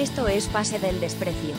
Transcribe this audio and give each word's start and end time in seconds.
Esto 0.00 0.28
es 0.28 0.46
Pase 0.46 0.78
del 0.78 0.98
Desprecio. 0.98 1.54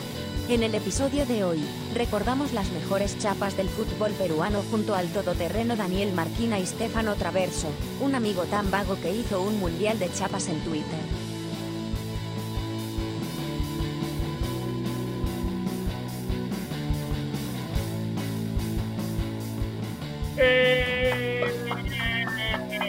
En 0.48 0.64
el 0.64 0.74
episodio 0.74 1.24
de 1.26 1.44
hoy, 1.44 1.62
recordamos 1.94 2.52
las 2.52 2.72
mejores 2.72 3.16
chapas 3.20 3.56
del 3.56 3.68
fútbol 3.68 4.10
peruano 4.10 4.64
junto 4.68 4.96
al 4.96 5.06
todoterreno 5.12 5.76
Daniel 5.76 6.12
Marquina 6.12 6.58
y 6.58 6.66
Stefano 6.66 7.14
Traverso, 7.14 7.68
un 8.00 8.16
amigo 8.16 8.42
tan 8.46 8.68
vago 8.68 9.00
que 9.00 9.14
hizo 9.14 9.40
un 9.40 9.60
mundial 9.60 10.00
de 10.00 10.12
chapas 10.12 10.48
en 10.48 10.58
Twitter. 10.62 10.98
Eh, 20.38 21.44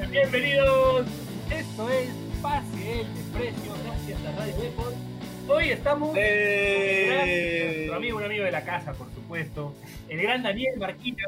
bienvenidos, 0.10 1.06
esto 1.52 1.90
es 1.90 2.10
Pase 2.42 3.02
el 3.02 3.14
Desprecio, 3.14 3.74
gracias 3.86 4.20
a 4.26 4.32
Radio 4.40 4.56
Depot. 4.58 5.12
Hoy 5.48 5.70
estamos 5.70 6.09
con 6.09 6.18
el 6.18 7.08
gran- 7.08 7.27
nuestro 7.76 7.95
amigo, 7.95 8.18
un 8.18 8.23
amigo 8.23 8.44
de 8.45 8.52
la 8.52 8.63
casa, 8.63 8.94
por 8.94 9.09
supuesto, 9.12 9.73
el 10.09 10.22
gran 10.22 10.41
Daniel 10.44 10.77
Marquina, 10.80 11.23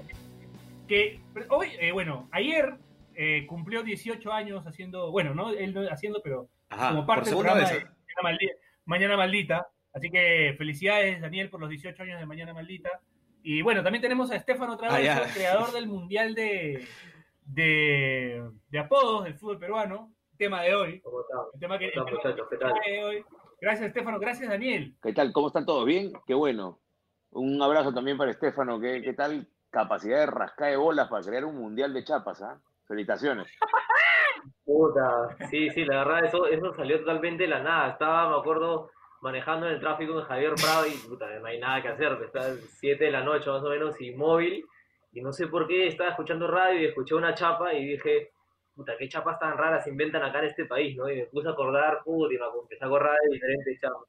que 0.88 1.20
hoy, 1.50 1.70
eh, 1.80 1.92
bueno, 1.92 2.28
ayer 2.32 2.76
eh, 3.16 3.46
cumplió 3.48 3.84
18 3.84 4.32
años 4.32 4.66
haciendo, 4.66 5.12
bueno, 5.12 5.34
no 5.34 5.50
él 5.52 5.74
no 5.74 5.82
haciendo, 5.90 6.22
pero 6.24 6.48
Ajá, 6.70 6.90
como 6.90 7.06
parte 7.06 7.26
del 7.26 7.30
segunda 7.30 7.52
programa 7.54 7.74
vez. 7.74 7.84
de 7.84 7.90
Mañana 8.16 8.24
Maldita, 8.24 8.54
Mañana 8.86 9.18
Maldita. 9.18 9.68
Así 9.94 10.10
que 10.12 10.56
felicidades, 10.58 11.22
Daniel, 11.22 11.50
por 11.50 11.60
los 11.62 11.70
18 11.70 12.04
años 12.04 12.20
de 12.20 12.26
Mañana 12.26 12.54
Maldita. 12.54 12.90
Y 13.44 13.62
bueno, 13.62 13.82
también 13.84 14.02
tenemos 14.02 14.30
a 14.32 14.36
Estefano 14.36 14.76
Traverso, 14.78 15.24
Ah, 15.24 15.30
creador 15.34 15.72
del 15.72 15.88
Mundial 15.88 16.36
de, 16.36 16.86
de, 17.46 18.44
de 18.70 18.80
apodos 18.80 19.24
del 19.24 19.36
fútbol 19.36 19.60
peruano. 19.60 20.12
Tema 20.38 20.64
de 20.64 20.76
hoy. 20.76 21.02
El 21.54 21.60
tema 21.62 21.80
que, 21.80 21.86
el 21.86 21.94
¿Cómo 21.94 22.06
tema 22.06 22.18
están, 22.18 22.32
muchachos? 22.34 22.48
¿Qué 22.50 22.58
tal? 22.58 22.74
de 22.86 23.04
hoy. 23.06 23.24
Gracias, 23.66 23.88
Estefano. 23.88 24.20
Gracias, 24.20 24.48
Daniel. 24.48 24.96
¿Qué 25.02 25.12
tal? 25.12 25.34
¿Cómo 25.34 25.48
están 25.48 25.66
todos? 25.66 25.88
¿Bien? 25.88 26.14
Qué 26.28 26.36
bueno. 26.36 26.78
Un 27.32 27.60
abrazo 27.60 27.92
también 27.92 28.16
para 28.16 28.30
Estefano. 28.30 28.80
¿Qué, 28.80 29.02
qué 29.02 29.14
tal? 29.14 29.48
Capacidad 29.72 30.20
de 30.20 30.28
rascar 30.28 30.70
de 30.70 30.78
bolas 30.78 31.08
para 31.08 31.26
crear 31.26 31.46
un 31.46 31.56
mundial 31.56 31.92
de 31.92 32.04
chapas, 32.04 32.44
¿ah? 32.44 32.62
Felicitaciones. 32.88 33.48
Puta, 34.66 35.36
sí, 35.50 35.72
sí, 35.72 35.84
la 35.84 36.06
verdad, 36.06 36.26
eso, 36.26 36.46
eso 36.46 36.76
salió 36.76 37.00
totalmente 37.00 37.46
de 37.46 37.50
la 37.50 37.64
nada. 37.64 37.90
Estaba, 37.90 38.30
me 38.30 38.38
acuerdo, 38.38 38.92
manejando 39.22 39.66
en 39.66 39.74
el 39.74 39.80
tráfico 39.80 40.20
en 40.20 40.26
Javier 40.26 40.54
Prado 40.54 40.86
y 40.86 40.92
puta, 40.92 41.26
no 41.40 41.48
hay 41.48 41.60
nada 41.60 41.82
que 41.82 41.88
hacer. 41.88 42.20
Está 42.24 42.42
a 42.42 42.54
7 42.54 43.04
de 43.04 43.12
la 43.12 43.24
noche 43.24 43.50
más 43.50 43.64
o 43.64 43.70
menos 43.70 44.00
y 44.00 44.12
móvil. 44.12 44.64
Y 45.12 45.22
no 45.22 45.34
sé 45.34 45.48
por 45.48 45.66
qué 45.66 45.88
estaba 45.88 46.12
escuchando 46.12 46.46
radio 46.46 46.82
y 46.82 46.86
escuché 46.86 47.16
una 47.16 47.34
chapa 47.34 47.74
y 47.74 47.84
dije, 47.84 48.30
puta, 48.76 48.94
qué 48.98 49.08
chapas 49.08 49.40
tan 49.40 49.58
raras 49.58 49.84
se 49.84 49.90
inventan 49.90 50.24
acá 50.24 50.40
en 50.40 50.46
este 50.46 50.66
país, 50.66 50.96
¿no? 50.98 51.10
Y 51.10 51.16
me 51.16 51.26
puse 51.28 51.48
a 51.48 51.52
acordar, 51.52 52.02
puta, 52.04 52.34
y 52.34 52.38
me 52.38 52.46
empecé 52.62 52.84
a 52.84 52.88
acordar 52.88 53.16
de 53.28 53.34
diferentes 53.34 53.80
chapas. 53.82 54.08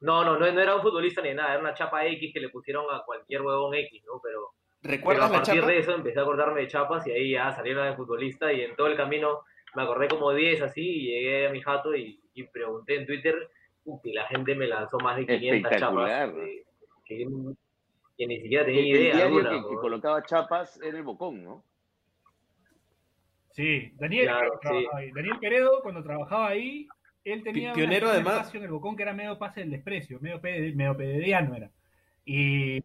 No, 0.00 0.24
no, 0.24 0.38
no, 0.38 0.50
no 0.50 0.60
era 0.60 0.76
un 0.76 0.82
futbolista 0.82 1.20
ni 1.20 1.34
nada, 1.34 1.50
era 1.52 1.60
una 1.60 1.74
chapa 1.74 2.06
X 2.06 2.32
que 2.32 2.40
le 2.40 2.48
pusieron 2.48 2.86
a 2.90 3.02
cualquier 3.04 3.42
huevón 3.42 3.74
X, 3.74 4.02
¿no? 4.06 4.20
Pero 4.22 4.54
Pero 4.80 4.94
¿Recuerdas 4.96 5.28
a 5.30 5.32
la 5.32 5.38
partir 5.42 5.60
chapa? 5.60 5.72
de 5.72 5.78
eso 5.78 5.92
empecé 5.92 6.18
a 6.18 6.22
acordarme 6.22 6.60
de 6.62 6.68
chapas 6.68 7.06
y 7.06 7.12
ahí 7.12 7.30
ya 7.32 7.52
salieron 7.52 7.86
de 7.86 7.94
futbolista 7.96 8.50
y 8.52 8.62
en 8.62 8.74
todo 8.76 8.86
el 8.86 8.96
camino 8.96 9.40
me 9.74 9.82
acordé 9.82 10.08
como 10.08 10.32
10 10.32 10.62
así 10.62 10.80
y 10.82 11.06
llegué 11.10 11.46
a 11.48 11.50
mi 11.50 11.60
jato 11.60 11.94
y, 11.94 12.18
y 12.32 12.44
pregunté 12.44 12.96
en 12.96 13.06
Twitter 13.06 13.50
y 14.04 14.12
la 14.14 14.26
gente 14.26 14.54
me 14.54 14.66
lanzó 14.66 14.98
más 15.00 15.16
de 15.18 15.26
500 15.26 15.70
Espectacular. 15.72 16.28
chapas 16.30 16.40
que, 17.04 17.24
que 18.16 18.26
ni 18.26 18.40
siquiera 18.40 18.64
tenía 18.64 18.80
El, 18.80 18.86
el 18.86 18.96
idea 18.96 19.14
diario 19.16 19.38
alguna, 19.38 19.50
que, 19.68 19.74
colocaba 19.76 20.22
chapas 20.24 20.80
era 20.82 20.96
el 20.96 21.04
Bocón, 21.04 21.44
¿no? 21.44 21.64
Sí, 23.52 23.92
Daniel, 23.96 24.26
Claro, 24.60 24.60
ahí. 24.94 25.10
Daniel 25.12 25.38
Peredo, 25.40 25.82
cuando 25.82 26.02
trabajaba 26.02 26.48
ahí, 26.48 26.86
él 27.24 27.42
tenía 27.42 27.72
Pi- 27.72 27.80
pionero, 27.80 28.06
una- 28.06 28.12
un 28.12 28.16
además. 28.16 28.36
espacio 28.38 28.58
en 28.60 28.64
el 28.66 28.70
Bocón 28.72 28.96
que 28.96 29.02
era 29.02 29.12
medio 29.12 29.38
pase 29.38 29.60
del 29.60 29.70
desprecio, 29.70 30.20
medio, 30.20 30.40
pedediano 30.40 31.54
era. 31.56 31.70
Y 32.24 32.76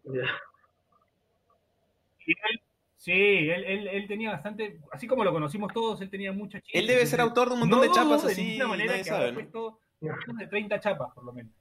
Y 2.28 2.32
él- 2.32 2.60
sí, 2.96 3.12
él, 3.12 3.64
él, 3.64 3.86
él 3.88 4.08
tenía 4.08 4.32
bastante, 4.32 4.80
así 4.90 5.06
como 5.06 5.22
lo 5.22 5.32
conocimos 5.32 5.72
todos, 5.72 6.00
él 6.00 6.10
tenía 6.10 6.32
mucha 6.32 6.60
chispa. 6.60 6.78
Él 6.80 6.86
debe 6.88 7.06
ser 7.06 7.20
autor 7.20 7.48
de 7.48 7.54
un 7.54 7.60
montón 7.60 7.78
No 7.78 7.84
de 7.84 7.90
chapas 7.92 8.24
de 8.26 8.32
así, 8.32 8.42
ninguna 8.42 8.68
manera 8.68 8.90
nadie 8.90 9.02
que 9.04 9.08
sabe, 9.08 9.28
¿no? 9.28 9.34
puesto 9.34 9.78
menos 10.00 10.36
de 10.38 10.46
30 10.48 10.80
chapas, 10.80 11.14
por 11.14 11.24
lo 11.24 11.32
menos. 11.32 11.52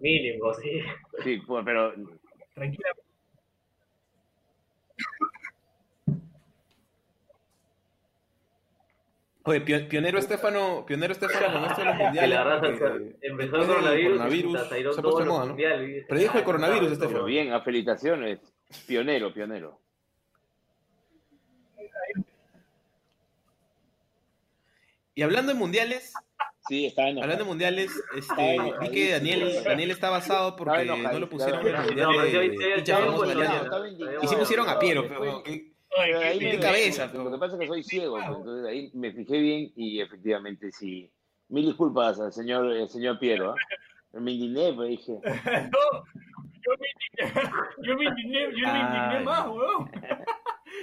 mínimo, 0.00 0.54
sí. 0.54 0.80
Sí, 1.22 1.36
pues, 1.46 1.62
pero 1.64 1.92
Tranquila. 2.54 2.88
Oye, 9.44 9.60
pio- 9.60 9.88
pionero 9.88 10.18
Estefano, 10.18 10.84
pionero 10.86 11.12
Estefano 11.12 11.48
de 11.78 11.84
los 11.84 11.96
Que 11.96 12.02
mundiales. 12.04 12.30
la 12.30 12.44
raza 12.44 12.60
porque 12.66 12.78
se- 13.20 13.26
empezó 13.26 13.56
el 13.56 13.66
coronavirus, 13.66 14.18
coronavirus 14.18 14.60
se 14.60 16.04
Predijo 16.08 16.34
el 16.34 16.42
"Ah, 16.42 16.44
coronavirus, 16.44 16.88
no, 16.88 16.94
Estefano". 16.94 17.24
bien, 17.24 17.52
a 17.52 17.60
felicitaciones. 17.60 18.38
Pionero, 18.86 19.32
pionero. 19.34 19.80
Y 25.14 25.22
hablando 25.22 25.52
de 25.52 25.58
mundiales, 25.58 26.12
Sí, 26.68 26.86
está 26.86 27.02
enojado. 27.08 27.22
hablando 27.24 27.44
de 27.44 27.48
mundiales, 27.48 27.90
este, 28.16 28.58
vi 28.80 28.88
que 28.90 29.10
Daniel, 29.10 29.62
Daniel 29.64 29.90
está 29.90 30.10
basado 30.10 30.56
porque 30.56 30.84
no 30.86 31.18
lo 31.18 31.28
pusieron 31.28 31.66
en 31.66 31.74
el 31.74 31.82
mundial 31.82 32.12
No, 32.12 32.22
de 32.22 32.30
de 32.30 34.18
Y 34.22 34.28
sí 34.28 34.36
pusieron 34.36 34.68
a 34.68 34.78
Piero, 34.78 35.06
pero 35.08 35.42
Ahí 35.98 36.38
¿Qué 36.38 36.52
me- 36.54 36.60
cabeza, 36.60 37.06
Lo 37.12 37.30
que 37.30 37.38
pasa 37.38 37.54
es 37.54 37.60
que 37.60 37.66
soy 37.66 37.82
ciego, 37.82 38.14
pues, 38.16 38.26
entonces 38.38 38.66
ahí 38.66 38.90
me 38.94 39.12
fijé 39.12 39.38
bien 39.38 39.72
y 39.76 40.00
efectivamente 40.00 40.70
sí. 40.72 41.10
Mil 41.48 41.66
disculpas 41.66 42.18
al 42.18 42.32
señor, 42.32 42.72
el 42.72 42.88
señor 42.88 43.18
Piero, 43.18 43.50
¿ah? 43.52 43.54
Me 44.18 44.32
indigné, 44.32 44.72
pues 44.72 44.88
dije, 44.90 45.12
No, 45.72 46.04
yo 46.62 46.72
me 46.78 46.86
indigné, 46.88 47.52
yo 47.82 47.96
me 47.96 48.04
indigné, 48.06 48.40
yo 48.56 48.68
me 48.72 48.78
indigné 48.80 49.20
más, 49.24 49.48
weón. 49.48 49.90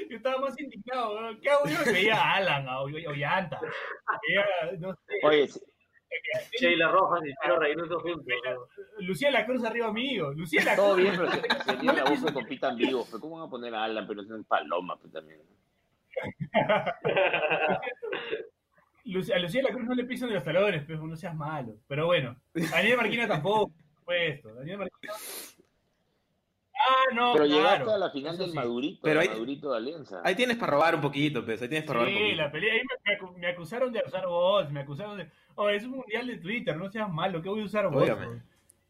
Yo 0.10 0.18
estaba 0.18 0.38
más 0.42 0.60
indignado, 0.60 1.14
weón. 1.16 1.40
¿Qué 1.42 1.50
hago 1.50 1.66
yo? 1.66 1.92
Veía 1.92 2.16
a 2.16 2.36
Alan, 2.36 2.68
a 2.68 2.82
Oll- 2.82 3.08
Ollanta. 3.08 3.60
Veía, 4.28 4.78
no 4.80 4.94
sé, 4.94 5.14
oye, 5.24 5.48
sí, 5.48 5.60
Sheila 6.60 6.90
Rojas 6.90 7.22
y 7.26 7.34
Piero 7.42 7.60
Reynoso 7.60 8.00
juntos. 8.00 8.26
¿no? 8.46 9.06
Lucía 9.06 9.32
La 9.32 9.46
Cruz 9.46 9.64
arriba 9.64 9.92
mío. 9.92 10.32
Lucía 10.34 10.64
La 10.64 10.76
todo 10.76 10.96
Cruz. 10.96 11.04
bien, 11.04 11.16
pero 11.18 11.32
se, 11.66 11.78
tiene 11.78 11.98
la 11.98 12.04
voz 12.10 12.24
que 12.24 12.34
compitan 12.34 12.76
vivos, 12.76 13.08
pero 13.10 13.22
¿cómo 13.22 13.38
van 13.38 13.48
a 13.48 13.50
poner 13.50 13.76
a 13.76 13.84
Alan? 13.84 14.08
Pero 14.08 14.22
es 14.22 14.30
un 14.30 14.44
paloma, 14.44 14.98
pues 15.00 15.14
también. 15.14 15.42
A 19.34 19.40
Lucía 19.40 19.64
La 19.64 19.70
Cruz 19.70 19.86
no 19.86 19.96
le 19.96 20.04
pisan 20.04 20.30
de 20.30 20.36
los 20.36 20.44
talones, 20.44 20.84
pero 20.86 21.06
no 21.08 21.16
seas 21.16 21.36
malo. 21.36 21.78
Pero 21.88 22.06
bueno, 22.06 22.36
Daniel 22.54 22.98
Marquina 22.98 23.28
tampoco, 23.28 23.72
por 23.72 23.96
supuesto. 23.96 24.54
Daniel 24.54 24.78
Marquina. 24.78 25.14
Ah, 26.82 27.14
no, 27.14 27.34
Pero 27.34 27.46
claro. 27.46 27.48
llegaste 27.62 27.92
a 27.92 27.98
la 27.98 28.10
final 28.10 28.34
Eso 28.36 28.44
del 28.44 28.52
sí. 28.52 28.56
Madurito, 28.58 29.00
Pero 29.04 29.20
ahí- 29.20 29.28
Madurito 29.30 29.72
de 29.72 29.78
Alianza. 29.78 30.22
ahí 30.24 30.36
tienes 30.36 30.58
para 30.58 30.72
robar 30.74 30.96
un 30.96 31.02
poquito, 31.02 31.44
pues, 31.44 31.62
ahí 31.62 31.68
tienes 31.68 31.86
para 31.86 32.00
robar 32.00 32.12
un 32.12 32.18
Sí, 32.18 32.24
poquito. 32.24 32.42
la 32.42 32.52
pelea. 32.52 32.74
Ahí 32.74 32.80
me, 32.82 33.12
me 33.14 33.20
acu- 33.20 33.36
me 33.38 33.48
acusaron 33.48 33.92
de 33.92 34.04
usar 34.06 34.26
bots, 34.28 34.72
me 34.72 34.80
acusaron 34.82 35.18
de. 35.18 35.30
Oh, 35.56 35.70
es 35.70 35.84
un 35.84 35.92
mundial 35.92 36.28
de 36.28 36.38
Twitter, 36.38 36.78
no 36.78 36.90
seas 36.90 37.10
malo, 37.12 37.42
¿qué 37.42 37.50
voy 37.50 37.62
a 37.62 37.66
usar 37.66 37.90
bots? 37.90 38.08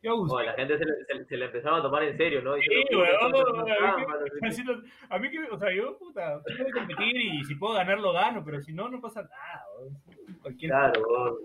La 0.01 0.53
gente 0.53 0.78
se 0.78 0.85
le, 0.85 0.94
se, 1.05 1.25
se 1.25 1.38
le 1.38 1.45
empezaba 1.45 1.79
a 1.79 1.81
tomar 1.81 2.03
en 2.03 2.16
serio, 2.16 2.41
¿no? 2.41 2.53
Sí, 2.55 2.61
weón, 2.95 3.31
"Puta, 3.31 3.38
esto 3.39 3.51
es 3.51 3.81
a 3.81 3.97
mí 3.97 4.03
no 4.07 4.19
que- 4.23 4.31
qué". 4.41 4.47
así 4.47 4.63
lo- 4.63 4.81
a 5.09 5.19
mí 5.19 5.29
que, 5.29 5.39
o 5.51 5.57
sea, 5.57 5.73
yo, 5.75 5.97
puta, 5.97 6.41
quiero 6.45 6.66
competir 6.73 7.17
y 7.17 7.44
si 7.44 7.55
puedo 7.55 7.73
ganar, 7.73 7.99
lo 7.99 8.13
gano, 8.13 8.41
pero 8.45 8.61
si 8.61 8.72
no, 8.72 8.88
no 8.88 9.01
pasa 9.01 9.23
nada. 9.23 9.63
Cualquier 10.41 10.72
Claro, 10.72 11.01
weón. 11.05 11.35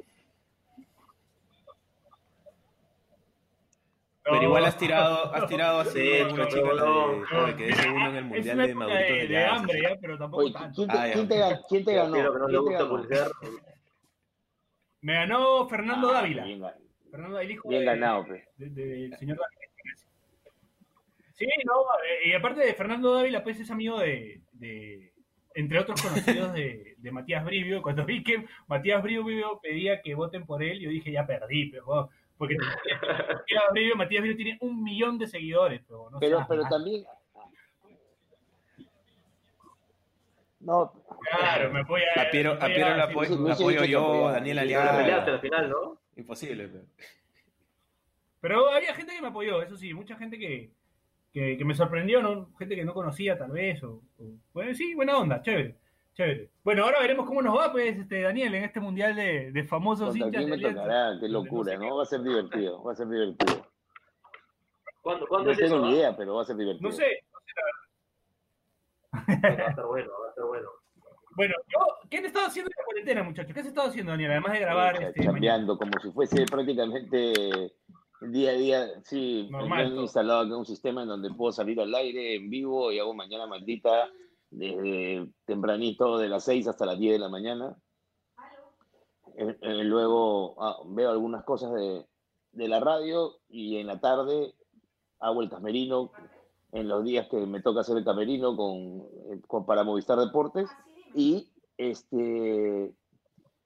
Pero 4.25 4.43
igual 4.43 4.65
has 4.65 4.79
tirado, 4.79 5.35
has 5.35 5.47
tirado 5.49 5.85
Sí, 5.85 6.13
alguna 6.21 6.45
no, 6.45 6.49
chica 6.49 7.47
de, 7.47 7.57
que 7.57 7.69
es 7.69 7.77
segundo 7.77 8.07
en 8.09 8.17
el 8.17 8.25
mundial 8.25 8.57
una 8.57 8.67
de 8.67 8.75
Maduritos 8.75 9.29
de, 9.29 9.45
hambre, 9.45 9.83
ya, 9.83 9.97
pero 10.01 10.19
tampoco 10.19 10.43
Oye, 10.45 10.53
tanto. 10.55 10.75
¿quién 10.77 10.89
te, 10.89 10.97
Ah, 10.99 11.07
ya. 11.09 11.13
quién 11.13 11.29
te 11.29 11.37
gan- 11.39 11.61
quién 11.69 11.85
te 11.85 11.91
Piero 11.93 12.05
ganó? 12.33 12.49
le 12.49 12.59
¿Quién 12.59 12.79
te 12.79 12.85
gusta 12.85 13.15
ganó? 13.19 13.31
Me 15.03 15.13
ganó 15.15 15.69
Fernando 15.69 16.09
Ah, 16.09 16.13
Dávila. 16.15 16.47
Fernando, 17.11 17.39
el 17.39 17.51
hijo 17.51 17.69
bien 17.69 17.81
de- 17.81 17.87
ganado, 17.87 18.25
pues. 18.27 18.45
de- 18.57 18.71
de- 18.71 18.87
del 18.87 19.17
señor 19.19 19.37
Dávila. 19.39 19.61
Sí, 21.35 21.47
no, 21.67 21.73
eh, 22.09 22.29
y 22.29 22.33
aparte 22.33 22.61
de 22.61 22.75
Fernando 22.75 23.13
Dávila, 23.13 23.43
pues 23.43 23.61
es 23.61 23.71
amigo 23.71 23.99
de, 23.99 24.41
de- 24.53 25.13
entre 25.55 25.81
otros 25.81 26.01
conocidos 26.01 26.53
de, 26.55 26.95
de 26.97 27.11
Matías 27.11 27.45
Brivio. 27.45 27.83
Cuando 27.83 28.05
vi 28.07 28.23
que 28.23 28.47
Matías 28.69 29.03
Brivio 29.03 29.61
pedía 29.63 30.01
que 30.01 30.15
voten 30.15 30.47
por 30.47 30.63
él, 30.63 30.81
yo 30.81 30.89
dije, 30.89 31.13
ya 31.13 31.27
perdí, 31.27 31.71
pero 31.71 32.09
porque 32.39 32.57
Matías 33.29 33.63
Brivio, 33.73 33.97
Matías 33.97 34.23
Brivio 34.23 34.37
tiene 34.37 34.59
un 34.61 34.83
millón 34.83 35.19
de 35.19 35.27
seguidores, 35.27 35.83
pero 35.87 36.11
no 36.11 36.19
Pero, 36.19 36.45
pero 36.49 36.63
también. 36.69 37.05
No, 40.61 40.93
Claro, 41.39 41.71
me 41.73 41.81
apoya. 41.81 42.05
A 42.17 42.31
Piero, 42.31 42.53
a 42.53 42.67
Piero 42.67 42.97
la 42.97 43.05
apoyo, 43.05 43.37
la 43.47 43.55
apoyo 43.55 43.85
yo, 43.85 44.29
Daniel 44.31 44.59
Pero 44.67 44.85
la 44.85 44.97
peleaste 44.97 45.31
Aliaga. 45.31 45.33
al 45.35 45.41
final, 45.41 45.71
¿no? 45.71 46.01
Imposible, 46.17 46.69
pero. 46.69 46.85
Pero 48.41 48.69
había 48.71 48.95
gente 48.95 49.15
que 49.15 49.23
me 49.23 49.29
apoyó, 49.29 49.63
eso 49.63 49.77
sí, 49.77 49.93
mucha 49.95 50.17
gente 50.17 50.39
que, 50.39 50.71
que, 51.33 51.57
que 51.57 51.65
me 51.65 51.75
sorprendió, 51.75 52.21
¿no? 52.23 52.51
gente 52.59 52.77
que 52.77 52.85
no 52.85 52.93
conocía 52.95 53.39
tal 53.39 53.51
vez, 53.51 53.83
o, 53.83 54.03
o- 54.19 54.35
bueno, 54.53 54.75
sí, 54.75 54.95
buena 54.95 55.17
onda, 55.19 55.41
chévere. 55.43 55.77
Chévere. 56.15 56.51
Bueno, 56.63 56.85
ahora 56.85 57.01
veremos 57.01 57.27
cómo 57.27 57.43
nos 57.43 57.57
va, 57.59 57.73
pues, 57.73 57.99
este, 57.99 58.23
Daniel, 58.23 58.55
en 58.55 58.65
este 58.65 58.79
mundial 58.81 59.17
de, 59.17 59.51
de 59.51 59.65
famosos 59.65 60.15
hinchas 60.17 60.47
me 60.47 60.59
tocará, 60.59 61.17
qué 61.21 61.29
locura, 61.29 61.73
sé. 61.73 61.79
¿no? 61.79 61.97
Va 61.97 62.03
a 62.05 62.07
ser 62.07 62.23
divertido, 62.23 62.83
va 62.85 62.93
a 62.93 62.95
ser 62.97 63.09
divertido. 63.09 63.67
¿Cuándo, 65.03 65.27
¿cuándo 65.27 65.47
No 65.47 65.53
es 65.53 65.59
tengo 65.59 65.77
eso? 65.77 65.85
ni 65.87 65.93
idea, 65.97 66.17
pero 66.17 66.35
va 66.37 66.43
a 66.43 66.45
ser 66.45 66.57
divertido. 66.57 66.89
No 66.89 66.95
sé. 66.95 67.25
Va 69.13 69.21
a 69.67 69.69
estar 69.71 69.87
bueno, 69.87 70.11
va 70.21 70.27
a 70.27 70.31
estar 70.31 70.45
bueno. 70.47 70.69
Bueno, 71.37 71.55
yo, 71.67 72.09
¿qué 72.09 72.19
han 72.19 72.27
estado 72.27 72.47
haciendo 72.47 72.69
en 72.71 72.75
la 72.79 72.85
cuarentena, 72.85 73.23
muchachos? 73.25 73.53
¿Qué 73.53 73.61
has 73.61 73.67
estado 73.67 73.89
haciendo, 73.89 74.13
Daniel? 74.13 74.31
Además 74.31 74.53
de 74.53 74.61
grabar 74.61 74.95
este, 74.95 75.05
mañana. 75.21 75.25
chambeando 75.33 75.79
como 75.79 75.93
si 76.01 76.11
fuese 76.13 76.47
prácticamente 76.47 77.73
día 78.21 78.51
a 78.51 78.55
día. 78.55 78.87
Sí, 79.03 79.49
Normal, 79.51 79.69
me 79.79 79.85
han 79.85 79.91
todo. 79.91 80.03
instalado 80.03 80.59
un 80.59 80.65
sistema 80.65 81.03
en 81.03 81.09
donde 81.09 81.31
puedo 81.35 81.51
salir 81.51 81.81
al 81.81 81.93
aire 81.93 82.37
en 82.37 82.49
vivo 82.51 82.93
y 82.93 83.01
hago 83.01 83.13
mañana 83.15 83.49
maldita 83.49 84.09
desde 84.57 85.29
tempranito 85.45 86.19
de 86.19 86.29
las 86.29 86.45
6 86.45 86.69
hasta 86.69 86.87
las 86.87 86.99
10 86.99 87.13
de 87.15 87.19
la 87.19 87.29
mañana. 87.29 87.77
Eh, 89.37 89.57
eh, 89.61 89.85
luego 89.85 90.55
ah, 90.63 90.77
veo 90.87 91.11
algunas 91.11 91.45
cosas 91.45 91.73
de, 91.75 92.07
de 92.53 92.69
la 92.69 92.81
radio 92.81 93.33
y 93.49 93.79
en 93.79 93.87
la 93.89 94.01
tarde 94.01 94.55
hago 95.19 95.43
el 95.43 95.51
camerino 95.51 96.13
en 96.73 96.89
los 96.89 97.05
días 97.05 97.29
que 97.29 97.39
me 97.47 97.61
toca 97.63 97.81
hacer 97.81 97.97
el 97.97 98.05
camerino 98.05 98.57
con, 98.57 99.03
eh, 99.33 99.41
con- 99.47 99.67
para 99.67 99.83
Movistar 99.85 100.19
Deportes 100.19 100.69
y 101.15 101.49
este 101.79 102.95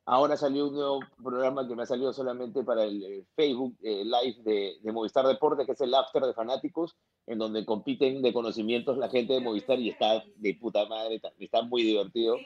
ahora 0.07 0.39
salió 0.39 0.69
un 0.69 0.75
nuevo 0.75 1.01
programa 1.23 1.69
que 1.69 1.75
me 1.77 1.83
ha 1.83 1.87
salido 1.87 2.13
solamente 2.15 2.65
para 2.65 2.85
el 2.85 3.03
eh, 3.05 3.27
Facebook 3.37 3.77
eh, 3.83 4.05
Live 4.05 4.43
de, 4.43 4.79
de 4.81 4.93
Movistar 4.93 5.27
Deportes, 5.27 5.67
que 5.67 5.73
es 5.73 5.81
el 5.83 5.95
After 5.95 6.23
de 6.23 6.33
Fanáticos, 6.33 6.97
en 7.29 7.39
donde 7.39 7.65
compiten 7.65 8.23
de 8.23 8.33
conocimientos 8.33 8.97
la 8.99 9.09
gente 9.09 9.35
de 9.35 9.41
Movistar 9.41 9.79
y 9.79 9.91
está 9.91 10.25
de 10.37 10.55
puta 10.55 10.87
madre, 10.87 11.17
está, 11.17 11.31
está 11.39 11.63
muy 11.63 11.83
divertido. 11.83 12.37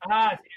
Ah, 0.00 0.38
sí. 0.42 0.48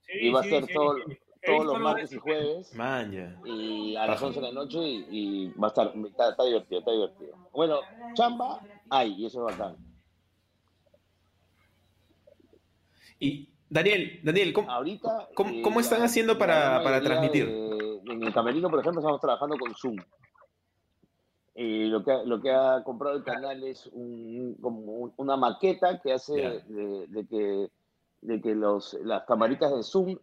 sí 0.00 0.12
Y 0.26 0.30
va 0.32 0.40
a 0.40 0.44
ser 0.44 0.66
sí, 0.66 0.72
todo- 0.74 0.96
sí. 1.06 1.16
He 1.42 1.52
Todos 1.54 1.66
los 1.66 1.78
martes 1.80 2.12
y 2.12 2.16
jueves 2.16 2.74
Maña. 2.74 3.40
y 3.44 3.94
a 3.94 4.06
las 4.06 4.16
Ajá. 4.16 4.26
11 4.26 4.40
de 4.40 4.46
la 4.48 4.52
noche 4.52 4.78
y, 4.82 5.06
y 5.10 5.46
va 5.52 5.68
a 5.68 5.70
estar, 5.70 5.92
está, 6.08 6.30
está 6.30 6.44
divertido, 6.44 6.78
está 6.80 6.90
divertido. 6.90 7.36
Bueno, 7.52 7.78
chamba 8.14 8.60
hay 8.90 9.12
y 9.12 9.26
eso 9.26 9.48
es 9.48 9.56
bacán. 9.56 9.76
Y 13.20 13.48
Daniel, 13.68 14.20
Daniel, 14.24 14.52
¿cómo, 14.52 14.70
Ahorita. 14.70 15.28
¿Cómo- 15.34 15.50
eh, 15.50 15.62
cómo 15.62 15.78
están 15.80 16.02
haciendo 16.02 16.36
para- 16.36 16.82
transmitir? 17.00 17.46
de- 17.46 18.00
en 18.12 18.22
el 18.22 18.32
camerino, 18.32 18.68
por 18.68 18.80
ejemplo, 18.80 19.00
estamos 19.00 19.20
trabajando 19.20 19.56
con 19.56 19.74
Zoom. 19.74 19.96
Eh, 21.58 21.86
lo, 21.88 22.04
que, 22.04 22.12
ha- 22.12 22.22
lo 22.22 22.38
que 22.40 22.50
ha 22.52 22.82
comprado 22.84 23.16
el 23.16 23.24
canal 23.24 23.64
es 23.64 23.86
un- 23.92 24.56
como 24.60 24.78
un- 24.80 25.12
una 25.16 25.36
maqueta 25.38 26.00
que 26.00 26.12
hace 26.12 26.38
Ya. 26.42 26.50
de, 26.50 27.06
de 27.08 27.26
que, 27.26 27.70
de 28.20 28.40
que 28.42 28.54
los, 28.54 28.92
las 29.02 29.24
camaritas 29.24 29.74
de 29.74 29.82
Zoom 29.82 30.18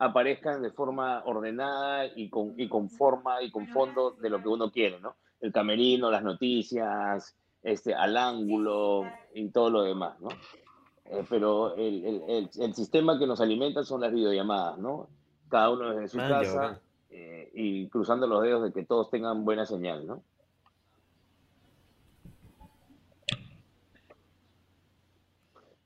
aparezcan 0.00 0.60
de 0.62 0.72
forma 0.72 1.22
ordenada 1.24 2.06
y 2.16 2.28
con, 2.28 2.54
y 2.58 2.68
con 2.68 2.90
forma 2.90 3.40
y 3.42 3.52
con 3.52 3.68
fondo 3.68 4.10
de 4.12 4.28
lo 4.28 4.42
que 4.42 4.48
uno 4.48 4.72
quiere, 4.72 4.98
¿no? 4.98 5.14
El 5.40 5.52
camerino, 5.52 6.10
las 6.10 6.24
noticias, 6.24 7.36
este, 7.62 7.94
al 7.94 8.16
ángulo 8.16 9.04
y 9.34 9.48
todo 9.50 9.70
lo 9.70 9.82
demás, 9.82 10.18
¿no? 10.20 10.30
Eh, 11.04 11.24
pero 11.28 11.76
el, 11.76 12.04
el, 12.04 12.22
el, 12.28 12.50
el 12.58 12.74
sistema 12.74 13.18
que 13.18 13.26
nos 13.28 13.40
alimenta 13.40 13.84
son 13.84 14.00
las 14.00 14.12
videollamadas, 14.12 14.78
¿no? 14.78 15.08
Cada 15.48 15.70
uno 15.70 15.90
desde 15.90 16.08
su 16.08 16.16
Maña, 16.16 16.28
casa 16.40 16.54
bacán. 16.60 16.78
eh, 17.10 17.50
y 17.54 17.88
cruzando 17.88 18.26
los 18.26 18.42
dedos 18.42 18.64
de 18.64 18.72
que 18.72 18.84
todos 18.84 19.10
tengan 19.10 19.44
buena 19.44 19.64
señal, 19.66 20.04
¿no? 20.06 20.22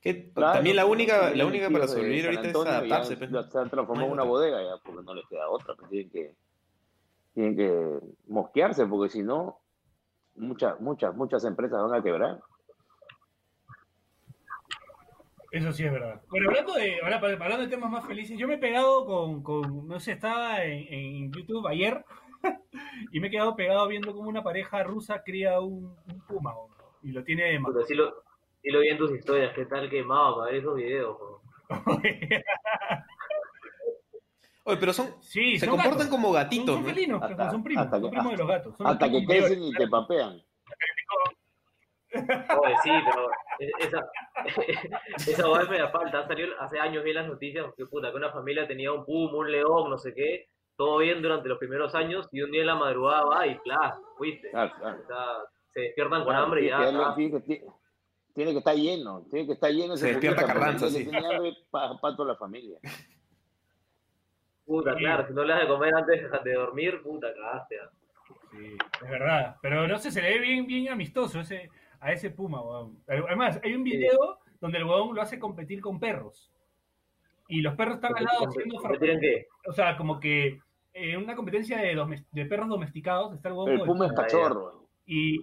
Que 0.07 0.31
Claro, 0.33 0.53
también 0.55 0.77
la 0.77 0.87
única, 0.87 1.31
la 1.31 1.47
única 1.47 1.69
para 1.69 1.87
de 1.87 1.89
sobrevivir 1.89 2.27
ahorita 2.27 2.49
es 2.49 2.55
adaptarse. 2.55 3.15
ya 3.15 3.19
pues. 3.19 3.31
lo- 3.33 3.51
Se 3.51 3.59
han 3.59 3.71
transformado 3.71 4.07
en 4.07 4.13
una 4.13 4.23
bodega 4.23 4.63
ya, 4.63 4.81
porque 4.85 5.03
no 5.03 5.15
les 5.15 5.27
queda 5.27 5.49
otra, 5.49 5.75
pues 5.75 5.91
tienen 5.91 6.11
que, 6.11 6.35
tienen 7.35 7.57
que 7.57 7.99
mosquearse, 8.29 8.87
porque 8.87 9.11
si 9.11 9.25
no, 9.25 9.59
muchas, 10.37 10.79
muchas, 10.81 11.13
muchas 11.17 11.45
empresas 11.45 11.83
van 11.83 11.99
a 11.99 12.03
quebrar. 12.05 12.39
Eso 15.51 15.73
sí 15.73 15.85
es 15.85 15.91
verdad. 15.93 16.21
Bueno, 16.29 16.51
hablando 16.51 16.75
de, 16.75 17.01
ahora, 17.03 17.17
hablando 17.17 17.59
de 17.65 17.69
temas 17.69 17.91
más 17.91 18.07
felices, 18.07 18.39
yo 18.39 18.47
me 18.47 18.55
he 18.55 18.59
pegado 18.59 19.07
con, 19.07 19.43
con 19.43 19.89
no 19.89 19.99
sé, 19.99 20.13
estaba 20.13 20.63
en, 20.65 20.87
en 20.93 21.33
YouTube 21.33 21.67
ayer 21.67 22.05
y 23.13 23.19
me 23.19 23.27
he 23.27 23.31
quedado 23.31 23.57
pegado 23.57 23.89
viendo 23.89 24.15
como 24.15 24.29
una 24.29 24.43
pareja 24.45 24.83
rusa 24.85 25.23
cría 25.25 25.59
un, 25.61 25.97
un 26.13 26.21
puma 26.29 26.53
¿no? 26.53 26.69
y 27.03 27.11
lo 27.11 27.25
tiene 27.25 27.45
de 27.45 27.61
sí 27.89 27.95
lo, 27.95 28.23
sí 28.67 28.73
lo 28.73 28.81
vi 28.81 28.89
en 28.89 28.99
tus 28.99 29.13
historias, 29.13 29.55
qué 29.55 29.65
tal 29.67 29.89
quemado 29.89 30.39
para 30.39 30.51
ver 30.51 30.61
esos 30.61 30.75
videos. 30.75 31.17
Oye, 34.65 34.77
pero 34.79 34.93
son, 34.93 35.15
Sí, 35.23 35.57
se 35.59 35.67
son 35.67 35.77
comportan 35.77 35.99
gatos. 35.99 36.11
como 36.11 36.29
Son, 36.29 36.35
gatitos, 36.35 36.75
son 36.75 36.83
¿no? 36.83 36.89
felinos, 36.89 37.23
Hasta- 37.23 37.51
son 37.53 37.63
primos, 37.63 37.85
hasta 37.85 38.01
son 38.01 38.11
que- 38.11 38.17
primos 38.17 38.33
de 38.33 38.39
los 38.39 38.49
gatos. 38.49 38.77
son 38.77 38.85
los 38.87 38.93
Hasta 38.95 39.11
que 39.11 39.25
crecen 39.25 39.63
y 39.63 39.73
te 39.73 39.87
papean. 39.87 40.43
Oye, 42.13 42.75
sí, 42.83 42.91
pero 43.05 43.31
e- 43.61 43.71
esa, 43.87 44.01
esa 45.31 45.49
hueá 45.49 45.65
me 45.71 45.79
da 45.79 45.89
falta. 45.91 46.27
Salió 46.27 46.61
hace 46.61 46.81
años 46.81 47.05
vi 47.05 47.13
las 47.13 47.29
noticias 47.29 47.67
que 47.77 47.87
puta, 47.87 48.11
que 48.11 48.17
una 48.17 48.33
familia 48.33 48.67
tenía 48.67 48.93
un 48.93 49.05
puma, 49.05 49.39
un 49.39 49.53
león, 49.53 49.89
no 49.89 49.99
sé 49.99 50.13
qué, 50.15 50.49
todo 50.77 50.99
bien 50.99 51.23
durante 51.23 51.49
los 51.49 51.59
primeros 51.59 51.95
años 51.95 52.29
y 52.33 52.43
un 52.43 52.51
día 52.51 52.63
en 52.63 52.67
la 52.67 52.75
madrugada 52.75 53.25
va 53.25 53.47
y 53.47 53.57
claro, 53.59 54.03
fuiste. 54.19 54.51
Claro, 54.51 54.73
claro. 54.81 54.99
O 55.01 55.07
sea, 55.07 55.25
se 55.69 55.81
despiertan 55.81 56.25
con 56.25 56.35
hambre 56.35 56.65
y 56.65 56.69
ya. 56.71 56.79
Tiene 58.37 58.53
que- 58.53 58.59
estar 58.59 58.77
lleno, 58.77 59.23
tiene 59.31 59.47
que 59.47 59.53
estar 59.55 59.71
lleno. 59.73 59.97
Se 59.97 60.07
despierta 60.09 60.47
Carranza, 60.47 60.89
sí. 60.89 61.03
tiene 61.09 61.27
hambre, 61.27 61.55
pa, 61.71 61.99
pa 62.01 62.15
toda 62.15 62.33
la 62.33 62.37
familia. 62.39 62.79
puta, 64.65 64.93
Sí. 64.95 64.99
claro, 64.99 65.27
si 65.27 65.33
no 65.35 65.43
le 65.45 65.53
das 65.53 65.63
de 65.63 65.69
comer 65.69 65.95
antes 65.95 66.23
de 66.45 66.53
dormir, 66.53 67.03
puta, 67.03 67.33
cagaste. 67.35 67.77
ah. 67.81 67.91
Sí, 68.51 68.77
es 69.05 69.11
verdad. 69.11 69.57
Pero 69.63 69.87
no 69.87 69.99
sé, 69.99 70.11
se 70.11 70.23
le 70.23 70.31
ve 70.35 70.39
bien, 70.41 70.67
bien 70.67 70.89
amistoso 70.89 71.41
ese, 71.41 71.71
a 72.01 72.13
ese 72.13 72.31
puma, 72.31 72.61
weón. 72.63 72.99
Además, 73.07 73.61
hay 73.63 73.75
un 73.75 73.85
video 73.85 74.39
donde 74.61 74.79
el 74.79 74.85
weón 74.85 75.15
lo 75.15 75.23
hace 75.23 75.39
competir 75.39 75.81
con 75.81 76.01
perros. 76.01 76.51
Y 77.49 77.61
los 77.61 77.75
perros 77.77 77.97
están 77.97 78.17
al 78.17 78.25
lado 78.25 78.49
haciendo 78.49 78.77
¿Competir 78.81 79.11
en 79.11 79.21
qué? 79.21 79.47
O 79.69 79.73
sea, 79.73 79.97
como 79.97 80.19
que 80.19 80.59
en 80.95 81.23
una 81.23 81.37
competencia 81.37 81.79
de, 81.79 82.25
de 82.33 82.47
perros 82.47 82.69
domesticados 82.69 83.35
está 83.35 83.49
el 83.51 83.55
huevo. 83.55 83.69
El 83.71 83.83
puma 83.83 84.07
es 84.07 84.13
cachorro. 84.15 84.89
Y, 85.07 85.37
Y 85.37 85.41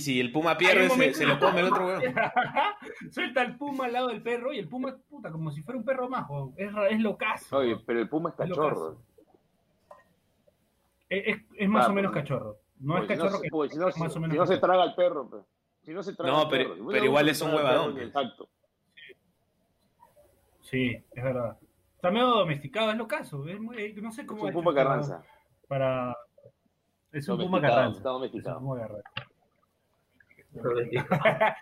si 0.00 0.18
el 0.20 0.32
puma 0.32 0.56
pierde, 0.58 0.88
un 0.90 1.14
se, 1.14 1.26
lo 1.26 1.38
come 1.38 1.60
el 1.60 1.66
otro 1.66 1.86
weón. 1.86 2.02
suelta 3.10 3.42
el 3.42 3.56
puma 3.56 3.84
al 3.86 3.92
lado 3.92 4.08
del 4.08 4.22
perro 4.22 4.52
y 4.52 4.58
el 4.58 4.68
puma, 4.68 4.96
puta, 5.08 5.30
como 5.30 5.50
si 5.50 5.62
fuera 5.62 5.78
un 5.78 5.84
perro 5.84 6.08
más, 6.08 6.28
weón. 6.28 6.52
Es, 6.56 6.70
es 6.90 7.00
locazo. 7.00 7.58
Oye, 7.58 7.76
pero 7.86 8.00
el 8.00 8.08
puma 8.08 8.30
es 8.30 8.40
Es 8.40 8.48
cachorro. 8.48 9.02
Es, 11.08 11.22
es- 11.36 11.42
es 11.56 11.68
más 11.68 11.86
Ah, 11.86 11.90
o 11.90 11.94
menos 11.94 12.12
pues, 12.12 12.22
cachorro. 12.22 12.56
No 12.80 12.94
es 12.96 13.00
Porque 13.02 13.16
cachorro 13.16 13.36
se- 13.36 13.42
que 13.42 13.48
porque 13.50 13.72
si 13.74 13.78
no, 13.78 13.88
es 13.88 13.96
más 13.98 14.10
o 14.10 14.14
si 14.14 14.20
menos 14.20 14.36
no 14.36 14.46
se 14.46 14.58
traga 14.58 14.82
al 14.82 14.94
perro. 14.94 15.28
pues. 15.30 15.42
Si 15.82 15.92
no 15.92 16.02
se 16.02 16.14
traga 16.14 16.32
No, 16.32 16.40
al 16.42 16.48
pero- 16.48 16.70
perro. 16.70 16.74
Si 16.86 16.92
pero 16.92 17.04
igual 17.04 17.28
es 17.28 17.40
un 17.42 17.54
huevadón, 17.54 17.92
pues. 17.92 18.06
Exacto. 18.06 18.48
Sí, 20.62 20.90
es 21.12 21.22
verdad. 21.24 21.56
Está 21.94 22.10
medio 22.10 22.26
domesticado, 22.28 22.90
es 22.90 22.96
locazo. 22.98 23.46
Es 23.46 23.60
muy- 23.60 23.92
no 23.94 24.10
sé 24.10 24.22
Es 24.22 24.26
cómo 24.26 24.42
un 24.42 24.46
ha 24.48 24.50
hecho 24.50 24.58
puma 24.58 24.74
carranza. 24.74 25.22
Para... 25.68 26.16
Es 27.12 27.28
un 27.28 27.36
puma 27.38 27.58
Domesticado, 27.60 27.74
carranza. 27.76 27.98
está 27.98 28.08
Es 28.08 28.12
un 28.14 28.20
domesticado. 28.20 28.60
puma 28.60 28.78
carranza. 28.80 29.10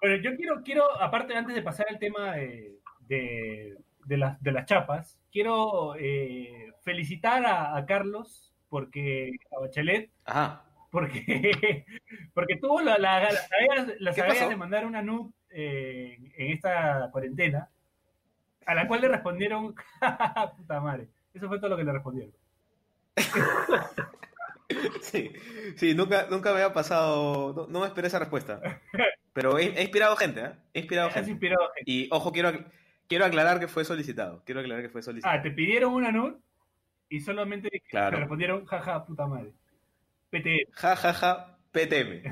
Bueno, 0.00 0.16
yo 0.22 0.36
quiero, 0.36 0.62
quiero, 0.62 1.00
aparte, 1.02 1.34
antes 1.36 1.56
de 1.56 1.62
pasar 1.62 1.86
al 1.90 1.98
tema 1.98 2.36
de, 2.36 2.78
de, 3.08 3.76
de 4.04 4.16
las, 4.16 4.40
de 4.40 4.52
las 4.52 4.64
chapas, 4.64 5.18
quiero 5.32 5.96
eh, 5.98 6.72
felicitar 6.82 7.44
a, 7.44 7.76
a 7.76 7.84
Carlos, 7.84 8.54
porque 8.68 9.32
a 9.50 9.58
Bachelet, 9.58 10.08
Ajá. 10.24 10.62
porque, 10.92 11.84
porque 12.32 12.56
tuvo 12.60 12.80
la, 12.80 12.96
la, 12.96 13.22
las 13.24 13.50
agallas- 13.50 13.96
las 13.98 14.48
de 14.48 14.56
mandar 14.56 14.86
una 14.86 15.02
nud 15.02 15.32
eh, 15.50 16.16
en 16.36 16.52
esta 16.52 17.08
cuarentena, 17.10 17.68
a 18.66 18.74
la 18.76 18.86
cual 18.86 19.00
le 19.00 19.08
respondieron, 19.08 19.74
puta 20.56 20.80
madre, 20.80 21.08
eso 21.34 21.48
fue 21.48 21.58
todo 21.58 21.70
lo 21.70 21.76
que 21.76 21.82
le 21.84 21.92
respondieron. 21.92 22.32
Sí, 25.00 25.32
sí 25.76 25.94
nunca, 25.94 26.26
nunca 26.30 26.50
me 26.50 26.56
había 26.62 26.72
pasado, 26.74 27.54
no, 27.56 27.66
no 27.68 27.80
me 27.80 27.86
esperé 27.86 28.08
esa 28.08 28.18
respuesta. 28.18 28.60
Pero 29.32 29.58
he, 29.58 29.66
he 29.78 29.82
inspirado 29.82 30.14
gente, 30.16 30.40
¿eh? 30.40 30.52
He 30.74 30.80
inspirado 30.80 31.10
gente. 31.10 31.30
inspirado 31.30 31.70
gente. 31.74 31.90
Y 31.90 32.08
ojo, 32.10 32.32
quiero, 32.32 32.52
quiero 33.08 33.24
aclarar 33.24 33.60
que 33.60 33.68
fue 33.68 33.84
solicitado. 33.84 34.42
Quiero 34.44 34.60
aclarar 34.60 34.82
que 34.82 34.90
fue 34.90 35.02
solicitado. 35.02 35.38
Ah, 35.38 35.42
te 35.42 35.50
pidieron 35.52 35.92
una 35.94 36.12
nud 36.12 36.34
y 37.08 37.20
solamente 37.20 37.70
Claro. 37.88 38.16
te 38.16 38.20
respondieron, 38.20 38.66
jaja, 38.66 39.04
puta 39.06 39.26
madre. 39.26 39.52
PT. 40.30 40.66
Ja, 40.72 40.94
ja, 40.96 41.56
PTM. 41.72 42.22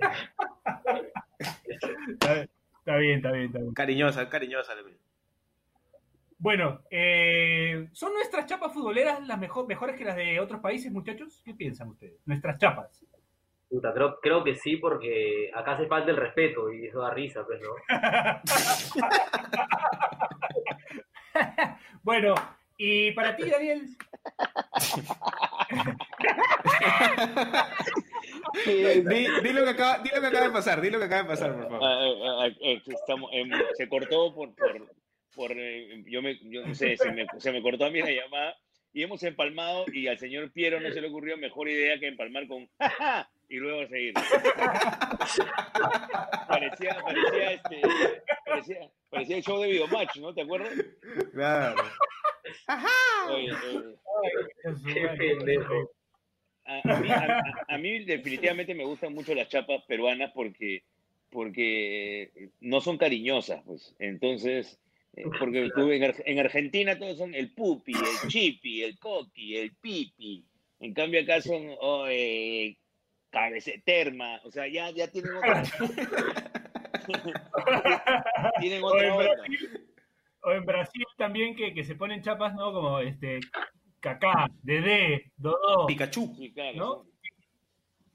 Está, 2.18 2.96
bien, 2.98 3.16
está 3.16 3.30
bien, 3.32 3.46
está 3.46 3.58
bien. 3.60 3.74
Cariñosa, 3.74 4.28
cariñosa. 4.28 4.74
le 4.74 4.84
pido. 4.84 4.98
Bueno, 6.44 6.82
eh, 6.90 7.88
¿son 7.92 8.12
nuestras 8.12 8.44
chapas 8.44 8.70
futboleras 8.70 9.26
las 9.26 9.38
mejor, 9.38 9.66
mejores 9.66 9.96
que 9.96 10.04
las 10.04 10.14
de 10.14 10.38
otros 10.38 10.60
países, 10.60 10.92
muchachos? 10.92 11.40
¿Qué 11.42 11.54
piensan 11.54 11.88
ustedes? 11.88 12.20
Nuestras 12.26 12.58
chapas. 12.58 13.02
Puta, 13.70 13.94
creo, 13.94 14.20
creo 14.20 14.44
que 14.44 14.54
sí, 14.54 14.76
porque 14.76 15.50
acá 15.54 15.72
hace 15.72 15.86
falta 15.86 16.10
el 16.10 16.18
respeto 16.18 16.70
y 16.70 16.88
eso 16.88 17.00
da 17.00 17.14
risa, 17.14 17.46
pues, 17.46 17.62
¿no? 17.62 17.70
bueno, 22.02 22.34
y 22.76 23.12
para 23.12 23.36
ti, 23.36 23.48
Daniel. 23.48 23.96
di, 28.66 29.40
di 29.40 29.52
lo 29.54 29.64
que 29.64 29.70
acaba, 29.70 29.98
di 30.00 30.10
lo 30.14 30.20
que 30.20 30.26
acaba 30.26 30.46
de 30.46 30.52
pasar, 30.52 30.82
di 30.82 30.90
lo 30.90 30.98
que 30.98 31.06
acaba 31.06 31.22
de 31.22 31.28
pasar, 31.28 31.54
por 31.54 31.70
favor. 31.70 31.88
Eh, 32.60 32.82
estamos, 32.86 33.30
em, 33.32 33.50
se 33.78 33.88
cortó 33.88 34.34
por, 34.34 34.54
por, 34.54 35.03
por 35.34 35.52
eh, 35.56 36.02
yo 36.06 36.22
me, 36.22 36.38
yo 36.42 36.62
no 36.66 36.74
sé, 36.74 36.96
se 36.96 37.10
me, 37.12 37.26
se 37.38 37.52
me 37.52 37.62
cortó 37.62 37.84
a 37.86 37.90
mí 37.90 38.00
la 38.00 38.10
llamada 38.10 38.56
y 38.92 39.02
hemos 39.02 39.22
empalmado 39.24 39.84
y 39.92 40.06
al 40.06 40.18
señor 40.18 40.52
Piero 40.52 40.80
no 40.80 40.90
se 40.92 41.00
le 41.00 41.08
ocurrió 41.08 41.36
mejor 41.36 41.68
idea 41.68 41.98
que 41.98 42.06
empalmar 42.06 42.46
con 42.46 42.68
¡Ja, 42.78 43.28
y 43.48 43.56
luego 43.56 43.86
seguir. 43.88 44.14
parecía, 46.48 46.96
parecía, 47.02 47.52
este, 47.52 47.80
parecía, 48.46 48.90
parecía 49.10 49.36
el 49.36 49.42
show 49.42 49.60
de 49.60 49.68
Videomatch, 49.68 50.16
¿no? 50.18 50.34
¿Te 50.34 50.42
acuerdas? 50.42 50.72
Claro. 51.32 51.82
Oye, 53.30 53.50
eh, 53.50 53.94
Qué 54.92 55.08
pendejo. 55.18 55.90
a, 56.64 56.80
a 56.84 57.00
mí, 57.00 57.08
a- 57.68 57.78
mí 57.78 58.04
definitivamente 58.04 58.74
me 58.74 58.84
gustan 58.84 59.14
mucho 59.14 59.34
las 59.34 59.48
chapas 59.48 59.82
peruanas 59.86 60.30
porque, 60.34 60.82
porque 61.30 62.50
no 62.60 62.80
son 62.80 62.98
cariñosas, 62.98 63.62
pues. 63.66 63.94
Entonces, 63.98 64.78
porque 65.38 65.68
tú 65.74 65.90
en, 65.90 66.04
Ar- 66.04 66.22
en 66.24 66.38
Argentina 66.38 66.98
todos 66.98 67.18
son 67.18 67.34
el 67.34 67.52
pupi, 67.54 67.92
el 67.92 68.28
chipi, 68.28 68.82
el 68.82 68.98
coqui, 68.98 69.56
el 69.56 69.74
pipi. 69.76 70.44
En 70.80 70.92
cambio 70.92 71.20
acá 71.22 71.40
son 71.40 71.68
oh, 71.80 72.06
eh, 72.08 72.76
cabece- 73.30 73.82
terma, 73.84 74.40
o 74.44 74.50
sea, 74.50 74.66
ya, 74.68 74.90
ya 74.90 75.06
tienen 75.08 75.36
otra, 75.36 75.62
tienen 78.60 78.82
O 78.82 78.86
otra 78.88 79.06
en, 79.06 79.12
onda. 79.12 79.24
Brasil, 79.34 79.86
o 80.42 80.52
en 80.52 80.64
Brasil 80.66 81.04
también 81.16 81.54
que, 81.56 81.72
que 81.74 81.84
se 81.84 81.94
ponen 81.94 82.22
chapas, 82.22 82.54
¿no? 82.54 82.72
Como 82.72 82.98
este 83.00 83.40
Kaká, 84.00 84.48
Dedé, 84.62 85.30
Dodó. 85.36 85.86
Pikachu. 85.86 86.34
Sí, 86.36 86.52
claro, 86.52 86.76
¿no? 86.76 86.86
son, 86.94 87.06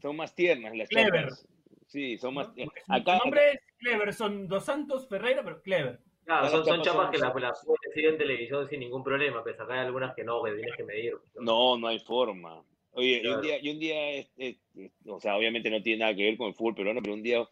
son 0.01 0.15
más 0.17 0.35
tiernas 0.35 0.75
las 0.75 0.89
Clever. 0.89 1.23
chapas. 1.23 1.47
Sí, 1.87 2.17
son 2.17 2.35
más 2.35 2.47
¿no? 2.49 2.53
tiernas. 2.53 2.75
Su 2.85 2.93
Acá, 2.93 3.17
nombre 3.17 3.51
es 3.53 3.59
Clever, 3.79 4.13
son 4.13 4.47
Dos 4.47 4.65
Santos 4.65 5.07
Ferreira, 5.09 5.43
pero 5.43 5.61
Clever. 5.61 5.99
Claro, 6.29 6.47
son, 6.49 6.63
son 6.63 6.81
chapas 6.83 7.09
que 7.09 7.17
las 7.17 7.33
las 7.41 7.65
puedes 7.65 7.81
decir 7.87 8.05
en 8.05 8.17
televisión 8.19 8.69
sin 8.69 8.81
ningún 8.81 9.03
problema, 9.03 9.41
pues 9.41 9.59
acá 9.59 9.73
hay 9.73 9.87
algunas 9.87 10.13
que 10.13 10.23
no, 10.23 10.43
que 10.43 10.51
tienes 10.51 10.75
que 10.75 10.83
medir. 10.83 11.13
¿no? 11.33 11.41
No, 11.41 11.77
no 11.79 11.87
hay 11.87 11.97
forma. 11.97 12.63
Oye, 12.91 13.21
Claro. 13.21 13.37
un 13.37 13.41
día, 13.41 13.57
y 13.59 13.69
un 13.71 13.79
día 13.79 14.09
este, 14.11 14.59
este, 14.75 14.91
o 15.07 15.19
sea, 15.19 15.35
obviamente 15.37 15.71
no 15.71 15.81
tiene 15.81 16.01
nada 16.01 16.15
que 16.15 16.21
ver 16.25 16.37
con 16.37 16.49
el 16.49 16.53
fútbol 16.53 16.75
peruano, 16.75 17.01
pero 17.01 17.15
un 17.15 17.23
día 17.23 17.43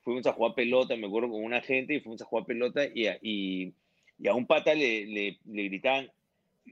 fuimos 0.00 0.26
a 0.26 0.32
jugar 0.32 0.54
pelota, 0.54 0.96
me 0.96 1.08
acuerdo 1.08 1.28
con 1.30 1.44
una 1.44 1.60
gente, 1.60 1.92
y 1.92 2.00
fuimos 2.00 2.22
a 2.22 2.24
jugar 2.24 2.46
pelota, 2.46 2.86
y 2.94 3.06
a, 3.06 3.18
y, 3.20 3.74
y 4.18 4.28
a 4.28 4.32
un 4.32 4.46
pata 4.46 4.72
le, 4.74 5.04
le, 5.04 5.38
le 5.44 5.62
gritaban, 5.64 6.10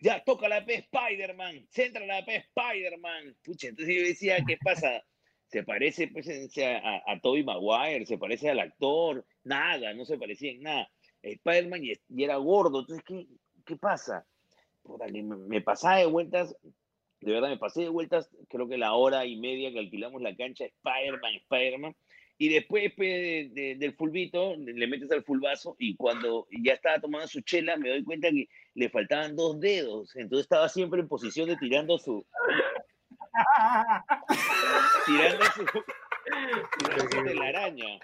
ya, 0.00 0.24
toca 0.24 0.48
la 0.48 0.64
P 0.64 0.76
Spider-Man, 0.76 1.66
centra 1.68 2.06
la 2.06 2.24
P 2.24 2.36
Spider-Man. 2.36 3.36
Pucha, 3.44 3.68
entonces 3.68 3.94
yo 3.96 4.02
decía, 4.02 4.38
¿qué 4.46 4.56
pasa? 4.64 5.04
Se 5.48 5.62
parece 5.62 6.08
pues, 6.08 6.26
sea, 6.54 6.78
a, 6.78 7.02
a 7.12 7.20
Tobey 7.20 7.44
Maguire, 7.44 8.06
se 8.06 8.16
parece 8.16 8.48
al 8.48 8.60
actor, 8.60 9.26
nada, 9.44 9.92
no 9.92 10.06
se 10.06 10.16
parecía 10.16 10.52
en 10.52 10.62
nada. 10.62 10.90
Spider-Man 11.22 11.84
y, 11.84 11.92
y 12.08 12.24
era 12.24 12.36
gordo, 12.36 12.80
entonces, 12.80 13.04
¿qué, 13.06 13.26
qué 13.66 13.76
pasa? 13.76 14.26
Puta, 14.82 15.06
que 15.06 15.22
me, 15.22 15.36
me 15.36 15.60
pasaba 15.60 15.96
de 15.98 16.06
vueltas, 16.06 16.56
de 17.20 17.32
verdad 17.32 17.48
me 17.50 17.58
pasé 17.58 17.82
de 17.82 17.88
vueltas, 17.90 18.30
creo 18.48 18.66
que 18.68 18.78
la 18.78 18.94
hora 18.94 19.26
y 19.26 19.36
media 19.36 19.70
que 19.72 19.78
alquilamos 19.80 20.22
la 20.22 20.34
cancha, 20.34 20.64
Spider-Man, 20.64 21.34
Spider-Man, 21.34 21.94
y 22.38 22.48
después 22.48 22.96
de- 22.96 23.50
de- 23.52 23.74
del 23.76 23.94
fulbito, 23.94 24.56
le 24.56 24.86
metes 24.86 25.10
al 25.12 25.22
fulbazo, 25.24 25.76
y 25.78 25.94
cuando 25.96 26.46
ya 26.62 26.72
estaba 26.72 26.98
tomando 26.98 27.28
su 27.28 27.42
chela, 27.42 27.76
me 27.76 27.90
doy 27.90 28.02
cuenta 28.02 28.30
que 28.30 28.48
le 28.74 28.88
faltaban 28.88 29.36
dos 29.36 29.60
dedos, 29.60 30.16
entonces 30.16 30.44
estaba 30.46 30.68
siempre 30.70 31.00
en 31.00 31.08
posición 31.08 31.48
de 31.50 31.56
tirando 31.58 31.98
su, 31.98 32.24
tirando 35.06 35.44
su, 35.54 35.66
su 37.10 37.22
de 37.24 37.34
la 37.34 37.44
araña. 37.48 37.98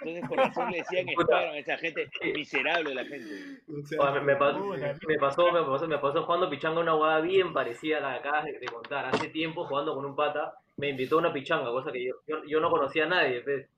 Entonces, 0.00 0.24
por 0.28 0.38
razón 0.38 0.70
le 0.70 0.78
decían 0.78 1.08
Spider-Man, 1.08 1.56
esa 1.56 1.76
gente 1.78 2.10
miserable, 2.34 2.94
la 2.94 3.04
gente. 3.04 3.62
Oye, 3.98 4.20
me, 4.20 4.36
pasó, 4.36 5.52
me 5.52 5.64
pasó, 5.64 5.88
me 5.88 5.98
pasó 5.98 6.22
jugando 6.24 6.50
pichanga 6.50 6.80
una 6.80 6.92
jugada 6.92 7.20
bien 7.20 7.52
parecida 7.52 7.98
a 7.98 8.00
la 8.00 8.12
que 8.12 8.28
acabas 8.28 8.44
de, 8.44 8.58
de 8.58 8.66
contar. 8.66 9.06
Hace 9.06 9.28
tiempo 9.28 9.66
jugando 9.66 9.94
con 9.94 10.04
un 10.04 10.14
pata, 10.16 10.54
me 10.76 10.88
invitó 10.90 11.16
a 11.16 11.18
una 11.18 11.32
pichanga, 11.32 11.70
cosa 11.70 11.92
que 11.92 12.04
yo, 12.04 12.14
yo, 12.26 12.44
yo 12.44 12.60
no 12.60 12.70
conocía 12.70 13.04
a 13.04 13.08
nadie. 13.08 13.40
pues. 13.42 13.68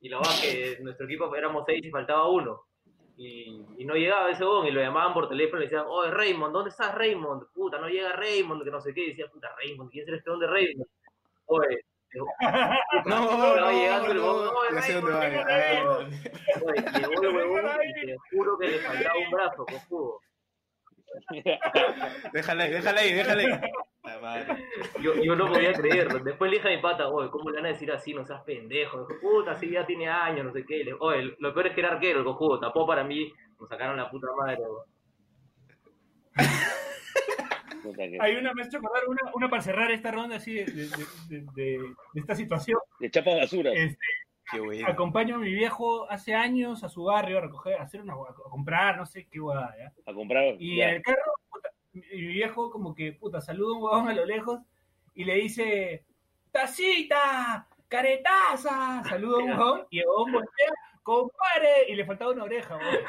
Y 0.00 0.08
la 0.08 0.18
verdad 0.18 0.34
es 0.34 0.76
que 0.76 0.82
nuestro 0.82 1.06
equipo 1.06 1.34
éramos 1.34 1.64
seis 1.66 1.84
y 1.84 1.90
faltaba 1.90 2.28
uno. 2.28 2.62
Y, 3.18 3.62
y 3.78 3.84
no 3.86 3.94
llegaba 3.94 4.30
ese 4.30 4.44
bon 4.44 4.66
y 4.66 4.70
lo 4.70 4.80
llamaban 4.80 5.14
por 5.14 5.28
teléfono 5.28 5.58
y 5.58 5.64
le 5.64 5.70
decían, 5.70 5.86
oye 5.88 6.10
Raymond, 6.10 6.52
¿dónde 6.52 6.70
estás 6.70 6.94
Raymond? 6.94 7.44
Puta, 7.54 7.78
no 7.78 7.88
llega 7.88 8.12
Raymond, 8.12 8.62
que 8.62 8.70
no 8.70 8.80
sé 8.80 8.92
qué. 8.94 9.04
Y 9.04 9.08
decía, 9.10 9.28
puta 9.32 9.48
Raymond, 9.56 9.90
¿quién 9.90 10.04
será 10.04 10.18
este 10.18 10.30
don 10.30 10.40
de 10.40 10.46
Raymond? 10.46 10.88
Oye, 11.46 11.85
No, 12.14 12.26
estaba 13.04 13.60
no, 13.60 13.70
llegando 13.72 14.10
el 14.12 14.16
no, 14.18 14.22
bon, 14.34 14.48
"Oye, 14.48 14.74
ya 14.74 14.82
sé 14.82 14.92
dónde 14.94 15.12
va. 15.12 15.20
venga, 15.20 15.40
Ah, 15.42 15.44
Raymond". 15.46 16.14
Oye, 16.64 16.84
llegó 17.10 17.22
el 17.22 17.36
huevón 17.36 17.64
y 17.84 18.06
te 18.06 18.16
juro 18.30 18.58
que 18.58 18.68
le 18.68 18.78
faltaba 18.78 19.18
un 19.18 19.30
brazo, 19.30 19.66
cojudo. 19.66 20.20
Déjala 22.32 22.64
ahí, 22.64 22.70
déjala 22.70 23.00
ahí, 23.00 23.12
déjala 23.12 23.42
ahí. 23.42 23.70
La 24.04 24.18
madre. 24.20 24.64
Yo, 25.02 25.14
yo 25.14 25.34
no 25.34 25.48
podía 25.48 25.72
creerlo. 25.72 26.20
Después 26.20 26.50
le 26.50 26.58
dije 26.58 26.68
a 26.72 26.76
mi 26.76 26.82
pata, 26.82 27.08
oye, 27.08 27.28
¿cómo 27.30 27.50
le 27.50 27.56
van 27.56 27.66
a 27.66 27.70
decir 27.70 27.90
así? 27.90 28.14
No 28.14 28.24
seas 28.24 28.42
pendejo. 28.44 29.06
Dijo, 29.06 29.20
puta, 29.20 29.54
sí, 29.56 29.70
ya 29.70 29.84
tiene 29.84 30.08
años, 30.08 30.44
no 30.46 30.52
sé 30.52 30.64
qué. 30.64 30.84
Le- 30.84 30.94
Oye, 31.00 31.34
lo 31.38 31.52
peor 31.52 31.66
es 31.68 31.74
que 31.74 31.80
era 31.80 31.90
arquero, 31.92 32.20
el 32.20 32.24
cojudo. 32.24 32.60
Tapó 32.60 32.86
para 32.86 33.02
mí, 33.02 33.32
nos 33.58 33.68
sacaron 33.68 33.96
la 33.96 34.08
puta 34.10 34.28
madre. 34.38 34.58
weón. 34.60 34.84
Hay 38.20 38.36
una, 38.36 38.52
me 38.54 38.62
has 38.62 38.68
hecho 38.68 38.78
acordar 38.78 39.02
una, 39.08 39.20
una 39.34 39.48
para 39.50 39.62
cerrar 39.62 39.90
esta 39.90 40.10
ronda 40.10 40.36
así 40.36 40.54
de, 40.54 40.64
de, 40.66 40.86
de- 40.88 41.06
de- 41.28 41.46
de- 41.54 41.78
de 42.14 42.20
esta 42.20 42.34
situación. 42.34 42.78
De 43.00 43.10
chapas 43.10 43.36
basuras. 43.36 43.74
Este, 43.76 43.98
Qué 44.50 44.60
bueno. 44.60 44.86
acompaño 44.88 45.36
a 45.36 45.38
mi 45.38 45.52
viejo 45.52 46.08
hace 46.10 46.34
años 46.34 46.84
a 46.84 46.88
su 46.88 47.04
barrio 47.04 47.38
a 47.38 47.40
recoger, 47.40 47.80
a 47.80 47.82
hacer 47.82 48.00
una, 48.02 48.12
a 48.14 48.34
comprar, 48.50 48.96
no 48.96 49.04
sé 49.04 49.26
qué 49.28 49.38
guada, 49.40 49.74
¿ya? 49.76 49.92
A 50.10 50.14
comprar. 50.14 50.54
Y 50.60 50.76
ya. 50.76 50.90
en 50.90 50.94
el 50.96 51.02
carro, 51.02 51.32
puta, 51.50 51.68
mi 51.92 52.02
mi 52.02 52.26
viejo 52.28 52.70
como 52.70 52.94
que, 52.94 53.12
puta, 53.12 53.40
saluda 53.40 53.72
a 53.74 53.76
un 53.76 53.82
huevón 53.82 54.08
a 54.08 54.14
lo 54.14 54.24
lejos 54.24 54.60
y 55.14 55.24
le 55.24 55.34
dice, 55.34 56.04
¡Tacita! 56.52 57.66
¡Caretaza! 57.88 59.02
Saluda 59.08 59.38
a 59.40 59.44
un 59.44 59.50
huevón 59.58 59.86
y 59.90 59.98
el 59.98 60.06
huevón 60.06 60.32
voltea, 60.32 60.72
¡compare! 61.02 61.88
Y 61.88 61.94
le 61.96 62.04
faltaba 62.04 62.30
una 62.30 62.44
oreja, 62.44 62.76
huevón. 62.76 63.04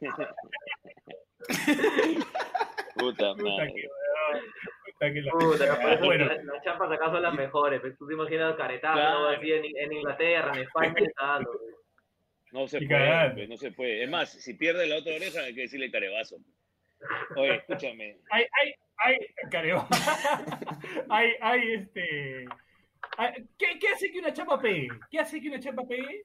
Puta 3.02 3.34
Puta 3.34 3.44
madre. 3.44 3.88
puta 4.84 5.12
que 5.12 5.20
la- 5.22 5.32
Puta, 5.32 5.80
por 5.80 5.92
eso 5.92 6.04
Bueno. 6.04 6.24
las, 6.26 6.44
las 6.44 6.64
chapas 6.64 6.90
acá 6.92 7.06
son 7.06 7.22
las 7.22 7.34
mejores. 7.34 7.80
pues. 7.80 7.96
Tú 7.98 8.06
te 8.06 8.14
imaginas 8.14 8.54
caretazo, 8.56 8.94
Claro. 8.94 9.20
¿no? 9.20 9.28
así 9.28 9.52
en, 9.52 9.64
en 9.76 9.92
Inglaterra, 9.92 10.52
en 10.54 10.62
España, 10.62 10.94
pues. 10.94 11.48
No 12.52 12.68
se 12.68 12.82
Y 12.84 12.86
puede, 12.86 13.30
pues, 13.30 13.48
no 13.48 13.56
se 13.56 13.72
puede. 13.72 14.04
Es 14.04 14.10
más, 14.10 14.30
si 14.30 14.54
pierde 14.54 14.86
la 14.86 14.96
otra 14.98 15.14
oreja 15.16 15.40
hay 15.40 15.54
que 15.54 15.62
decirle 15.62 15.90
carebazo. 15.90 16.36
Oye, 17.36 17.56
escúchame. 17.56 18.18
hay, 18.30 18.44
hay, 18.60 18.74
hay, 18.98 19.18
careo. 19.50 19.86
hay, 21.08 21.32
hay, 21.40 21.72
este, 21.72 22.44
¿qué, 23.58 23.78
¿qué 23.80 23.88
hace 23.88 24.12
que 24.12 24.18
una 24.20 24.32
chapa 24.32 24.60
pegue? 24.60 24.88
¿Qué 25.10 25.18
hace 25.18 25.40
que 25.40 25.48
una 25.48 25.58
chapa 25.60 25.82
pegue? 25.88 26.24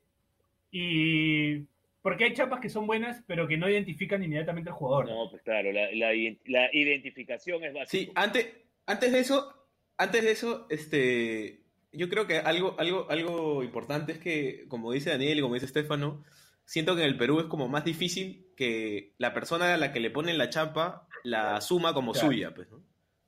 Y, 0.72 1.66
porque 2.02 2.24
hay 2.26 2.34
chapas 2.34 2.60
que 2.62 2.70
son 2.70 2.88
buenas, 2.88 3.24
pero 3.28 3.48
que 3.48 3.58
no 3.58 3.70
identifican 3.70 4.24
inmediatamente 4.24 4.70
al 4.70 4.76
jugador. 4.76 5.08
No, 5.10 5.30
pues 5.30 5.42
claro, 5.44 5.72
la, 5.72 5.92
la, 5.94 6.14
ident- 6.14 6.40
la 6.46 6.70
identificación 6.74 7.64
es 7.64 7.74
básica. 7.74 7.90
Sí, 7.90 8.12
antes, 8.16 8.48
antes 8.86 9.12
de 9.12 9.20
eso, 9.20 9.54
antes 9.98 10.24
de 10.24 10.32
eso, 10.32 10.68
este, 10.70 11.62
yo 11.92 12.08
creo 12.10 12.28
que 12.28 12.38
algo, 12.38 12.76
algo, 12.80 13.10
algo 13.10 13.64
importante 13.64 14.14
es 14.14 14.20
que, 14.20 14.66
como 14.68 14.92
dice 14.92 15.10
Daniel 15.10 15.40
y 15.40 15.42
como 15.42 15.56
dice 15.56 15.66
Estefano, 15.66 16.24
siento 16.66 16.96
que 16.96 17.02
en 17.04 17.08
el 17.10 17.18
Perú 17.18 17.40
es 17.40 17.46
como 17.48 17.68
más 17.68 17.84
difícil 17.86 18.48
que 18.56 19.14
la 19.18 19.34
persona 19.34 19.74
a 19.74 19.78
la 19.78 19.92
que 19.94 20.00
le 20.00 20.12
ponen 20.12 20.38
la 20.38 20.50
chapa 20.50 21.08
la 21.24 21.56
asuma 21.58 21.94
como 21.94 22.12
Claro. 22.14 22.28
suya, 22.28 22.54
pues, 22.54 22.70
¿no? 22.70 22.82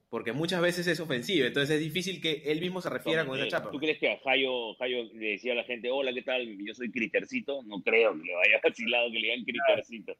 Porque 0.10 0.34
muchas 0.34 0.60
veces 0.60 0.88
es 0.88 1.00
ofensiva, 1.00 1.46
entonces 1.46 1.76
es 1.76 1.82
difícil 1.84 2.20
que 2.20 2.42
él 2.46 2.60
mismo 2.60 2.82
se 2.82 2.90
refiera 2.90 3.26
con 3.28 3.36
esa 3.38 3.46
Eh, 3.46 3.50
chapa. 3.50 3.70
¿Tú 3.70 3.78
crees 3.78 4.00
que 4.00 4.12
a 4.12 4.18
Jayo, 4.20 4.74
Jayo 4.80 5.04
le 5.14 5.28
decía 5.34 5.52
a 5.52 5.56
la 5.58 5.64
gente, 5.66 5.92
hola, 5.92 6.12
¿qué 6.12 6.24
tal? 6.24 6.48
Yo 6.66 6.74
soy 6.74 6.90
Critercito? 6.90 7.62
No 7.68 7.80
creo 7.84 8.14
que 8.14 8.24
le 8.26 8.34
vaya 8.34 8.60
vacilado 8.64 9.08
que 9.12 9.20
le 9.20 9.28
digan 9.28 9.46
Critercito. 9.46 10.16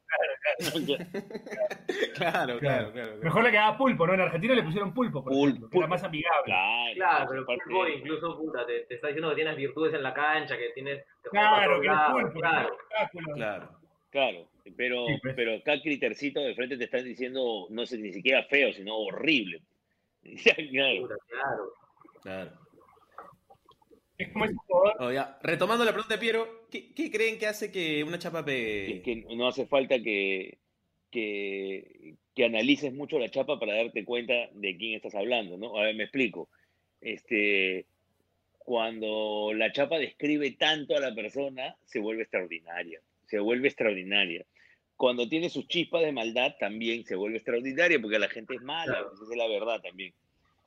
Claro, 2.14 2.58
claro, 2.58 2.58
claro. 2.60 2.92
claro. 2.92 3.16
Mejor 3.22 3.44
le 3.44 3.50
quedaba 3.50 3.76
pulpo, 3.78 4.06
¿no? 4.06 4.14
En 4.14 4.20
Argentina 4.20 4.54
le 4.54 4.62
pusieron 4.62 4.92
pulpo, 4.94 5.24
por 5.24 5.32
Pul- 5.32 5.48
ejemplo, 5.48 5.70
que 5.70 5.78
era 5.78 5.86
pulpo. 5.86 5.88
más 5.88 6.04
amigable. 6.04 6.44
Claro, 6.44 6.94
Claro, 6.94 7.26
pero 7.30 7.44
fútbol 7.64 7.92
incluso, 7.94 8.38
puta, 8.38 8.66
te, 8.66 8.80
te 8.80 8.94
está 8.94 9.08
diciendo 9.08 9.30
que 9.30 9.36
tienes 9.36 9.56
virtudes 9.56 9.94
en 9.94 10.02
la 10.02 10.14
cancha, 10.14 10.56
que 10.56 10.70
tienes... 10.74 11.04
Claro, 11.30 11.80
que 11.80 11.86
lados, 11.86 12.22
pulpo, 12.22 12.40
claro. 12.40 12.76
Claro. 13.34 13.70
Claro, 14.10 14.48
pero, 14.76 15.06
Sí, 15.06 15.14
pues. 15.22 15.34
pero 15.34 15.54
acá 15.56 15.80
Critercito 15.80 16.40
de 16.40 16.54
frente 16.54 16.76
te 16.76 16.84
están 16.84 17.04
diciendo, 17.04 17.66
no 17.70 17.86
sé, 17.86 17.96
ni 17.98 18.12
siquiera 18.12 18.42
feo, 18.44 18.72
sino 18.72 18.96
horrible. 18.96 19.62
Claro. 20.70 21.08
Claro. 21.28 21.72
Claro. 22.22 22.52
Es 24.18 24.28
como 24.32 24.44
ese 24.44 24.54
jugador. 24.54 24.96
Oh, 25.00 25.10
ya. 25.10 25.38
Retomando 25.42 25.84
la 25.84 25.92
pregunta 25.92 26.14
de 26.14 26.20
Piero, 26.20 26.66
¿qué, 26.70 26.92
qué 26.92 27.10
creen 27.10 27.38
que 27.38 27.46
hace 27.46 27.72
que 27.72 28.04
una 28.04 28.18
chapa 28.18 28.44
pegue? 28.44 29.00
que 29.02 29.24
no 29.34 29.48
hace 29.48 29.66
falta 29.66 29.98
que, 30.02 30.58
que, 31.10 32.16
que 32.34 32.44
analices 32.44 32.92
mucho 32.92 33.18
la 33.18 33.30
chapa 33.30 33.58
para 33.58 33.74
darte 33.74 34.04
cuenta 34.04 34.34
de 34.52 34.76
quién 34.76 34.94
estás 34.94 35.14
hablando, 35.14 35.56
¿no? 35.56 35.78
A 35.78 35.84
ver, 35.84 35.94
me 35.94 36.04
explico. 36.04 36.50
Este, 37.00 37.86
cuando 38.58 39.52
la 39.54 39.72
chapa 39.72 39.98
describe 39.98 40.50
tanto 40.52 40.94
a 40.96 41.00
la 41.00 41.14
persona, 41.14 41.76
se 41.86 41.98
vuelve 41.98 42.22
extraordinaria, 42.22 43.00
se 43.26 43.38
vuelve 43.38 43.68
extraordinaria. 43.68 44.44
Cuando 45.00 45.26
tiene 45.26 45.48
sus 45.48 45.66
chispas 45.66 46.02
de 46.02 46.12
maldad, 46.12 46.56
también 46.60 47.06
se 47.06 47.16
vuelve 47.16 47.38
extraordinaria, 47.38 47.98
porque 47.98 48.18
la 48.18 48.28
gente 48.28 48.56
es 48.56 48.60
mala, 48.60 48.92
Claro. 48.92 49.08
pues, 49.08 49.22
esa 49.22 49.32
es 49.32 49.38
la 49.38 49.48
verdad 49.48 49.80
también. 49.80 50.12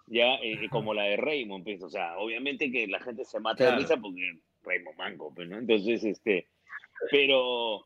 Ya, 0.07 0.37
eh, 0.41 0.67
como 0.71 0.95
la 0.95 1.03
de 1.03 1.17
Raymond, 1.17 1.63
pues, 1.63 1.83
o 1.83 1.89
sea, 1.89 2.17
obviamente 2.17 2.71
que 2.71 2.87
la 2.87 2.99
gente 2.99 3.25
se 3.25 3.39
mata 3.39 3.63
de 3.65 3.77
risa 3.77 3.95
porque 3.95 4.39
Raymond 4.63 4.97
Manco, 4.97 5.31
pues, 5.35 5.47
¿no? 5.47 5.59
Entonces, 5.59 6.03
este, 6.03 6.47
pero, 7.11 7.85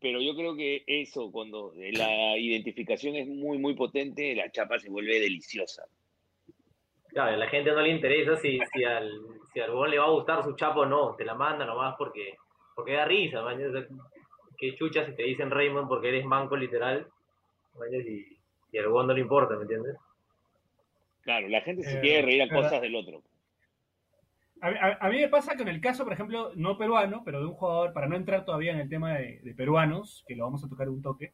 pero 0.00 0.22
yo 0.22 0.34
creo 0.34 0.56
que 0.56 0.82
eso, 0.86 1.30
cuando 1.30 1.74
la 1.76 2.38
identificación 2.38 3.14
es 3.16 3.28
muy, 3.28 3.58
muy 3.58 3.74
potente, 3.74 4.34
la 4.34 4.50
chapa 4.50 4.78
se 4.78 4.88
vuelve 4.88 5.20
deliciosa. 5.20 5.84
Claro, 7.08 7.34
a 7.34 7.36
la 7.36 7.50
gente 7.50 7.70
no 7.72 7.82
le 7.82 7.90
interesa 7.90 8.38
si, 8.38 8.58
si 8.72 8.82
al 8.82 9.12
si 9.52 9.60
al 9.60 9.72
le 9.90 9.98
va 9.98 10.06
a 10.06 10.10
gustar 10.10 10.42
su 10.42 10.56
chapo 10.56 10.80
o 10.80 10.86
no, 10.86 11.14
te 11.16 11.26
la 11.26 11.34
manda 11.34 11.66
nomás 11.66 11.96
porque, 11.98 12.34
porque 12.74 12.94
da 12.94 13.04
risa, 13.04 13.42
man. 13.42 13.60
Qué 14.58 14.74
chucha 14.76 15.04
si 15.06 15.12
te 15.14 15.22
dicen 15.24 15.50
Raymond 15.50 15.88
porque 15.88 16.08
eres 16.08 16.24
manco 16.24 16.56
literal, 16.56 17.06
y, 17.92 18.38
y 18.72 18.78
al 18.78 18.90
no 18.90 19.12
le 19.12 19.20
importa, 19.20 19.54
¿me 19.56 19.62
entiendes? 19.62 19.96
Claro, 21.22 21.48
la 21.48 21.60
gente 21.60 21.82
se 21.82 21.98
Eh, 21.98 22.00
quiere 22.00 22.22
reír 22.22 22.42
a 22.42 22.46
verdad. 22.46 22.62
cosas 22.62 22.80
del 22.82 22.94
otro. 22.94 23.22
A, 24.60 24.68
a- 24.68 24.98
a 25.00 25.10
mí 25.10 25.18
me 25.20 25.28
pasa 25.28 25.56
con 25.56 25.68
el 25.68 25.80
caso, 25.80 26.04
por 26.04 26.12
ejemplo, 26.12 26.52
no 26.54 26.78
peruano, 26.78 27.22
pero 27.24 27.40
de 27.40 27.46
un 27.46 27.52
jugador, 27.54 27.92
para 27.92 28.06
no 28.08 28.16
entrar 28.16 28.44
todavía 28.44 28.72
en 28.72 28.78
el 28.80 28.88
tema 28.88 29.14
de, 29.14 29.40
de 29.42 29.54
peruanos, 29.54 30.24
que 30.26 30.34
lo 30.36 30.44
vamos 30.44 30.64
a 30.64 30.68
tocar 30.68 30.88
un 30.88 31.02
toque. 31.02 31.32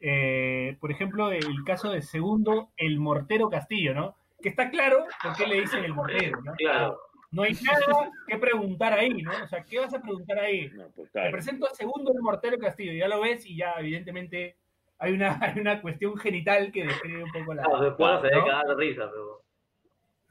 eh, 0.00 0.76
por 0.80 0.90
ejemplo, 0.90 1.30
el 1.32 1.64
caso 1.64 1.90
de 1.90 2.02
segundo, 2.02 2.70
el 2.76 2.98
mortero 2.98 3.48
Castillo, 3.48 3.94
¿no? 3.94 4.14
Que 4.42 4.50
está 4.50 4.70
claro 4.70 5.04
por 5.22 5.34
qué 5.36 5.46
le 5.46 5.60
dicen 5.60 5.84
el 5.84 5.94
mortero, 5.94 6.40
¿no? 6.42 6.52
Claro. 6.54 6.98
No 7.34 7.42
hay 7.42 7.52
nada 7.54 8.10
que 8.28 8.38
preguntar 8.38 8.92
ahí, 8.92 9.22
¿no? 9.22 9.32
O 9.42 9.48
sea, 9.48 9.64
¿qué 9.64 9.80
vas 9.80 9.92
a 9.92 10.00
preguntar 10.00 10.38
ahí? 10.38 10.70
No, 10.72 10.88
pues 10.94 11.10
Te 11.10 11.30
presento 11.30 11.66
a 11.66 11.74
segundo 11.74 12.12
el 12.12 12.22
mortero 12.22 12.56
Castillo, 12.58 12.92
ya 12.92 13.08
lo 13.08 13.20
ves 13.20 13.44
y 13.44 13.56
ya 13.56 13.74
evidentemente 13.78 14.56
hay 14.98 15.12
una, 15.14 15.38
hay 15.42 15.58
una 15.58 15.82
cuestión 15.82 16.16
genital 16.16 16.70
que 16.70 16.84
describe 16.84 17.24
un 17.24 17.32
poco 17.32 17.54
la... 17.54 17.64
Claro, 17.64 17.78
su 17.78 17.86
esposa 17.86 18.20
se 18.20 18.26
debe 18.28 18.40
¿no? 18.40 18.46
cagar 18.46 18.66
de 18.66 18.74
risa, 18.76 19.10
pero. 19.10 19.44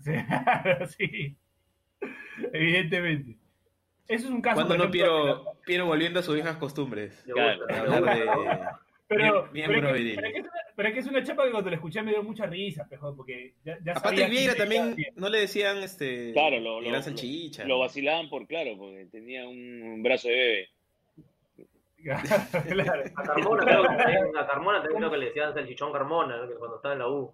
Sí, 0.87 1.07
sí. 1.07 1.37
Evidentemente. 2.51 3.37
Eso 4.07 4.27
es 4.27 4.31
un 4.31 4.41
caso. 4.41 4.55
Cuando 4.55 4.77
no 4.77 4.91
Piero, 4.91 5.45
Piero 5.65 5.85
volviendo 5.85 6.19
a 6.19 6.23
sus 6.23 6.35
viejas 6.35 6.57
costumbres? 6.57 7.23
Claro. 7.25 7.65
De 7.65 8.69
Pero, 9.07 9.49
Bien- 9.51 9.67
pero, 9.67 9.73
miembro 9.73 9.89
es 9.89 9.93
que, 9.95 9.99
viril. 10.03 10.15
pero 10.15 10.27
es 10.27 10.33
que 10.33 10.39
es 10.39 10.45
una, 10.45 10.61
pero 10.75 10.87
es 10.87 10.93
que 10.93 10.99
es 11.01 11.07
una 11.07 11.23
chapa 11.23 11.43
que 11.45 11.51
cuando 11.51 11.69
la 11.69 11.75
escuché 11.75 12.01
me 12.01 12.11
dio 12.11 12.23
mucha 12.23 12.45
risa, 12.45 12.87
pejo, 12.89 13.15
porque 13.15 13.53
ya, 13.63 13.77
ya 13.83 13.91
Aparte 13.93 14.27
Vieira 14.27 14.55
también 14.55 14.95
no 15.15 15.29
le 15.29 15.39
decían 15.41 15.77
este 15.83 16.31
Claro, 16.33 16.59
lo, 16.59 16.81
lo, 16.81 16.89
gran 16.89 17.03
salchicha. 17.03 17.65
lo 17.65 17.79
vacilaban 17.79 18.29
por 18.29 18.47
claro, 18.47 18.77
porque 18.77 19.05
tenía 19.11 19.47
un 19.47 20.01
brazo 20.01 20.29
de 20.29 20.35
bebé. 20.35 20.69
claro, 22.03 23.03
A 23.15 23.23
Carmona, 23.23 23.63
creo 23.65 23.81
que, 23.83 23.87
también- 23.95 24.37
a 24.37 24.47
Carmona 24.47 24.77
también 24.81 24.97
creo 24.99 25.11
que 25.11 25.17
le 25.17 25.25
decían 25.27 25.53
salchichón 25.53 25.91
Carmona, 25.93 26.37
¿no? 26.37 26.47
que 26.49 26.55
cuando 26.55 26.75
estaba 26.77 26.93
en 26.93 26.99
la 26.99 27.07
U. 27.09 27.33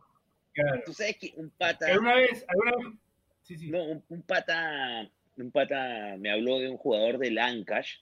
claro. 0.53 0.81
Tú 0.85 0.93
sabes 0.93 1.17
que 1.17 1.33
un 1.37 1.49
pata, 1.51 1.87
¿Alguna 1.87 2.15
vez, 2.15 2.45
alguna 2.47 2.71
vez? 2.77 2.97
Sí, 3.41 3.57
sí. 3.57 3.69
no, 3.71 3.83
un, 3.83 4.03
un 4.09 4.21
pata, 4.23 5.09
un 5.37 5.51
pata 5.51 6.15
me 6.19 6.31
habló 6.31 6.59
de 6.59 6.69
un 6.69 6.77
jugador 6.77 7.17
del 7.17 7.37
Ancash. 7.39 7.95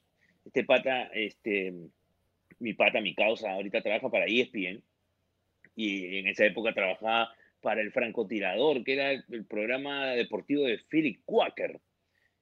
Este 0.45 0.63
pata, 0.65 1.03
este, 1.13 1.73
mi 2.59 2.73
pata, 2.73 3.01
mi 3.01 3.13
causa, 3.15 3.51
ahorita 3.51 3.81
trabaja 3.81 4.09
para 4.09 4.25
ESPN 4.25 4.81
y 5.75 6.17
en 6.17 6.27
esa 6.27 6.45
época 6.45 6.73
trabajaba 6.73 7.31
para 7.61 7.81
el 7.81 7.91
francotirador, 7.91 8.83
que 8.83 8.93
era 8.93 9.11
el 9.11 9.45
programa 9.47 10.07
deportivo 10.11 10.63
de 10.65 10.79
Philip 10.89 11.21
Quaker. 11.25 11.79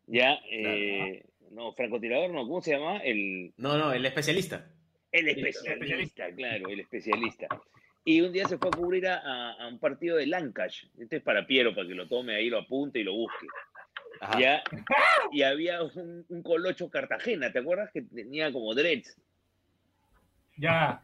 Ya, 0.08 0.40
eh, 0.52 1.24
no, 1.52 1.74
francotirador, 1.74 2.30
no, 2.32 2.44
¿cómo 2.48 2.62
se 2.62 2.72
llama? 2.72 2.98
El, 3.00 3.54
No, 3.58 3.78
no, 3.78 3.92
el 3.94 4.06
especialista. 4.06 4.70
El 5.12 5.30
Especialista. 5.30 5.74
especialista, 5.74 6.32
claro, 6.36 6.70
el 6.70 6.80
especialista. 6.82 7.48
Y 8.04 8.22
un 8.22 8.32
día 8.34 8.48
se 8.48 8.58
fue 8.58 8.68
a 8.68 8.78
cubrir 8.78 9.08
a, 9.08 9.18
a- 9.18 9.54
a 9.64 9.68
un 9.68 9.80
partido 9.80 10.18
de 10.18 10.28
Lancash. 10.28 10.86
Este 11.00 11.18
es 11.18 11.24
para 11.24 11.48
Piero, 11.48 11.74
para 11.74 11.88
que 11.88 11.96
lo 11.96 12.08
tome 12.08 12.36
ahí, 12.36 12.50
lo 12.50 12.60
apunte 12.60 13.00
y 13.00 13.04
lo 13.04 13.14
busque. 13.14 13.48
Ajá. 14.20 14.40
¿ya? 14.40 14.64
Y 15.32 15.42
había 15.42 15.82
un, 15.82 16.26
un 16.30 16.44
colocho 16.44 16.90
Cartagena, 16.90 17.52
¿te 17.52 17.60
acuerdas? 17.60 17.90
Que 17.92 18.02
tenía 18.04 18.52
como 18.52 18.76
dreads. 18.76 19.18
Ya. 20.58 21.02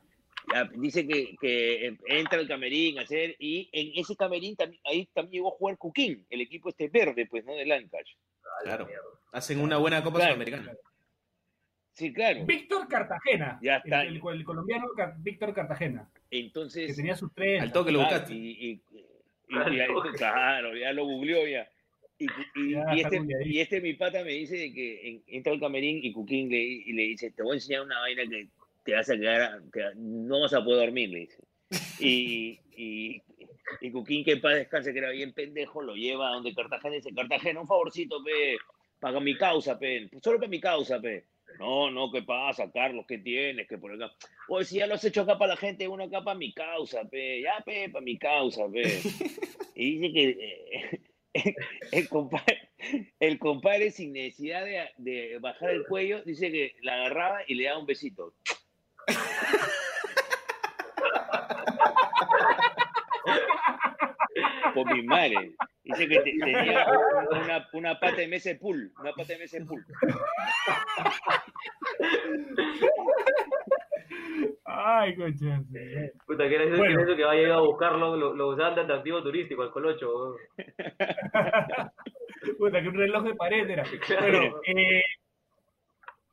Ya, 0.53 0.63
dice 0.75 1.07
que, 1.07 1.35
que 1.39 1.95
entra 2.07 2.39
al 2.39 2.47
camerín 2.47 2.97
a 2.97 3.03
hacer, 3.03 3.35
y 3.39 3.69
en 3.71 3.91
ese 4.01 4.15
camerín 4.15 4.55
también, 4.55 4.81
ahí 4.85 5.07
también 5.13 5.43
llegó 5.43 5.49
a 5.53 5.57
jugar 5.57 5.77
Cuquín, 5.77 6.25
el 6.29 6.41
equipo 6.41 6.69
este 6.69 6.89
verde, 6.89 7.27
pues, 7.27 7.45
¿no? 7.45 7.53
De 7.53 7.65
Lancash. 7.65 8.13
Claro. 8.63 8.87
Hacen 9.31 9.59
una 9.61 9.77
buena 9.77 10.03
Copa 10.03 10.17
Claro. 10.17 10.33
Sudamericana. 10.33 10.73
Sí, 11.93 12.11
claro. 12.11 12.45
Víctor 12.45 12.87
Cartagena. 12.87 13.59
Ya 13.61 13.77
está. 13.77 14.01
El, 14.01 14.15
el- 14.17 14.21
el 14.33 14.43
colombiano 14.43 14.87
Víctor 15.19 15.53
Cartagena. 15.53 16.09
Que 16.29 16.39
Entonces, 16.39 16.95
tenía 16.95 17.15
sus 17.15 17.31
tres. 17.33 17.61
Al 17.61 17.71
toque 17.71 17.91
lo 17.91 17.99
Claro, 17.99 18.13
buscaste. 18.15 18.33
y, 18.35 18.49
y- 18.49 18.81
y- 19.49 19.55
Al 19.55 19.75
y- 19.75 19.93
toque. 19.93 20.09
claro, 20.17 20.75
ya 20.75 20.91
lo 20.93 21.05
googleó 21.05 21.47
ya. 21.47 21.69
Y, 22.17 22.25
y- 22.55 22.71
Ya, 22.73 22.83
este, 22.93 23.19
y 23.45 23.59
este 23.59 23.81
mi 23.81 23.93
pata 23.93 24.23
me 24.23 24.31
dice 24.31 24.55
de 24.55 24.73
que 24.73 25.07
en- 25.09 25.23
entra 25.27 25.53
al 25.53 25.59
camerín 25.59 25.99
y 26.03 26.11
Cuquín 26.13 26.49
le, 26.49 26.57
y 26.61 26.93
le 26.93 27.03
dice, 27.03 27.31
te 27.31 27.43
voy 27.43 27.51
a 27.53 27.55
enseñar 27.55 27.81
una 27.83 27.99
vaina 27.99 28.23
que 28.29 28.47
te 28.83 28.93
vas 28.93 29.09
a 29.09 29.17
quedar, 29.17 29.61
te- 29.71 29.95
no 29.95 30.41
vas 30.41 30.53
a 30.53 30.63
poder 30.63 30.85
dormir, 30.87 31.09
le 31.09 31.19
dice. 31.19 31.37
Y, 31.99 32.59
y, 32.75 33.21
y 33.79 33.91
Cuquín, 33.91 34.23
que 34.23 34.37
para 34.37 34.55
descanse, 34.55 34.91
que 34.91 34.99
era 34.99 35.11
bien 35.11 35.33
pendejo, 35.33 35.81
lo 35.81 35.95
lleva 35.95 36.29
a 36.29 36.33
donde 36.33 36.53
Cartagena 36.53 36.95
y 36.95 36.99
dice, 36.99 37.13
Cartagena, 37.13 37.61
un 37.61 37.67
favorcito, 37.67 38.23
pe, 38.23 38.57
para 38.99 39.19
mi 39.19 39.37
causa, 39.37 39.77
pe, 39.79 40.09
solo 40.21 40.37
para 40.39 40.49
mi 40.49 40.59
causa, 40.59 40.99
pe. 40.99 41.25
No, 41.59 41.91
no, 41.91 42.09
¿qué 42.11 42.23
pasa, 42.23 42.71
Carlos? 42.71 43.05
¿Qué 43.07 43.17
tienes? 43.17 43.67
que 43.67 43.77
por 43.77 43.91
acá? 43.93 44.11
Oye, 44.47 44.65
si 44.65 44.77
ya 44.77 44.87
lo 44.87 44.95
has 44.95 45.03
hecho 45.03 45.21
acá 45.21 45.37
para 45.37 45.53
la 45.53 45.57
gente, 45.57 45.87
uno 45.87 46.05
acá 46.05 46.23
para 46.23 46.37
mi 46.37 46.53
causa, 46.53 47.03
pe. 47.03 47.41
Ya, 47.41 47.61
pe, 47.65 47.89
para 47.89 48.03
mi 48.03 48.17
causa, 48.17 48.63
pe. 48.71 48.83
Y 49.75 49.97
dice 49.97 50.13
que 50.13 51.01
eh, 51.33 51.55
el, 51.91 52.09
compadre, 52.09 52.69
el 53.19 53.39
compadre, 53.39 53.89
sin 53.91 54.13
necesidad 54.13 54.65
de, 54.65 54.89
de 54.97 55.39
bajar 55.39 55.71
el 55.71 55.85
cuello, 55.85 56.21
dice 56.23 56.51
que 56.51 56.75
la 56.81 56.95
agarraba 56.95 57.39
y 57.47 57.55
le 57.55 57.65
daba 57.65 57.79
un 57.79 57.85
besito. 57.85 58.33
Por 64.73 64.93
mi 64.93 65.03
madre. 65.03 65.51
Dice 65.83 66.07
que 66.07 66.19
te- 66.21 66.37
tenía 66.39 66.85
una, 67.31 67.67
una 67.73 67.99
pata 67.99 68.15
de 68.17 68.27
mesa 68.27 68.49
de 68.49 68.55
pool. 68.55 68.91
Una 68.99 69.11
pata 69.11 69.33
de 69.33 69.39
mesa 69.39 69.57
de 69.59 69.65
pool. 69.65 69.83
Ay, 74.65 75.15
concha. 75.15 75.59
Puta, 76.25 76.47
que 76.47 76.55
era 76.55 76.63
ese 76.63 76.77
Bueno. 76.77 76.91
silencio 76.91 77.15
que 77.17 77.23
vaya 77.25 77.41
a 77.41 77.43
ir 77.43 77.51
a 77.51 77.59
buscarlo, 77.59 78.15
lo, 78.15 78.33
lo 78.35 78.47
usaban 78.49 78.75
de 78.75 78.81
atractivo 78.81 79.21
turístico, 79.21 79.63
al 79.63 79.71
colocho. 79.71 80.35
Puta, 82.57 82.81
que 82.81 82.87
un 82.87 82.95
reloj 82.95 83.23
de 83.25 83.35
pared 83.35 83.69
era. 83.69 83.83
Bueno, 84.21 84.61
eh, 84.65 85.01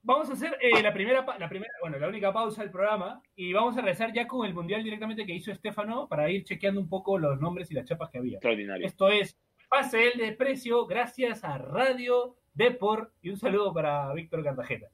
vamos 0.09 0.31
a 0.31 0.33
hacer 0.33 0.57
eh, 0.61 0.83
la 0.83 0.93
primera, 0.93 1.25
pa- 1.27 1.39
la 1.39 1.49
primera, 1.49 1.71
bueno, 1.83 1.99
la 1.99 2.09
única 2.09 2.33
pausa 2.33 2.63
del 2.63 2.71
programa 2.71 3.23
y 3.37 3.53
vamos 3.53 3.77
a 3.77 3.83
rezar 3.83 4.13
ya 4.13 4.27
con 4.27 4.47
el 4.47 4.55
mundial 4.55 4.83
directamente 4.83 5.27
que 5.27 5.35
hizo 5.35 5.53
Estefano 5.53 6.09
para 6.09 6.31
ir 6.31 6.45
chequeando 6.45 6.81
un 6.81 6.89
poco 6.89 7.19
los 7.19 7.39
nombres 7.39 7.71
y 7.71 7.75
las 7.75 7.85
chapas 7.85 8.09
que 8.11 8.19
había. 8.19 8.37
Extraordinario. 8.39 8.87
Esto 8.87 9.09
es 9.11 9.39
Pase 9.69 10.09
el 10.13 10.19
Desprecio, 10.19 10.87
gracias 10.87 11.45
a 11.45 11.59
Radio 11.59 12.37
Deport 12.55 13.13
y 13.21 13.29
un 13.29 13.37
saludo 13.37 13.73
para 13.75 14.11
Víctor 14.15 14.43
Cartagena. 14.43 14.87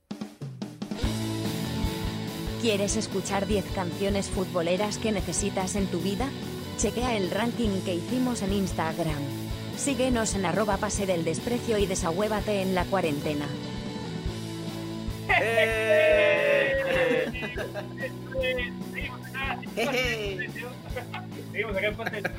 ¿Quieres 2.61 2.97
escuchar 2.97 3.47
10 3.47 3.65
canciones 3.75 4.31
futboleras 4.31 4.99
que 4.99 5.13
necesitas 5.13 5.77
en 5.77 5.87
tu 5.87 6.01
vida? 6.01 6.29
Chequea 6.79 7.17
el 7.17 7.31
ranking 7.31 7.83
que 7.85 7.95
hicimos 7.95 8.43
en 8.43 8.53
Instagram. 8.53 9.23
Síguenos 9.77 10.35
en 10.35 10.47
arroba 10.47 10.79
pase 10.79 11.07
del 11.07 11.25
desprecio 11.25 11.79
y 11.79 11.87
desahuévate 11.87 12.63
en 12.63 12.75
la 12.75 12.85
cuarentena. 12.87 13.47
¡Eh! 15.29 17.25
Seguimos 21.53 21.77
acá, 21.77 21.89
en 21.89 21.97
del 22.23 22.33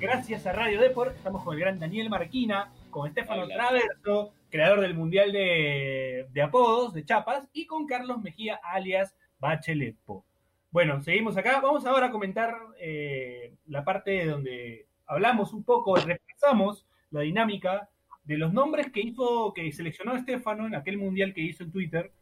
Gracias 0.00 0.46
a 0.46 0.52
Radio 0.52 0.80
Deport, 0.80 1.16
estamos 1.16 1.44
con 1.44 1.54
el 1.54 1.60
gran 1.60 1.78
Daniel 1.78 2.08
Marquina, 2.08 2.72
con 2.90 3.08
Estefano 3.08 3.42
Hola. 3.42 3.54
Traverso, 3.54 4.32
creador 4.48 4.80
del 4.80 4.94
Mundial 4.94 5.32
de, 5.32 6.26
de 6.32 6.42
Apodos, 6.42 6.94
de 6.94 7.04
Chapas, 7.04 7.48
y 7.52 7.66
con 7.66 7.86
Carlos 7.86 8.22
Mejía, 8.22 8.60
alias 8.62 9.14
Bachelet 9.38 9.96
Po. 10.04 10.24
Bueno, 10.70 11.02
seguimos 11.02 11.36
acá. 11.36 11.60
Vamos 11.60 11.84
ahora 11.84 12.06
a 12.06 12.10
comentar 12.10 12.54
eh, 12.78 13.54
la 13.66 13.84
parte 13.84 14.24
donde 14.24 14.86
hablamos 15.06 15.52
un 15.52 15.64
poco, 15.64 15.96
repasamos 15.96 16.86
la 17.10 17.20
dinámica 17.20 17.88
de 18.24 18.38
los 18.38 18.52
nombres 18.52 18.90
que 18.92 19.00
hizo, 19.00 19.52
que 19.52 19.72
seleccionó 19.72 20.14
Estefano 20.14 20.66
en 20.66 20.76
aquel 20.76 20.96
mundial 20.98 21.34
que 21.34 21.40
hizo 21.40 21.64
en 21.64 21.72
Twitter, 21.72 22.12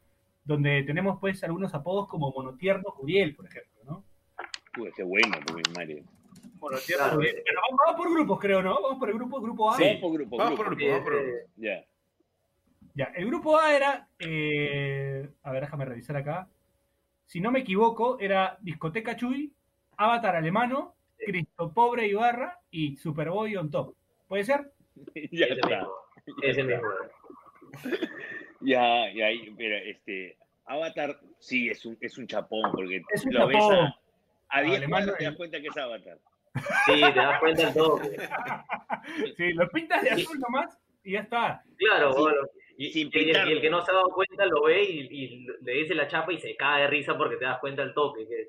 donde 0.49 0.83
tenemos 0.83 1.19
pues 1.21 1.45
algunos 1.45 1.75
apodos 1.75 2.09
como 2.09 2.33
Monotierno 2.33 2.91
Juriel, 2.91 3.37
por 3.37 3.47
ejemplo, 3.47 3.79
¿no? 3.85 4.05
Uy, 4.83 4.91
qué 4.97 5.03
bueno, 5.03 5.37
Mario. 5.77 6.03
Monotierno 6.59 7.05
Claro. 7.05 7.21
Pero 7.21 7.61
vamos, 7.61 7.81
vamos 7.87 7.97
por 8.01 8.13
grupos, 8.15 8.41
creo, 8.41 8.63
¿no? 8.63 8.81
Vamos 8.83 8.99
por 8.99 9.11
el 9.11 9.15
grupo, 9.17 9.41
grupo 9.41 9.71
A. 9.71 9.77
Sí. 9.77 9.85
Vamos 9.85 10.01
por 10.01 10.13
grupo, 10.15 10.37
Vamos 10.39 10.59
grupo. 10.59 10.65
por 10.71 10.77
grupo, 10.77 10.91
vamos 10.91 11.05
por 11.05 11.13
grupo. 11.15 11.29
Eh, 11.29 11.47
Ya. 11.57 11.85
Ya, 12.95 13.05
el 13.15 13.27
grupo 13.27 13.57
A 13.59 13.77
era, 13.77 14.09
eh, 14.19 15.29
a 15.45 15.53
ver, 15.53 15.61
déjame 15.63 15.85
revisar 15.85 16.17
acá. 16.17 16.49
Si 17.27 17.41
no 17.41 17.51
me 17.53 17.61
equivoco, 17.61 18.19
era 18.19 18.57
Discoteca 18.61 19.15
Chuy, 19.17 19.53
Avatar 19.99 20.35
Alemano, 20.35 20.95
Cristo 21.19 21.73
Pobre 21.73 22.07
Ibarra 22.09 22.59
y 22.71 22.97
Superboy 22.97 23.55
on 23.57 23.71
top. 23.71 23.95
¿Puede 24.27 24.45
ser? 24.45 24.73
ya 25.31 25.45
ese 25.47 25.55
está. 25.55 25.69
mismo. 25.69 25.93
Ese 26.43 26.65
mismo. 26.65 26.89
Ya, 28.61 29.13
ya, 29.15 29.27
ahí, 29.27 29.55
pero 29.57 29.77
este, 29.77 30.37
Avatar 30.67 31.19
sí 31.39 31.69
es 31.71 31.85
un, 31.87 31.97
es 32.01 32.19
un 32.19 32.27
chapón, 32.27 32.73
porque 32.73 33.03
Es 33.13 33.25
un 33.25 33.35
lo 33.35 33.47
ves 33.47 33.57
a, 33.59 33.95
a 34.49 34.63
10 34.63 34.77
Alemán, 34.79 35.03
cuadras 35.05 35.19
te 35.19 35.25
das 35.25 35.37
cuenta 35.37 35.61
que 35.61 35.69
es 35.69 35.77
Avatar. 35.77 36.19
Sí, 36.87 37.01
te 37.01 37.13
das 37.13 37.39
cuenta 37.41 37.69
en 37.69 37.75
todo. 37.75 38.01
Sí, 39.37 39.53
lo 39.53 39.69
pintas 39.71 40.03
de 40.03 40.11
azul 40.11 40.39
nomás 40.41 40.77
y 41.05 41.13
ya 41.13 41.21
está. 41.21 41.63
Claro, 41.77 42.15
bueno. 42.15 42.39
Y, 42.77 42.91
sin 42.91 43.11
y 43.13 43.19
el, 43.19 43.25
pintarlo. 43.25 43.51
y 43.51 43.53
el 43.55 43.61
que 43.61 43.71
no 43.71 43.81
se 43.83 43.91
ha 43.91 43.95
dado 43.95 44.11
cuenta 44.11 44.45
lo 44.47 44.65
ve 44.65 44.83
y, 44.85 45.01
y 45.11 45.47
le 45.63 45.73
dice 45.73 45.95
la 45.95 46.09
chapa 46.09 46.33
y 46.33 46.39
se 46.39 46.57
cae 46.57 46.83
de 46.83 46.89
risa 46.89 47.17
porque 47.17 47.37
te 47.37 47.45
das 47.45 47.59
cuenta 47.61 47.83
al 47.83 47.95
toque. 47.95 48.27
que- 48.29 48.49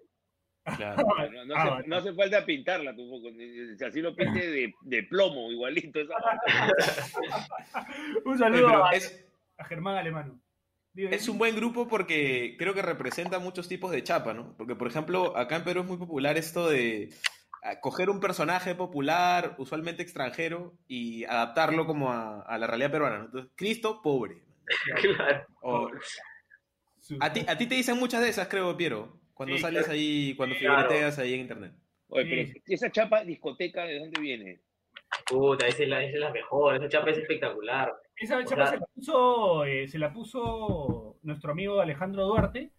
Claro. 0.76 1.04
No, 1.32 1.46
no, 1.46 1.56
Ah, 1.56 1.82
no 1.86 1.96
hace 1.96 2.14
falta 2.14 2.46
pintarla 2.46 2.96
tampoco. 2.96 3.30
Si 3.32 3.84
así 3.84 4.02
lo 4.02 4.16
pinte 4.16 4.52
de, 4.52 4.74
de 4.82 5.04
plomo, 5.04 5.52
igualito. 5.52 6.00
Un 8.26 8.38
saludo 8.38 8.68
pero 8.68 8.86
a, 8.86 8.92
es, 8.92 9.26
a 9.60 9.66
Germán 9.66 9.98
Alemano. 9.98 10.42
Digo, 10.94 11.10
es 11.12 11.30
un 11.30 11.38
buen 11.38 11.56
grupo 11.56 11.88
porque 11.88 12.56
creo 12.58 12.74
que 12.74 12.82
representa 12.82 13.38
muchos 13.40 13.68
tipos 13.68 13.92
de 13.92 14.04
chapa, 14.04 14.34
¿no? 14.34 14.56
Porque, 14.58 14.76
por 14.76 14.88
ejemplo, 14.88 15.38
acá 15.38 15.58
en 15.58 15.64
Perú 15.64 15.82
es 15.82 15.88
muy 15.88 15.98
popular 15.98 16.36
esto 16.38 16.68
de 16.70 17.10
ah, 17.62 17.80
coger 17.80 18.10
un 18.10 18.20
personaje 18.20 18.74
popular, 18.74 19.56
usualmente 19.60 20.02
extranjero, 20.02 20.74
y 20.88 21.26
adaptarlo 21.26 21.86
como 21.86 22.12
a, 22.12 22.42
a 22.42 22.58
la 22.58 22.66
realidad 22.68 22.92
peruana. 22.92 23.20
¿no? 23.20 23.26
Entonces, 23.26 23.52
Cristo, 23.56 24.02
pobre. 24.02 24.42
Claro. 25.02 25.46
O- 25.62 25.90
a, 27.22 27.34
ti, 27.34 27.44
a 27.48 27.58
ti 27.58 27.66
te 27.68 27.76
dicen 27.76 27.98
muchas 27.98 28.22
de 28.22 28.30
esas, 28.30 28.48
creo, 28.48 28.76
Piero, 28.78 29.20
cuando 29.34 29.56
Sí, 29.56 29.62
sales 29.62 29.88
ahí, 29.90 30.36
cuando 30.36 30.56
claro. 30.58 30.82
figureteas 30.82 31.18
ahí 31.20 31.34
en 31.34 31.40
internet. 31.42 31.74
Oye, 32.08 32.46
Sí. 32.46 32.54
pero 32.54 32.76
esa 32.76 32.92
chapa 32.92 33.24
discoteca, 33.24 33.84
¿de 33.86 34.00
dónde 34.00 34.20
viene? 34.22 34.62
Puta, 35.28 35.68
esa 35.68 35.84
es 35.84 35.90
la, 35.90 36.04
esa 36.04 36.14
es 36.16 36.20
la 36.20 36.32
mejor. 36.32 36.76
Esa 36.76 36.90
chapa 36.90 37.10
es 37.12 37.18
espectacular. 37.20 37.92
Esa 38.20 38.38
o 38.38 38.44
chapa 38.44 38.66
sea- 38.68 38.72
se 38.74 38.80
la 38.80 38.86
puso, 38.94 39.66
eh, 39.66 39.88
se 39.88 39.98
la 40.00 40.14
puso 40.14 41.18
nuestro 41.24 41.52
amigo 41.52 41.80
Alejandro 41.82 42.26
Duarte 42.26 42.72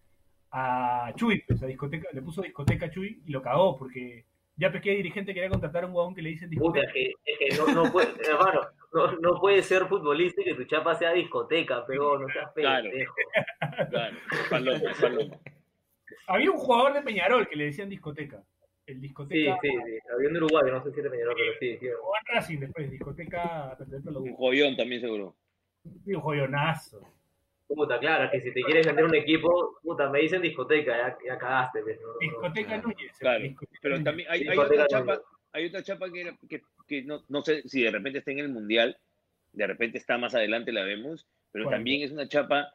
a 0.53 1.13
Chuy, 1.17 1.43
pues, 1.47 1.63
a 1.63 1.67
discoteca, 1.67 2.09
le 2.13 2.23
puso 2.23 2.43
discoteca 2.43 2.87
a 2.87 2.91
Chuy 2.91 3.23
y 3.25 3.31
lo 3.31 3.41
cagó 3.43 3.77
porque 3.79 4.25
ya 4.57 4.71
pesqué 4.71 4.91
dirigente 4.91 5.33
quería 5.33 5.49
contratar 5.49 5.85
a 5.85 5.87
un 5.87 5.95
huevón 5.95 6.15
que 6.15 6.23
le 6.23 6.31
dicen 6.31 6.51
Puta, 6.51 6.81
discoteca. 6.81 7.19
es 7.25 7.39
que, 7.39 7.57
no, 7.57 7.85
no 7.85 7.93
puede, 7.93 8.09
hermano, 8.29 8.61
no, 8.93 9.13
no 9.21 9.41
puede 9.41 9.63
ser 9.63 9.87
futbolista 9.87 10.41
y 10.43 10.45
que 10.45 10.55
tu 10.55 10.65
chapa 10.65 10.95
sea 10.97 11.13
discoteca, 11.13 11.85
pero 11.87 12.19
no 12.19 12.29
seas 12.29 12.51
Claro. 12.55 12.89
pendejo. 12.91 13.15
Claro, 13.91 14.17
paloma, 14.51 14.81
paloma. 15.01 15.37
Había 16.27 16.51
un 16.51 16.59
jugador 16.59 16.93
de 16.95 17.03
Peñarol 17.03 17.49
que 17.49 17.57
le 17.57 17.65
decían 17.67 17.89
discoteca. 17.89 18.43
El 18.91 18.97
Sí, 18.97 19.01
discoteca 19.03 19.59
sí, 19.63 19.69
sí. 19.69 19.99
Había 20.15 20.29
un 20.29 20.37
uruguayo, 20.37 20.73
no 20.73 20.83
sé 20.83 20.93
si 20.93 21.01
era 21.01 21.11
Peñarol, 21.11 21.35
pero 21.37 21.53
sí, 21.61 21.77
sí. 21.79 21.87
jugó 21.99 22.13
en 22.17 22.35
Racing 22.35 22.59
después, 22.59 22.91
discoteca, 22.91 23.77
Un 24.17 24.35
joyón 24.35 24.77
también 24.77 25.01
seguro. 25.01 25.37
Sí, 26.05 26.15
un 26.15 26.21
joyonazo. 26.21 27.01
Puta, 27.69 28.01
claro, 28.01 28.29
que 28.33 28.41
si 28.41 28.53
te 28.53 28.63
quieres 28.63 28.85
vender 28.85 29.05
un 29.05 29.15
equipo, 29.15 29.79
puta, 29.83 30.11
me 30.11 30.21
dicen 30.21 30.43
discoteca, 30.43 30.97
ya, 30.97 31.19
ya 31.25 31.39
cagaste. 31.39 31.83
pues, 31.83 32.01
no, 32.01 32.09
no, 32.09 32.13
no. 32.15 32.19
Discoteca 32.21 32.67
claro. 32.69 32.83
Núñez. 32.89 33.19
Claro, 33.19 33.43
discoteca 33.45 33.79
Pero 33.81 34.03
también 34.03 34.29
hay, 34.31 34.49
otra 34.59 34.87
chapa, 34.89 35.13
Núñez. 35.15 35.27
hay 35.53 35.67
otra 35.67 35.83
chapa 35.85 36.11
que, 36.11 36.21
era- 36.21 36.37
que, 36.49 36.63
que 36.89 37.03
no, 37.03 37.23
no 37.29 37.43
sé 37.43 37.63
si 37.69 37.83
de 37.83 37.91
repente 37.93 38.19
está 38.19 38.33
en 38.33 38.41
el 38.41 38.49
mundial, 38.49 38.99
de 39.53 39.67
repente 39.69 39.99
está 39.99 40.19
más 40.19 40.35
adelante 40.35 40.73
la 40.73 40.83
vemos, 40.83 41.29
pero 41.53 41.67
¿Cuál? 41.67 41.77
también 41.77 42.03
es 42.03 42.11
una 42.11 42.27
chapa 42.29 42.73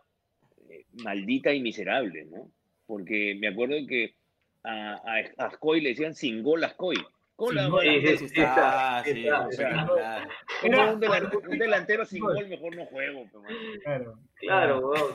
eh, 0.69 0.85
maldita 1.03 1.53
y 1.53 1.61
miserable, 1.61 2.25
¿no? 2.25 2.49
Porque 2.85 3.35
me 3.37 3.49
acuerdo 3.49 3.75
que 3.87 4.15
a, 4.65 4.93
a, 4.93 5.43
a 5.43 5.45
Ascoy 5.47 5.81
le 5.81 5.89
decían 5.89 6.13
sin 6.13 6.41
gol 6.43 6.63
Ascoy. 6.63 6.97
¿Cómo 7.35 7.51
le 7.51 7.61
Sin 7.61 7.69
vamos 7.71 7.83
a 7.83 7.85
gol, 7.85 7.93
dar 7.95 8.01
Sí, 8.01 8.07
Sí, 8.07 8.17
sí, 8.17 8.27
sí 8.29 8.35
sí, 8.35 8.41
está, 8.41 8.53
está, 8.99 9.03
sí 9.03 9.13
sí, 9.13 9.23
está. 9.27 9.47
espectacular. 9.49 10.27
¿Cómo 10.61 10.73
Era- 10.73 10.93
un, 10.93 10.99
delan- 11.01 11.47
un 11.49 11.57
delantero 11.59 12.05
sin 12.05 12.19
gol 12.23 12.47
mejor 12.47 12.75
no 12.75 12.85
juego? 12.85 13.23
Claro. 13.83 14.13
Claro, 14.35 14.79
weón. 14.89 15.11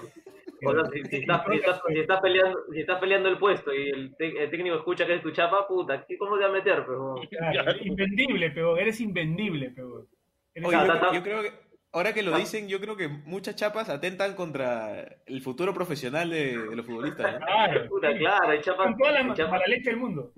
O 0.62 0.72
sea, 0.74 0.84
si, 0.92 1.02
si 1.08 1.16
estás, 1.16 1.42
si, 1.50 1.56
estás, 1.56 1.80
si 1.88 1.98
estás 2.00 2.20
peleando, 2.20 2.58
si 2.70 2.80
estás 2.80 3.00
peleando 3.00 3.28
el 3.30 3.38
puesto 3.38 3.72
y 3.72 3.88
el, 3.88 4.14
técnico 4.16 4.76
escucha 4.76 5.06
que 5.06 5.14
es 5.14 5.22
tu 5.22 5.30
chapa, 5.30 5.66
puta, 5.66 6.04
¿qué- 6.06 6.18
¿cómo 6.18 6.36
te 6.36 6.44
va 6.44 6.50
a 6.50 6.52
meter? 6.52 6.80
Weón? 6.86 7.26
Claro, 7.28 7.72
Invendible, 7.82 8.50
pero 8.50 8.76
eres 8.76 9.00
invendible, 9.00 9.72
pero. 9.74 10.06
Eres 10.54 10.68
Oye, 10.68 10.78
yo 11.14 11.22
creo 11.22 11.42
que, 11.42 11.52
ahora 11.92 12.12
que 12.12 12.22
lo 12.22 12.36
dicen, 12.36 12.68
yo 12.68 12.80
creo 12.80 12.96
que 12.96 13.08
muchas 13.08 13.56
chapas 13.56 13.88
atentan 13.88 14.34
contra 14.34 15.02
el 15.26 15.42
futuro 15.42 15.72
profesional 15.74 16.30
de, 16.30 16.56
de 16.58 16.76
los 16.76 16.86
futbolistas, 16.86 17.40
¿no? 17.40 17.46
Claro. 17.46 17.88
Puta, 17.88 18.12
sí. 18.12 18.18
claro, 18.18 18.48
hay 18.50 18.60
chapas, 18.60 18.86
Con 18.86 18.96
toda 18.98 19.12
la 19.12 19.18
hay 19.20 19.32
chapas- 19.34 19.50
mala 19.50 19.66
leche 19.66 19.90
del 19.90 19.98
mundo. 19.98 20.32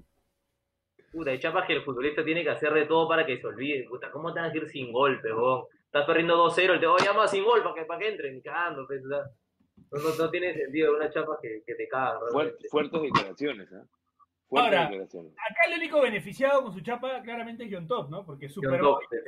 puta, 1.13 1.31
hay 1.31 1.39
chapas 1.39 1.67
que 1.67 1.75
el 1.75 1.83
futbolista 1.83 2.25
tiene 2.25 2.43
que 2.43 2.51
hacer 2.51 2.73
de 2.73 2.87
todo 2.87 3.07
para 3.09 3.27
que 3.27 3.39
se 3.39 3.47
olvide. 3.47 3.87
Puta, 3.89 4.11
¿cómo 4.11 4.33
te 4.33 4.41
vas 4.41 4.53
a 4.53 4.57
ir 4.57 4.69
sin 4.71 4.93
golpe, 4.93 5.33
weón? 5.33 5.65
Estás 5.85 6.07
perdiendo 6.07 6.37
2-0, 6.49 6.73
el 6.75 6.81
te 6.81 6.87
voy 6.87 7.01
a 7.03 7.05
llamar 7.05 7.29
sin 7.29 7.45
gol 7.45 7.63
para 7.63 7.75
que, 7.75 7.85
para 7.85 8.01
que 8.01 8.09
entren, 8.09 8.41
cagando, 8.41 8.87
pues, 8.87 9.03
no, 9.03 9.19
no, 9.19 10.15
no 10.19 10.31
tiene 10.31 10.55
sentido 10.55 10.97
una 10.97 11.11
chapa 11.11 11.39
que, 11.43 11.63
que 11.67 11.75
te 11.75 11.87
caga, 11.87 12.19
Fuer- 12.19 12.33
realmente. 12.33 12.69
fuertes 12.71 13.03
declaraciones, 13.03 13.73
¿eh? 13.73 13.77
Fuertes 14.49 14.73
Ahora, 14.73 14.83
declaraciones. 14.89 15.33
Acá 15.33 15.71
el 15.71 15.79
único 15.79 16.01
beneficiado 16.01 16.63
con 16.63 16.73
su 16.73 16.81
chapa 16.81 17.21
claramente 17.23 17.65
es 17.65 17.71
John 17.73 17.87
Top, 17.87 18.09
¿no? 18.11 18.25
Porque 18.25 18.47
es 18.47 18.55
John 18.55 18.65
Superboy, 18.65 19.05
Top. 19.11 19.21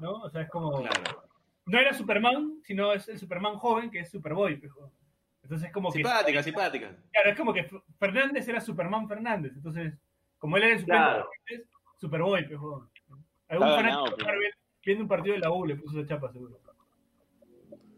¿no? 0.00 0.12
O 0.22 0.30
sea, 0.30 0.42
es 0.42 0.50
como. 0.50 0.80
Claro. 0.80 1.27
No 1.68 1.78
era 1.78 1.92
Superman, 1.92 2.60
sino 2.64 2.92
es 2.92 3.08
el 3.08 3.18
Superman 3.18 3.56
joven 3.56 3.90
que 3.90 4.00
es 4.00 4.10
Superboy. 4.10 4.56
pues. 4.56 4.72
Entonces 5.42 5.68
es 5.68 5.72
como 5.72 5.88
que. 5.90 5.98
Simpática, 5.98 6.42
simpática. 6.42 6.96
Claro, 7.12 7.30
es 7.30 7.36
como 7.36 7.52
que 7.54 7.68
Fernández 7.98 8.46
era 8.48 8.60
Superman 8.60 9.08
Fernández. 9.08 9.52
Entonces, 9.54 9.94
como 10.38 10.56
él 10.56 10.64
era 10.64 10.72
el 10.74 10.80
Superman 10.80 11.04
Claro. 11.10 11.30
Fernández, 11.46 11.68
Superboy, 12.00 12.46
pues, 12.48 12.58
joder. 12.58 12.88
Algún 13.48 13.66
Está 13.68 13.76
fanático 13.80 14.04
ganado, 14.04 14.16
pero- 14.18 14.40
viendo 14.84 15.02
un 15.04 15.08
partido 15.08 15.34
de 15.34 15.40
la 15.40 15.50
U 15.50 15.66
le 15.66 15.76
puso 15.76 15.98
esa 16.00 16.08
chapa, 16.08 16.30
seguro. 16.32 16.58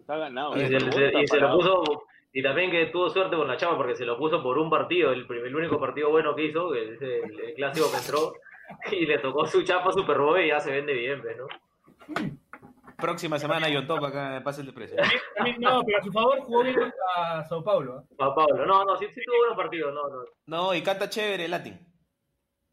Está 0.01 0.17
ganado. 0.17 0.57
Y 0.57 0.61
¿eh? 0.63 0.69
se, 0.69 0.77
El 0.77 1.23
y 1.23 1.27
se 1.29 1.39
lo 1.41 1.53
puso, 1.57 2.03
y 2.33 2.43
también 2.43 2.71
que 2.71 2.87
tuvo 2.87 3.11
suerte 3.11 3.37
con 3.37 3.47
la 3.47 3.57
chapa 3.57 3.77
porque 3.77 3.95
se 3.95 4.05
lo 4.05 4.19
puso 4.19 4.43
por 4.43 4.59
un 4.59 4.69
partido, 4.71 5.13
el, 5.13 5.27
primer- 5.27 5.47
el 5.47 5.55
único 5.57 5.79
partido 5.79 6.11
bueno 6.11 6.35
que 6.35 6.47
hizo, 6.47 6.71
que 6.73 6.95
es 6.95 7.03
el, 7.03 7.41
el 7.41 7.55
clásico 7.55 7.87
que 7.91 7.97
entró, 7.99 8.33
y 8.93 9.07
le 9.07 9.19
tocó 9.19 9.47
su 9.47 9.63
chapa 9.63 9.93
Superboy 9.93 10.45
y 10.45 10.49
ya 10.49 10.59
se 10.61 10.73
vende 10.73 10.93
bien, 10.95 11.21
pues, 11.21 11.37
¿no? 11.37 11.47
Próxima 13.01 13.39
semana 13.39 13.67
John 13.73 13.87
Top 13.87 14.05
acá 14.05 14.37
en 14.37 14.43
Pase 14.43 14.61
el 14.61 14.67
Desprecio. 14.69 14.97
También- 14.97 15.21
también, 15.37 15.61
no, 15.61 15.83
pero 15.85 15.99
a 15.99 16.03
su 16.03 16.13
favor 16.13 16.41
jugó 16.41 16.63
bien 16.63 16.75
contra 16.77 17.45
Sao 17.49 17.65
Paulo. 17.65 17.99
¿ah? 17.99 18.15
Pa- 18.17 18.35
Pablo, 18.35 18.67
no, 18.67 18.85
no, 18.85 18.97
sí, 18.97 19.07
sí 19.13 19.21
tuvo 19.25 19.39
buenos 19.39 19.57
partidos, 19.57 19.95
no, 19.95 20.09
no. 20.09 20.25
No, 20.47 20.75
y 20.75 20.83
canta 20.83 21.09
chévere 21.09 21.49
Latin. 21.49 21.79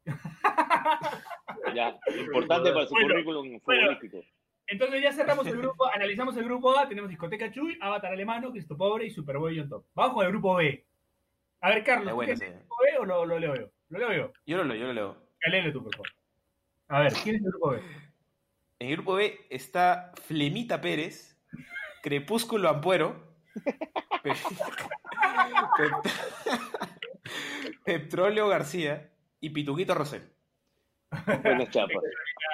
Ya, 1.74 1.98
importante 2.18 2.72
para 2.72 2.86
su 2.86 2.94
Bueno, 2.94 3.08
currículum 3.08 3.58
bueno. 3.64 3.82
futbolístico. 3.82 4.18
Entonces 4.66 5.02
ya 5.02 5.12
cerramos 5.12 5.46
el 5.46 5.58
grupo, 5.58 5.86
analizamos 5.86 6.36
el 6.36 6.44
grupo 6.44 6.78
A, 6.78 6.88
tenemos 6.88 7.10
Discoteca 7.10 7.50
Chuy, 7.50 7.78
Avatar 7.80 8.12
Alemano, 8.12 8.50
Cristo 8.50 8.76
Pobre 8.76 9.06
y 9.06 9.10
Superboy 9.10 9.58
John 9.58 9.68
Top. 9.68 9.84
Vamos 9.94 10.14
con 10.14 10.24
el 10.26 10.32
grupo 10.32 10.54
B. 10.56 10.86
A 11.60 11.70
ver, 11.70 11.84
Carlos, 11.84 12.06
Es 12.06 12.10
¿tú 12.10 12.16
buena 12.16 12.34
tienes 12.34 12.48
esa. 12.48 12.58
el 12.60 12.66
grupo 12.66 12.76
B 12.82 12.98
o 12.98 13.04
lo, 13.04 13.26
lo 13.26 13.38
leo 13.38 13.54
yo? 13.56 13.66
Lo 13.90 13.98
leo 13.98 14.12
yo. 14.12 14.32
Yo 14.46 14.56
lo 14.58 14.64
leo, 14.64 14.76
yo 14.76 14.86
lo 14.88 14.92
leo. 14.92 15.16
Léelo 15.50 15.72
tú, 15.72 15.82
por 15.84 15.92
favor. 15.94 16.08
A 16.88 17.00
ver, 17.00 17.12
¿quién 17.22 17.36
es 17.36 17.42
el 17.44 17.50
grupo 17.50 17.70
B? 17.70 17.82
En 18.80 18.88
el 18.90 18.96
grupo 18.96 19.14
B 19.14 19.38
está 19.50 20.12
Flemita 20.26 20.80
Pérez, 20.80 21.36
Crepúsculo 22.02 22.68
Ampuero, 22.68 23.24
Pe- 24.22 24.32
Pet- 25.76 26.12
Petróleo 27.84 28.48
García 28.48 29.10
y 29.40 29.50
Pituquito 29.50 29.94
Rosel. 29.94 30.22
Buenas 31.42 31.70
chapas. 31.70 32.02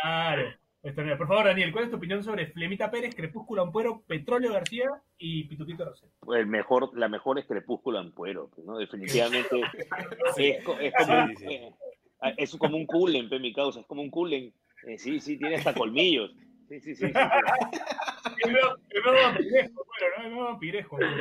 Claro. 0.02 0.54
Por 0.82 1.26
favor, 1.28 1.44
Daniel, 1.46 1.72
¿cuál 1.72 1.84
es 1.84 1.90
tu 1.90 1.96
opinión 1.96 2.22
sobre 2.22 2.46
Flemita 2.48 2.90
Pérez, 2.90 3.14
Crepúsculo 3.14 3.62
Ampuero, 3.62 4.02
Petróleo 4.06 4.52
García 4.52 4.90
y 5.16 5.44
Pituquito 5.44 5.84
Rosel? 5.84 6.10
El 6.36 6.46
mejor, 6.46 6.96
la 6.98 7.08
mejor 7.08 7.38
es 7.38 7.46
Crepúsculo 7.46 7.98
Ampuero, 7.98 8.50
¿no? 8.64 8.76
Definitivamente 8.78 9.60
es, 10.36 10.62
co- 10.64 10.78
es 10.78 10.92
como, 10.94 11.18
un- 11.24 11.36
Sí, 11.36 11.46
sí. 11.46 11.54
eh, 11.54 11.74
es 12.36 12.56
como 12.56 12.76
un 12.76 12.86
culen, 12.86 13.28
mi 13.40 13.52
causa, 13.54 13.80
es 13.80 13.86
como 13.86 14.02
un 14.02 14.10
culen. 14.10 14.52
Eh, 14.86 14.98
sí, 14.98 15.20
sí, 15.20 15.36
tiene 15.38 15.56
hasta 15.56 15.74
colmillos. 15.74 16.30
Sí, 16.68 16.80
sí, 16.80 16.94
sí. 16.94 17.06
sí, 17.06 17.12
sí. 17.12 17.12
El 18.44 18.52
nuevo 18.52 19.22
vampiresco, 19.22 19.86
bueno, 19.86 20.16
¿no? 20.18 20.24
El 20.24 20.30
nuevo 20.32 20.44
bueno. 20.90 21.16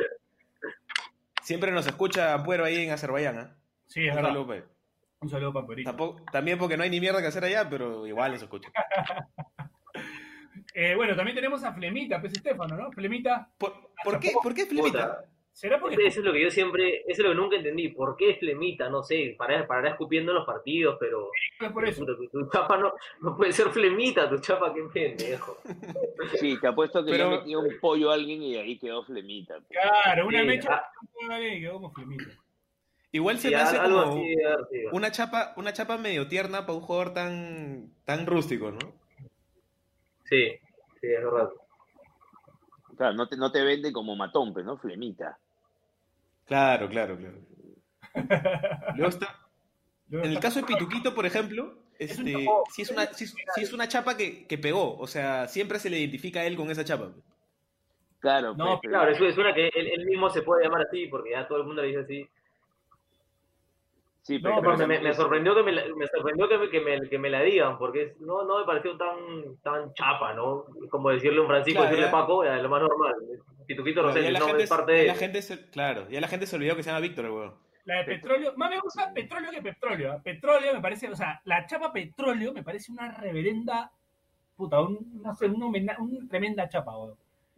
Siempre 1.42 1.70
nos 1.70 1.86
escucha 1.86 2.32
Ampuero 2.34 2.64
ahí 2.64 2.84
en 2.84 2.90
Azerbaiyán, 2.90 3.38
¿ah? 3.38 3.56
Sí, 3.86 4.04
es 4.04 4.10
Un 4.10 4.16
verdad. 4.16 4.30
saludo. 4.30 4.62
Un 5.20 5.28
saludo 5.30 5.52
para. 5.52 5.84
Tampoco- 5.84 6.24
también 6.32 6.58
porque 6.58 6.76
no 6.76 6.82
hay 6.82 6.90
ni 6.90 7.00
mierda 7.00 7.20
que 7.20 7.28
hacer 7.28 7.44
allá, 7.44 7.68
pero 7.68 8.06
igual 8.06 8.32
nos 8.32 8.42
escucha. 8.42 8.70
Eh, 10.76 10.94
bueno, 10.96 11.14
también 11.14 11.36
tenemos 11.36 11.62
a 11.62 11.72
Flemita, 11.72 12.20
pues 12.20 12.32
Estefano, 12.32 12.76
¿no? 12.76 12.90
Flemita. 12.90 13.48
¿Por, 13.58 13.92
por 14.02 14.18
qué, 14.18 14.32
¿Por 14.42 14.54
qué 14.54 14.66
Flemita? 14.66 15.24
¿Será 15.54 15.78
porque 15.78 15.94
Eso 16.04 16.18
es 16.18 16.26
lo 16.26 16.32
que 16.32 16.42
yo 16.42 16.50
siempre, 16.50 17.02
eso 17.06 17.22
es 17.22 17.28
lo 17.28 17.28
que 17.30 17.34
nunca 17.36 17.56
entendí. 17.56 17.88
¿Por 17.88 18.16
qué 18.16 18.30
es 18.30 18.38
flemita? 18.40 18.88
No 18.90 19.04
sé, 19.04 19.36
parará, 19.38 19.66
parará 19.68 19.90
escupiendo 19.90 20.32
en 20.32 20.38
los 20.38 20.46
partidos, 20.46 20.96
pero 20.98 21.30
es 21.60 21.70
por 21.72 21.86
eso? 21.88 22.04
tu, 22.04 22.28
tu 22.28 22.50
chapa 22.50 22.76
no, 22.76 22.92
no 23.20 23.36
puede 23.36 23.52
ser 23.52 23.68
flemita, 23.70 24.28
tu 24.28 24.38
chapa, 24.40 24.74
qué 24.74 24.82
pendejo. 24.92 25.56
Sí, 26.40 26.58
te 26.60 26.66
apuesto 26.66 27.04
que 27.04 27.12
Pero- 27.12 27.30
le 27.30 27.36
metió 27.38 27.60
un 27.60 27.78
pollo 27.80 28.10
a 28.10 28.14
alguien 28.14 28.42
y 28.42 28.56
ahí 28.56 28.76
quedó 28.80 29.04
flemita. 29.04 29.54
pues. 29.68 29.78
Claro, 30.02 30.26
una 30.26 30.40
Sí, 30.40 30.46
mecha 30.46 30.84
ah. 31.30 31.40
y 31.40 31.60
quedó 31.60 31.74
como 31.74 31.92
Flemita. 31.92 32.24
Igual 33.12 33.38
se 33.38 33.48
Sí, 33.48 33.54
me 33.54 33.60
hace 33.60 33.78
algo 33.78 34.02
como 34.02 34.12
así, 34.22 34.36
una 34.90 35.12
chapa, 35.12 35.54
una 35.56 35.72
chapa 35.72 35.96
medio 35.98 36.26
tierna 36.26 36.66
para 36.66 36.72
un 36.78 36.80
jugador 36.80 37.14
tan, 37.14 37.92
tan 38.04 38.26
rústico, 38.26 38.72
¿no? 38.72 38.78
Sí, 40.24 40.50
sí, 41.00 41.06
es 41.06 41.22
verdad. 41.22 41.48
Claro, 42.96 43.14
no 43.14 43.28
te, 43.28 43.36
no 43.36 43.52
te 43.52 43.62
vende 43.62 43.92
como 43.92 44.16
matón, 44.16 44.52
pues, 44.52 44.66
¿no? 44.66 44.76
Flemita. 44.78 45.38
Claro, 46.46 46.88
claro, 46.88 47.16
claro. 47.16 47.38
Luego 48.96 49.08
está, 49.08 49.40
en 50.10 50.24
el 50.24 50.38
caso 50.40 50.60
de 50.60 50.66
Pituquito, 50.66 51.14
por 51.14 51.26
ejemplo, 51.26 51.74
este, 51.98 52.46
sí 52.70 52.82
es 52.82 52.90
una, 52.90 53.06
sí 53.06 53.24
es, 53.56 53.72
una 53.72 53.88
chapa 53.88 54.16
que, 54.16 54.46
que 54.46 54.58
pegó, 54.58 54.96
o 54.98 55.06
sea, 55.06 55.48
siempre 55.48 55.78
se 55.78 55.90
le 55.90 55.98
identifica 55.98 56.40
a 56.40 56.44
él 56.44 56.56
con 56.56 56.70
esa 56.70 56.84
chapa. 56.84 57.10
Claro, 58.20 58.54
No, 58.56 58.66
pues, 58.66 58.78
pero- 58.82 58.92
Claro, 58.92 59.10
eso 59.12 59.26
es 59.26 59.36
una 59.38 59.52
que 59.54 59.68
él, 59.68 59.86
él 59.88 60.06
mismo 60.06 60.30
se 60.30 60.42
puede 60.42 60.64
llamar 60.64 60.82
así, 60.82 61.06
porque 61.08 61.30
ya 61.30 61.46
todo 61.48 61.58
el 61.58 61.64
mundo 61.64 61.82
le 61.82 61.88
dice 61.88 62.00
así. 62.00 62.28
sí, 64.22 64.38
No, 64.40 64.60
pero- 64.62 64.86
me, 64.86 65.14
sorprendió 65.14 65.54
que 65.54 65.62
me, 65.62 65.72
la- 65.72 65.84
me 65.94 66.06
sorprendió 66.06 66.48
que 66.48 66.58
me, 66.58 66.70
que 66.70 66.80
me, 66.80 67.08
que 67.08 67.18
me 67.18 67.30
la 67.30 67.42
digan, 67.42 67.76
porque 67.78 68.02
es- 68.02 68.20
no, 68.20 68.44
no 68.44 68.58
me 68.60 68.64
pareció 68.64 68.96
tan, 68.96 69.56
tan 69.62 69.92
chapa, 69.94 70.32
¿no? 70.34 70.64
Como 70.90 71.10
decirle 71.10 71.38
a 71.38 71.42
un 71.42 71.48
Francisco, 71.48 71.80
Claro, 71.80 71.90
decirle 71.90 72.06
ya. 72.10 72.12
Paco, 72.12 72.44
ya, 72.44 72.56
lo 72.56 72.68
más 72.68 72.82
normal. 72.82 73.14
Pituquito 73.66 74.02
Rosell, 74.02 74.32
no, 74.32 74.46
gente, 74.46 74.62
es 74.64 74.68
parte 74.70 74.92
de... 74.92 75.06
la 75.06 75.14
gente 75.14 75.42
se, 75.42 75.70
claro, 75.70 76.08
ya 76.08 76.20
la 76.20 76.28
gente 76.28 76.46
se 76.46 76.56
olvidó 76.56 76.76
que 76.76 76.82
se 76.82 76.90
llama 76.90 77.00
Víctor, 77.00 77.24
el 77.26 77.30
huevón. 77.30 77.54
La 77.84 77.98
de 77.98 78.04
petróleo, 78.04 78.52
más 78.56 78.70
me 78.70 78.80
gusta 78.80 79.12
petróleo 79.12 79.50
que 79.50 79.60
petróleo. 79.62 80.12
¿ah? 80.12 80.20
Petróleo 80.22 80.72
me 80.74 80.80
parece, 80.80 81.08
o 81.08 81.16
sea, 81.16 81.40
la 81.44 81.66
chapa 81.66 81.92
petróleo 81.92 82.52
me 82.52 82.62
parece 82.62 82.90
una 82.92 83.12
reverenda, 83.12 83.90
puta, 84.56 84.80
un, 84.80 85.20
no 85.22 85.34
sé, 85.34 85.46
una, 85.46 85.96
tremenda 86.30 86.68
chapa, 86.68 86.96
weón. 86.96 87.14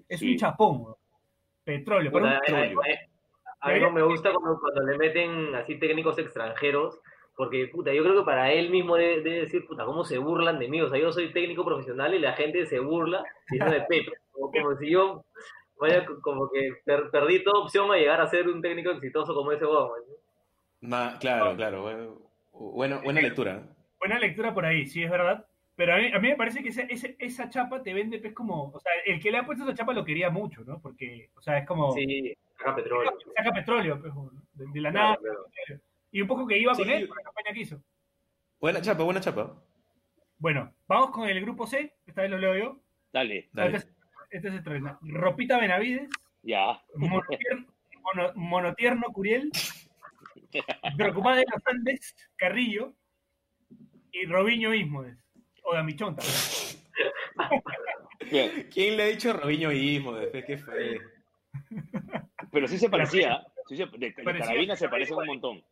Es 0.08 0.18
Sí. 0.20 0.32
un 0.32 0.38
chapón, 0.38 0.80
weón. 0.82 0.96
Petróleo, 1.64 2.10
pero 2.12 2.24
Puta, 2.24 2.28
un 2.28 2.34
a- 2.34 2.38
a- 2.38 2.40
petróleo. 2.62 2.80
a- 3.60 3.68
a 3.68 3.72
mí 3.72 3.80
no 3.80 3.90
me 3.92 4.02
gusta 4.02 4.32
cuando, 4.32 4.58
cuando 4.60 4.82
le 4.82 4.98
meten 4.98 5.54
así 5.54 5.76
técnicos 5.78 6.18
extranjeros, 6.18 7.00
porque 7.36 7.68
puta, 7.68 7.92
yo 7.92 8.02
creo 8.02 8.16
que 8.20 8.24
para 8.24 8.50
él 8.52 8.70
mismo 8.70 8.96
debe, 8.96 9.20
debe 9.22 9.40
decir, 9.42 9.66
puta, 9.66 9.84
cómo 9.84 10.04
se 10.04 10.18
burlan 10.18 10.58
de 10.58 10.68
mí. 10.68 10.80
O 10.80 10.88
sea, 10.88 10.98
yo 10.98 11.12
soy 11.12 11.32
técnico 11.32 11.64
profesional 11.64 12.14
y 12.14 12.18
la 12.18 12.32
gente 12.32 12.64
se 12.66 12.78
burla 12.80 13.22
diciendo 13.50 13.74
de 13.74 13.82
Pepe. 13.82 14.12
Como, 14.32 14.50
como 14.50 14.76
si 14.76 14.90
yo 14.90 15.24
vaya 15.80 16.04
co- 16.06 16.20
como 16.20 16.50
que 16.50 16.72
per- 16.84 17.10
perdí 17.10 17.42
toda 17.44 17.60
opción 17.64 17.90
a 17.90 17.96
llegar 17.96 18.20
a 18.20 18.26
ser 18.28 18.48
un 18.48 18.60
técnico 18.62 18.90
exitoso 18.90 19.34
como 19.34 19.52
ese. 19.52 19.64
¿no? 19.64 19.88
Ma- 20.80 21.18
claro, 21.18 21.56
claro, 21.56 21.82
bueno, 21.82 22.20
bueno, 22.52 23.00
buena 23.02 23.20
lectura. 23.20 23.56
¿eh? 23.56 23.74
Buena 23.98 24.18
lectura 24.18 24.52
por 24.54 24.64
ahí, 24.64 24.86
sí, 24.86 25.02
es 25.02 25.10
verdad. 25.10 25.46
Pero 25.74 25.94
a 25.94 25.98
mí, 25.98 26.10
a 26.12 26.18
mí 26.18 26.28
me 26.28 26.36
parece 26.36 26.62
que 26.62 26.70
esa, 26.70 26.82
esa 27.18 27.50
chapa 27.50 27.82
te 27.82 27.92
vende, 27.92 28.18
pues, 28.18 28.32
como, 28.32 28.70
o 28.72 28.80
sea, 28.80 28.92
el 29.04 29.20
que 29.20 29.30
le 29.30 29.38
ha 29.38 29.44
puesto 29.44 29.64
esa 29.64 29.74
chapa 29.74 29.92
lo 29.92 30.04
quería 30.06 30.30
mucho, 30.30 30.62
¿no? 30.64 30.80
Porque, 30.80 31.28
o 31.36 31.42
sea, 31.42 31.58
es 31.58 31.66
como, 31.66 31.92
Sí, 31.92 32.34
saca 32.58 32.74
petróleo. 32.76 33.12
saca 33.36 33.52
petróleo, 33.52 34.00
pues, 34.00 34.12
de, 34.54 34.66
de 34.72 34.80
la 34.80 34.90
Claro, 34.90 35.06
nada. 35.08 35.18
claro. 35.66 35.80
Y 36.12 36.22
un 36.22 36.28
poco 36.28 36.46
que 36.46 36.56
iba 36.58 36.72
con 36.74 36.84
Sí. 36.86 36.92
él 36.92 37.06
por 37.08 37.18
la 37.18 37.22
campaña 37.24 37.52
que 37.52 37.60
hizo. 37.60 37.78
Buena 38.58 38.80
chapa, 38.80 39.02
buena 39.02 39.20
chapa. 39.20 39.54
Bueno, 40.38 40.72
vamos 40.88 41.10
con 41.10 41.28
el 41.28 41.40
grupo 41.42 41.66
C, 41.66 41.94
esta 42.06 42.22
vez 42.22 42.30
lo 42.30 42.38
leo 42.38 42.56
yo. 42.56 42.80
Dale, 43.12 43.48
Dale. 43.52 43.82
Este, 44.36 44.48
es- 44.48 44.54
es 44.54 44.58
el 44.58 44.64
tren. 44.64 44.84
Ropita 45.02 45.58
Benavides, 45.58 46.08
ya. 46.42 46.80
Monotierno, 46.94 47.66
Mono- 48.02 48.32
Monotierno 48.34 49.06
Curiel, 49.12 49.50
Preocupada 50.96 51.36
de 51.36 51.44
los 51.52 51.66
Andes, 51.66 52.14
Carrillo 52.36 52.94
y 54.12 54.26
Robiño 54.26 54.72
Ismodes. 54.74 55.16
O 55.64 55.74
Damichón 55.74 56.14
también. 56.16 56.36
Bien, 58.30 58.68
¿Quién 58.72 58.96
le 58.96 59.02
ha 59.02 59.06
dicho 59.06 59.32
Robinho 59.32 59.72
Ismo? 59.72 60.14
Después 60.14 60.44
qué 60.44 60.58
fue. 60.58 61.00
Pero 62.52 62.68
sí 62.68 62.78
se 62.78 62.88
parecía. 62.88 63.44
sí 63.68 63.76
se- 63.76 63.86
de, 63.86 64.14
carabina 64.14 64.76
se 64.76 64.88
parecen 64.88 65.16
un 65.16 65.26
montón. 65.26 65.64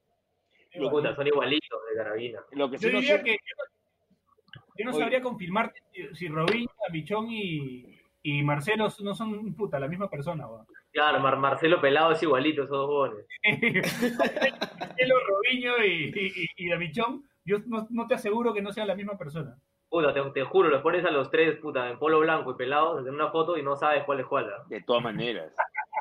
Lo- 0.75 0.91
Puta, 0.91 1.15
son 1.15 1.27
igualitos 1.27 1.81
de 1.91 1.97
carabina. 1.97 2.41
Lo 2.53 2.69
que 2.69 2.79
sí 2.79 2.87
Yo 2.87 2.93
no 2.93 2.99
diría 3.01 3.19
sé- 3.19 3.23
que 3.25 3.31
yo 3.33 3.37
no, 3.57 3.65
yo 4.77 4.85
no 4.87 4.91
Oye. 4.91 5.01
sabría 5.01 5.23
confirmarte 5.23 5.81
si, 5.93 6.15
si 6.17 6.29
Robinho, 6.29 6.69
Damichón 6.89 7.31
y, 7.31 8.01
y 8.27 8.43
Marcelo 8.43 8.89
no 9.03 9.15
son 9.15 9.55
puta, 9.55 9.79
la 9.79 9.87
misma 9.87 10.09
persona. 10.09 10.47
weón. 10.49 10.67
Claro, 10.93 11.21
Mar- 11.21 11.37
Marcelo 11.39 11.81
Pelado 11.81 12.13
es 12.13 12.23
igualito, 12.23 12.63
esos 12.65 12.77
dos 12.77 12.87
jóvenes. 12.87 13.27
Marcelo, 14.81 15.15
Robinho 15.29 15.85
y, 15.85 16.13
y, 16.15 16.47
y 16.65 16.69
Damichón, 16.71 17.25
yo 17.45 17.59
no, 17.67 17.87
no 17.91 18.07
te 18.07 18.15
aseguro 18.15 18.53
que 18.55 18.63
no 18.63 18.73
sean 18.73 18.89
la 18.89 18.95
misma 18.95 19.17
persona. 19.19 19.57
Puta, 19.89 20.13
te, 20.13 20.23
te 20.31 20.43
juro, 20.43 20.71
los 20.71 20.83
pones 20.83 21.05
a 21.05 21.11
los 21.11 21.31
tres, 21.31 21.57
puta, 21.59 21.89
en 21.91 21.99
polo 21.99 22.19
blanco 22.21 22.53
y 22.53 22.57
pelados 22.57 23.07
en 23.07 23.15
una 23.15 23.31
foto 23.31 23.57
y 23.57 23.63
no 23.63 23.77
sabes 23.77 24.03
cuál 24.05 24.21
es 24.21 24.27
cuál. 24.27 24.51
¿ah? 24.53 24.65
De 24.69 24.81
todas 24.83 25.03
maneras. 25.03 25.53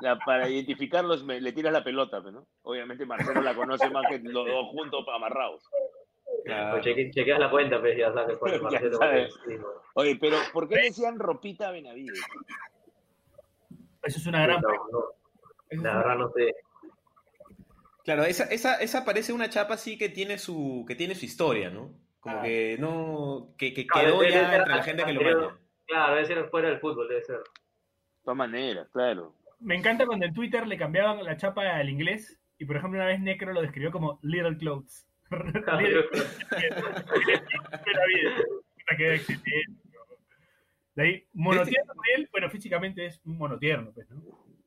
La- 0.02 0.18
para 0.18 0.50
identificarlos 0.50 1.24
me- 1.24 1.40
le 1.42 1.52
tiras 1.52 1.72
la 1.74 1.84
pelota, 1.84 2.22
pues, 2.22 2.34
¿no? 2.34 2.48
Obviamente 2.64 3.06
Marcelo 3.06 3.42
la 3.42 3.54
conoce 3.54 3.90
más 3.92 4.06
que 4.10 4.20
los 4.20 4.48
dos 4.48 4.66
juntos 4.72 5.06
amarrados. 5.14 5.64
Claro. 6.46 6.72
Pues 6.72 6.86
cheque- 6.86 7.12
chequeas 7.14 7.40
la 7.40 7.50
cuenta, 7.50 7.80
pues 7.80 7.98
ya 7.98 8.12
sabes 8.14 8.38
cuál 8.38 8.54
es 8.56 8.60
Ya 8.62 8.64
Marcelo. 8.70 8.98
sabes. 8.98 9.34
sí, 9.48 9.54
no. 9.58 9.68
Oye, 9.96 10.18
pero 10.20 10.38
¿por 10.52 10.68
qué 10.68 10.76
le 10.76 10.82
decían 10.84 11.20
ropita 11.20 11.72
Benavides? 11.72 12.20
Eso 14.04 14.20
es 14.20 14.28
una 14.28 14.44
gran. 14.44 14.62
No, 14.62 15.82
La 15.84 15.98
verdad 15.98 16.16
no 16.18 16.30
sé. 16.32 16.54
Claro, 18.04 18.24
esa, 18.26 18.44
esa, 18.46 18.76
esa 18.82 19.06
parece 19.06 19.32
una 19.32 19.50
chapa 19.50 19.76
así 19.76 19.98
que 19.98 20.10
tiene 20.10 20.38
su, 20.38 20.84
que 20.88 20.96
tiene 20.96 21.16
su 21.16 21.26
historia, 21.26 21.70
¿no? 21.70 21.94
Como 22.20 22.38
Ah. 22.40 22.42
que 22.44 22.78
no, 22.80 23.54
que, 23.58 23.74
que 23.74 23.86
Claro, 23.88 24.20
quedó 24.20 24.24
ya 24.24 24.30
ser 24.50 24.60
entre 24.60 24.76
la 24.76 24.84
gente 24.84 25.06
que 25.06 25.14
lo 25.14 25.22
manda. 25.22 25.58
Claro, 25.88 26.16
debe 26.16 26.26
ser 26.28 26.50
fuera 26.50 26.70
del 26.70 26.80
fútbol, 26.80 27.08
debe 27.08 27.24
ser. 27.24 27.38
De 27.38 27.44
todas 28.24 28.38
maneras, 28.38 28.90
claro. 28.92 29.36
Me 29.60 29.76
encanta 29.76 30.06
cuando 30.06 30.26
en 30.26 30.34
Twitter 30.34 30.68
le 30.68 30.78
cambiaban 30.78 31.24
la 31.24 31.38
chapa 31.38 31.62
al 31.76 31.90
inglés 31.90 32.38
y, 32.58 32.66
por 32.66 32.76
ejemplo, 32.76 33.00
una 33.00 33.08
vez 33.08 33.20
Necro 33.22 33.54
lo 33.54 33.62
describió 33.62 33.92
como 33.92 34.20
Little 34.22 34.58
Clothes. 34.58 35.08
De 40.96 41.04
ahí, 41.04 41.24
monotierno 41.34 41.94
de 41.94 42.22
él, 42.22 42.30
bueno, 42.32 42.50
físicamente 42.50 43.06
es 43.08 43.20
un 43.26 43.38
monotierno, 43.38 43.92
pues, 43.94 44.10
¿no? 44.12 44.22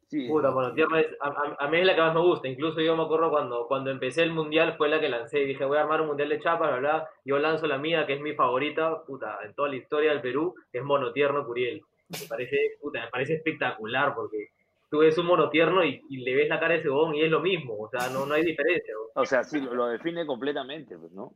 Sí. 0.09 0.29
Puta, 0.29 0.50
bueno, 0.50 0.72
tierra 0.72 1.00
es, 1.00 1.09
a, 1.20 1.29
a- 1.29 1.57
a 1.59 1.68
mí 1.68 1.79
es 1.79 1.87
la 1.87 1.94
que 1.94 2.00
más 2.00 2.14
me 2.14 2.20
gusta. 2.20 2.48
Incluso 2.48 2.81
yo 2.81 2.96
me 2.96 3.02
acuerdo 3.02 3.31
cuando, 3.31 3.66
cuando 3.66 3.90
empecé 3.90 4.22
el 4.22 4.33
mundial, 4.33 4.76
fue 4.76 4.88
la 4.88 5.00
que 5.00 5.09
lancé. 5.09 5.40
Dije, 5.40 5.64
voy 5.64 5.79
a 5.79 5.83
armar 5.83 6.00
un 6.00 6.09
mundial 6.09 6.29
de 6.29 6.40
chapas, 6.40 6.68
bla, 6.70 6.79
bla. 6.79 7.09
Yo 7.24 7.38
lanzo 7.38 7.66
la 7.66 7.79
mía, 7.79 8.07
que 8.07 8.14
es 8.14 8.20
mi 8.20 8.35
favorita, 8.35 9.02
puta, 9.05 9.38
en 9.44 9.55
toda 9.55 9.68
la 9.68 9.76
historia 9.76 10.11
del 10.11 10.20
Perú, 10.20 10.55
que 10.72 10.79
es 10.79 10.85
monotierno 10.85 11.44
Curiel. 11.44 11.83
Me 12.09 12.26
parece, 12.29 12.57
puta, 12.81 13.05
me 13.05 13.11
parece 13.11 13.35
espectacular 13.35 14.14
porque 14.14 14.50
tú 14.90 14.99
ves 14.99 15.18
un 15.18 15.27
monotierno 15.27 15.85
y, 15.85 16.03
y 16.09 16.18
le 16.18 16.35
ves 16.35 16.49
la 16.49 16.61
cara 16.61 16.75
de 16.75 16.81
ese 16.81 16.90
huevón 16.90 17.14
y 17.14 17.22
es 17.22 17.31
lo 17.31 17.40
mismo. 17.40 17.77
O 17.79 17.88
sea, 17.88 18.09
no, 18.11 18.27
no 18.27 18.35
hay 18.35 18.44
diferencia. 18.44 18.94
O 19.14 19.25
sea, 19.25 19.44
sí, 19.44 19.61
lo, 19.61 19.75
lo 19.75 19.87
define 19.88 20.27
completamente, 20.27 20.96
pues, 20.96 21.12
¿no? 21.12 21.35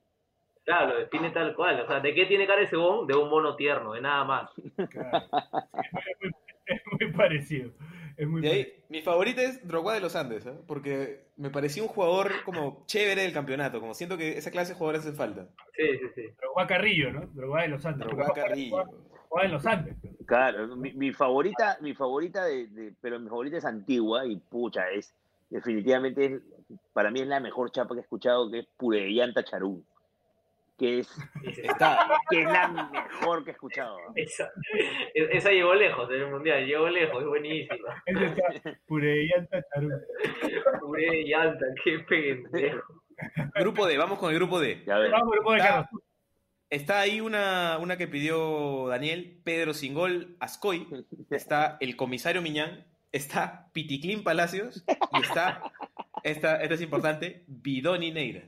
Claro, 0.64 0.94
lo 0.94 1.00
define 1.00 1.30
tal 1.30 1.54
cual. 1.54 1.80
O 1.80 1.86
sea, 1.86 2.00
¿de 2.00 2.14
qué 2.14 2.26
tiene 2.26 2.46
cara 2.46 2.62
ese 2.62 2.76
huevón? 2.76 3.06
De 3.06 3.14
un 3.16 3.28
mono 3.28 3.56
tierno, 3.56 3.92
de 3.94 4.00
nada 4.02 4.24
más. 4.24 4.50
Claro. 4.90 5.18
Es 6.04 6.16
muy, 6.20 6.30
es 6.66 6.80
muy 7.00 7.12
parecido. 7.12 7.70
Es 8.16 8.28
muy 8.28 8.44
Y 8.44 8.48
ahí, 8.48 8.84
mi 8.88 9.00
favorita 9.00 9.42
es 9.42 9.66
Drogba 9.66 9.94
de 9.94 10.00
los 10.00 10.14
Andes, 10.14 10.44
¿eh? 10.46 10.52
porque 10.66 11.28
me 11.36 11.50
pareció 11.50 11.82
un 11.84 11.88
jugador 11.88 12.30
como 12.44 12.84
chévere 12.86 13.22
del 13.22 13.32
campeonato, 13.32 13.80
como 13.80 13.94
siento 13.94 14.18
que 14.18 14.36
esa 14.36 14.50
clase 14.50 14.72
de 14.72 14.78
jugadores 14.78 15.06
hace 15.06 15.16
falta. 15.16 15.48
Sí, 15.74 15.98
sí, 15.98 16.06
sí. 16.14 16.22
Drogba 16.40 16.66
Carrillo, 16.66 17.12
¿no? 17.12 17.26
Drogba 17.32 17.62
de 17.62 17.68
los 17.68 17.84
Andes. 17.86 18.06
Drogba 18.06 18.26
Porque 18.26 18.40
Carrillo. 18.42 18.84
Jugaba 19.28 19.46
en 19.46 19.52
los 19.52 19.66
Andes. 19.66 19.96
Claro, 20.30 20.76
mi, 20.76 20.92
mi 20.92 21.12
favorita, 21.12 21.76
mi 21.80 21.92
favorita 21.92 22.44
de, 22.44 22.68
de- 22.68 22.94
pero 23.00 23.18
mi 23.18 23.28
favorita 23.28 23.56
es 23.56 23.64
antigua 23.64 24.24
y 24.24 24.36
pucha, 24.36 24.88
es 24.90 25.12
definitivamente 25.50 26.24
es- 26.26 26.42
para 26.92 27.10
mí 27.10 27.20
es 27.20 27.26
la 27.26 27.40
mejor 27.40 27.70
chapa 27.72 27.94
que 27.94 28.00
he 28.00 28.02
escuchado, 28.02 28.48
que 28.48 28.60
es 28.60 28.66
Pureyanta 28.76 29.42
Charún, 29.42 29.84
que 30.78 31.00
es. 31.00 31.08
Está, 31.64 32.08
que 32.30 32.42
es 32.42 32.46
la 32.46 32.68
mejor 32.68 33.42
que 33.42 33.50
he 33.50 33.52
escuchado. 33.54 33.96
Esa, 34.14 34.48
esa 35.14 35.50
llegó 35.50 35.74
lejos 35.74 36.08
en 36.10 36.20
el 36.20 36.30
mundial, 36.30 36.64
llegó 36.64 36.88
lejos, 36.88 37.20
es 37.22 37.28
buenísima. 37.28 38.02
Pureyanta 38.86 39.62
Charú. 39.74 39.90
Puré 40.80 41.24
llanta, 41.24 41.66
qué 41.82 41.98
pendejo. 42.08 42.82
grupo 43.56 43.86
D, 43.86 43.98
vamos 43.98 44.18
con 44.20 44.30
el 44.30 44.36
grupo 44.36 44.60
D. 44.60 44.82
Vamos, 44.86 45.30
grupo 45.32 45.54
Está- 45.56 45.68
Carlos. 45.68 46.02
Está 46.70 47.00
ahí 47.00 47.20
una, 47.20 47.78
una 47.78 47.96
que 47.96 48.06
pidió 48.06 48.86
Daniel, 48.88 49.40
Pedro 49.44 49.74
Singol 49.74 50.36
Ascoy, 50.38 50.86
está 51.30 51.76
el 51.80 51.96
comisario 51.96 52.42
Miñán, 52.42 52.86
está 53.12 53.68
Piticlín 53.72 54.22
Palacios 54.22 54.84
y 55.12 55.20
está, 55.20 55.62
esta, 56.22 56.62
esta 56.62 56.74
es 56.74 56.80
importante, 56.80 57.42
Bidoni 57.48 58.12
Neira. 58.12 58.44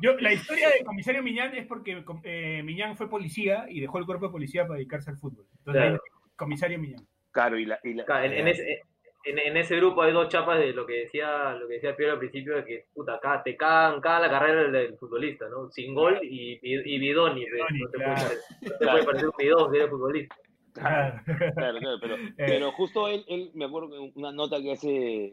Yo, 0.00 0.14
la 0.18 0.32
historia 0.32 0.68
de 0.68 0.84
comisario 0.84 1.22
Miñán 1.22 1.54
es 1.54 1.66
porque 1.66 2.04
eh, 2.24 2.62
Miñán 2.64 2.96
fue 2.96 3.08
policía 3.08 3.66
y 3.68 3.80
dejó 3.80 3.98
el 3.98 4.06
cuerpo 4.06 4.26
de 4.26 4.32
policía 4.32 4.66
para 4.66 4.76
dedicarse 4.78 5.10
al 5.10 5.16
fútbol. 5.18 5.46
Entonces, 5.58 5.82
Claro. 5.82 6.02
comisario 6.36 6.78
Miñán. 6.78 7.06
Claro, 7.30 7.58
y 7.58 7.64
la, 7.66 7.78
y 7.84 7.94
la- 7.94 8.04
en, 8.26 8.32
en 8.32 8.48
ese, 8.48 8.80
en, 9.24 9.38
en 9.38 9.56
ese 9.56 9.76
grupo 9.76 10.02
hay 10.02 10.12
dos 10.12 10.28
chapas 10.28 10.58
de 10.58 10.72
lo 10.72 10.86
que 10.86 11.04
decía 11.04 11.54
lo 11.54 11.68
que 11.68 11.74
decía 11.74 11.96
Piero 11.96 12.12
al 12.12 12.18
principio 12.18 12.56
de 12.56 12.64
que 12.64 12.84
puta 12.94 13.14
acá 13.14 13.42
te 13.42 13.56
cagan 13.56 14.00
cada 14.00 14.20
la 14.20 14.30
carrera 14.30 14.70
del, 14.70 14.96
futbolista, 14.98 15.48
¿no? 15.48 15.70
Sin 15.70 15.94
gol 15.94 16.18
y, 16.22 16.58
y, 16.62 16.94
y 16.94 16.98
Bidoni, 16.98 17.44
Bidoni, 17.44 17.80
no 17.80 17.90
te 17.90 17.98
claro. 17.98 18.14
puede 18.14 18.24
parecer, 18.26 18.38
no 18.60 18.70
te 18.70 18.76
Claro. 18.78 18.92
puede 18.92 19.04
parecer 19.04 19.28
un 19.28 19.34
bidón 19.38 19.70
si 19.70 19.76
eres 19.76 19.90
futbolista. 19.90 20.36
Claro. 20.72 21.20
Claro, 21.54 21.78
claro, 21.78 21.98
pero, 22.00 22.16
pero 22.36 22.72
justo 22.72 23.08
él, 23.08 23.24
él, 23.28 23.50
me 23.54 23.64
acuerdo 23.66 23.90
que 23.90 24.12
una 24.14 24.32
nota 24.32 24.60
que 24.60 24.72
hace, 24.72 25.32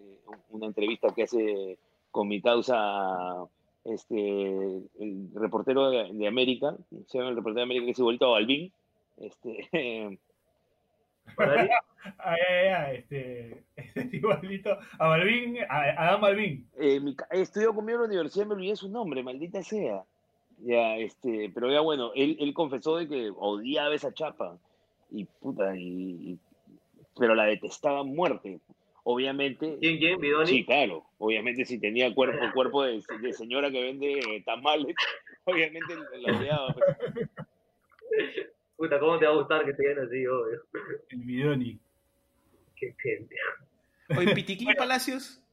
una 0.49 0.65
entrevista 0.65 1.13
que 1.15 1.23
hace 1.23 1.77
con 2.11 2.27
mi 2.27 2.41
causa, 2.41 3.45
este, 3.85 4.17
el 4.99 5.29
reportero 5.35 5.89
de, 5.89 6.09
de 6.11 6.27
América, 6.27 6.75
se 7.07 7.17
llama 7.17 7.29
el 7.29 7.35
reportero 7.37 7.59
de 7.59 7.63
América 7.63 7.85
que 7.85 7.93
se 7.93 8.03
vuelto 8.03 8.25
a 8.27 8.31
Balvin, 8.31 8.71
este, 9.17 9.67
mí, 9.71 10.19
Ay, 11.37 11.69
ay, 12.17 12.67
ay, 12.75 12.95
este, 12.97 13.63
este 13.75 14.09
igualito 14.17 14.77
a 14.97 15.07
Balvin, 15.07 15.57
a, 15.69 15.81
a 15.81 16.07
Adam 16.09 16.21
Balvin. 16.21 16.67
eh, 16.77 16.99
mi 16.99 17.15
estudió 17.31 17.73
conmigo 17.73 17.97
en 17.97 18.01
la 18.03 18.07
universidad, 18.07 18.45
me 18.45 18.53
olvidé 18.55 18.75
su 18.75 18.89
nombre, 18.89 19.23
maldita 19.23 19.61
sea. 19.63 20.03
Ya, 20.61 20.97
este, 20.97 21.49
pero 21.53 21.71
ya 21.71 21.79
bueno, 21.81 22.11
él, 22.15 22.35
él 22.39 22.53
confesó 22.53 22.97
de 22.97 23.07
que 23.07 23.31
odiaba 23.35 23.93
esa 23.95 24.13
chapa, 24.13 24.57
y 25.11 25.23
puta, 25.25 25.75
y, 25.77 26.31
y- 26.33 26.39
pero 27.17 27.33
la 27.35 27.45
detestaba 27.45 27.99
a 27.99 28.03
muerte. 28.03 28.59
Obviamente, 29.03 29.77
¿Quién, 29.79 29.97
quién? 29.97 30.19
Bidoni. 30.19 30.47
Sí, 30.47 30.65
claro. 30.65 31.05
Obviamente 31.17 31.65
si 31.65 31.79
tenía 31.79 32.13
cuerpo, 32.13 32.37
cuerpo 32.53 32.83
de, 32.83 33.01
de 33.21 33.33
señora 33.33 33.71
que 33.71 33.81
vende 33.81 34.43
tamales, 34.45 34.95
obviamente 35.45 35.95
la 36.19 36.37
odiaba. 36.37 36.73
pues. 36.73 36.85
Puta, 38.79 38.97
¿cómo 38.97 39.19
te 39.19 39.25
va 39.25 39.33
a 39.33 39.35
gustar 39.35 39.65
que 39.65 39.73
te 39.73 39.81
digan 39.89 40.05
así, 40.07 40.25
obvio? 40.25 40.61
El 41.09 41.19
Bidoni. 41.19 41.77
Qué 42.77 42.95
gente. 42.97 43.35
Oye, 44.17 44.33
Piticlín 44.33 44.73
Palacios, 44.77 45.43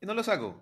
no 0.00 0.12
lo 0.12 0.24
saco. 0.24 0.60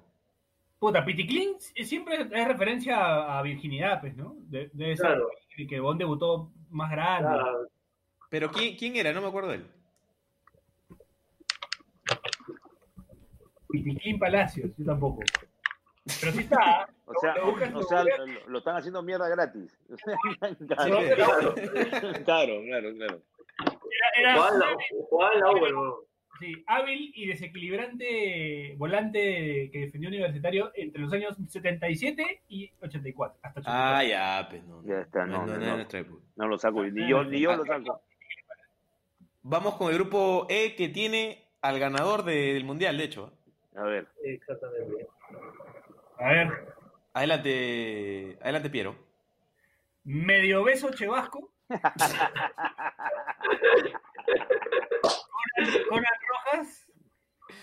Puta, 0.79 1.03
Piticlin 1.07 1.59
siempre 1.59 2.17
es 2.31 2.47
referencia 2.49 2.99
a, 2.99 3.39
a 3.39 3.43
virginidad, 3.43 3.99
pues, 4.03 4.15
¿no? 4.15 4.37
De- 4.41 4.69
Debe 4.75 4.95
ser 4.95 5.07
Claro. 5.07 5.31
que- 5.57 5.67
que 5.67 5.81
Bon 5.81 5.97
debutó 5.97 6.53
más 6.69 6.91
grande. 6.91 7.31
Ah, 7.31 7.67
Pero 8.29 8.51
¿quién, 8.51 8.77
quién 8.77 8.95
era? 8.97 9.15
No 9.15 9.23
me 9.23 9.29
acuerdo 9.29 9.49
de 9.49 9.55
él. 9.57 9.67
Piticlin 13.71 14.19
Palacios, 14.19 14.71
yo 14.77 14.85
tampoco. 14.85 15.23
Pero 16.21 16.33
sí 16.33 16.41
está. 16.41 16.89
O 17.05 17.15
sea, 17.21 17.35
Lo 17.35 17.47
buscas, 17.51 17.75
o 17.75 17.83
sea, 17.83 18.05
lo, 18.05 18.27
lo 18.49 18.59
están 18.59 18.77
haciendo 18.77 19.03
mierda 19.03 19.29
gratis. 19.29 19.77
claro, 20.67 21.01
Sí, 21.03 21.09
claro, 21.15 21.55
claro, 22.25 22.63
claro, 22.63 22.95
claro. 22.95 23.23
Era, 24.17 24.33
era 24.33 24.53
sí, 26.41 26.65
hábil 26.67 27.13
y 27.15 27.27
desequilibrante 27.27 28.75
volante 28.79 29.69
que 29.71 29.79
defendió 29.81 30.09
Universitario 30.09 30.73
entre 30.75 31.03
los 31.03 31.13
años 31.13 31.37
77 31.49 32.43
y 32.49 32.73
84. 32.81 33.39
Hasta 33.43 33.61
84. 33.61 33.65
Ah, 33.67 34.05
ya, 34.05 34.47
pues 34.49 34.65
no. 34.65 34.83
Ya 34.85 35.01
está, 35.01 35.27
no, 35.27 35.45
no, 35.45 35.59
no, 35.59 35.77
no, 35.77 35.85
no. 36.37 36.49
lo 36.49 36.59
saco, 36.59 36.83
ni 36.85 37.09
yo, 37.09 37.25
ni 37.25 37.41
yo 37.41 37.55
lo 37.55 37.65
saco. 37.67 38.01
Vamos 39.43 39.75
con 39.75 39.91
el 39.91 39.99
grupo 39.99 40.47
E 40.49 40.75
que 40.77 40.89
tiene 40.89 41.45
al 41.61 41.79
ganador 41.79 42.25
de- 42.25 42.55
del 42.55 42.65
mundial, 42.65 42.97
de 42.97 43.05
hecho. 43.05 43.33
A 43.75 43.83
ver, 43.83 44.07
Exactamente. 44.25 45.07
A 46.19 46.29
ver, 46.29 46.75
Adelante, 47.15 48.39
adelante 48.43 48.71
Piero. 48.71 48.97
medio 50.05 50.65
beso 50.65 50.91
Chevasco. 50.93 51.53
Conan, 55.59 55.85
Conan 55.89 56.19
Rojas, 56.29 56.87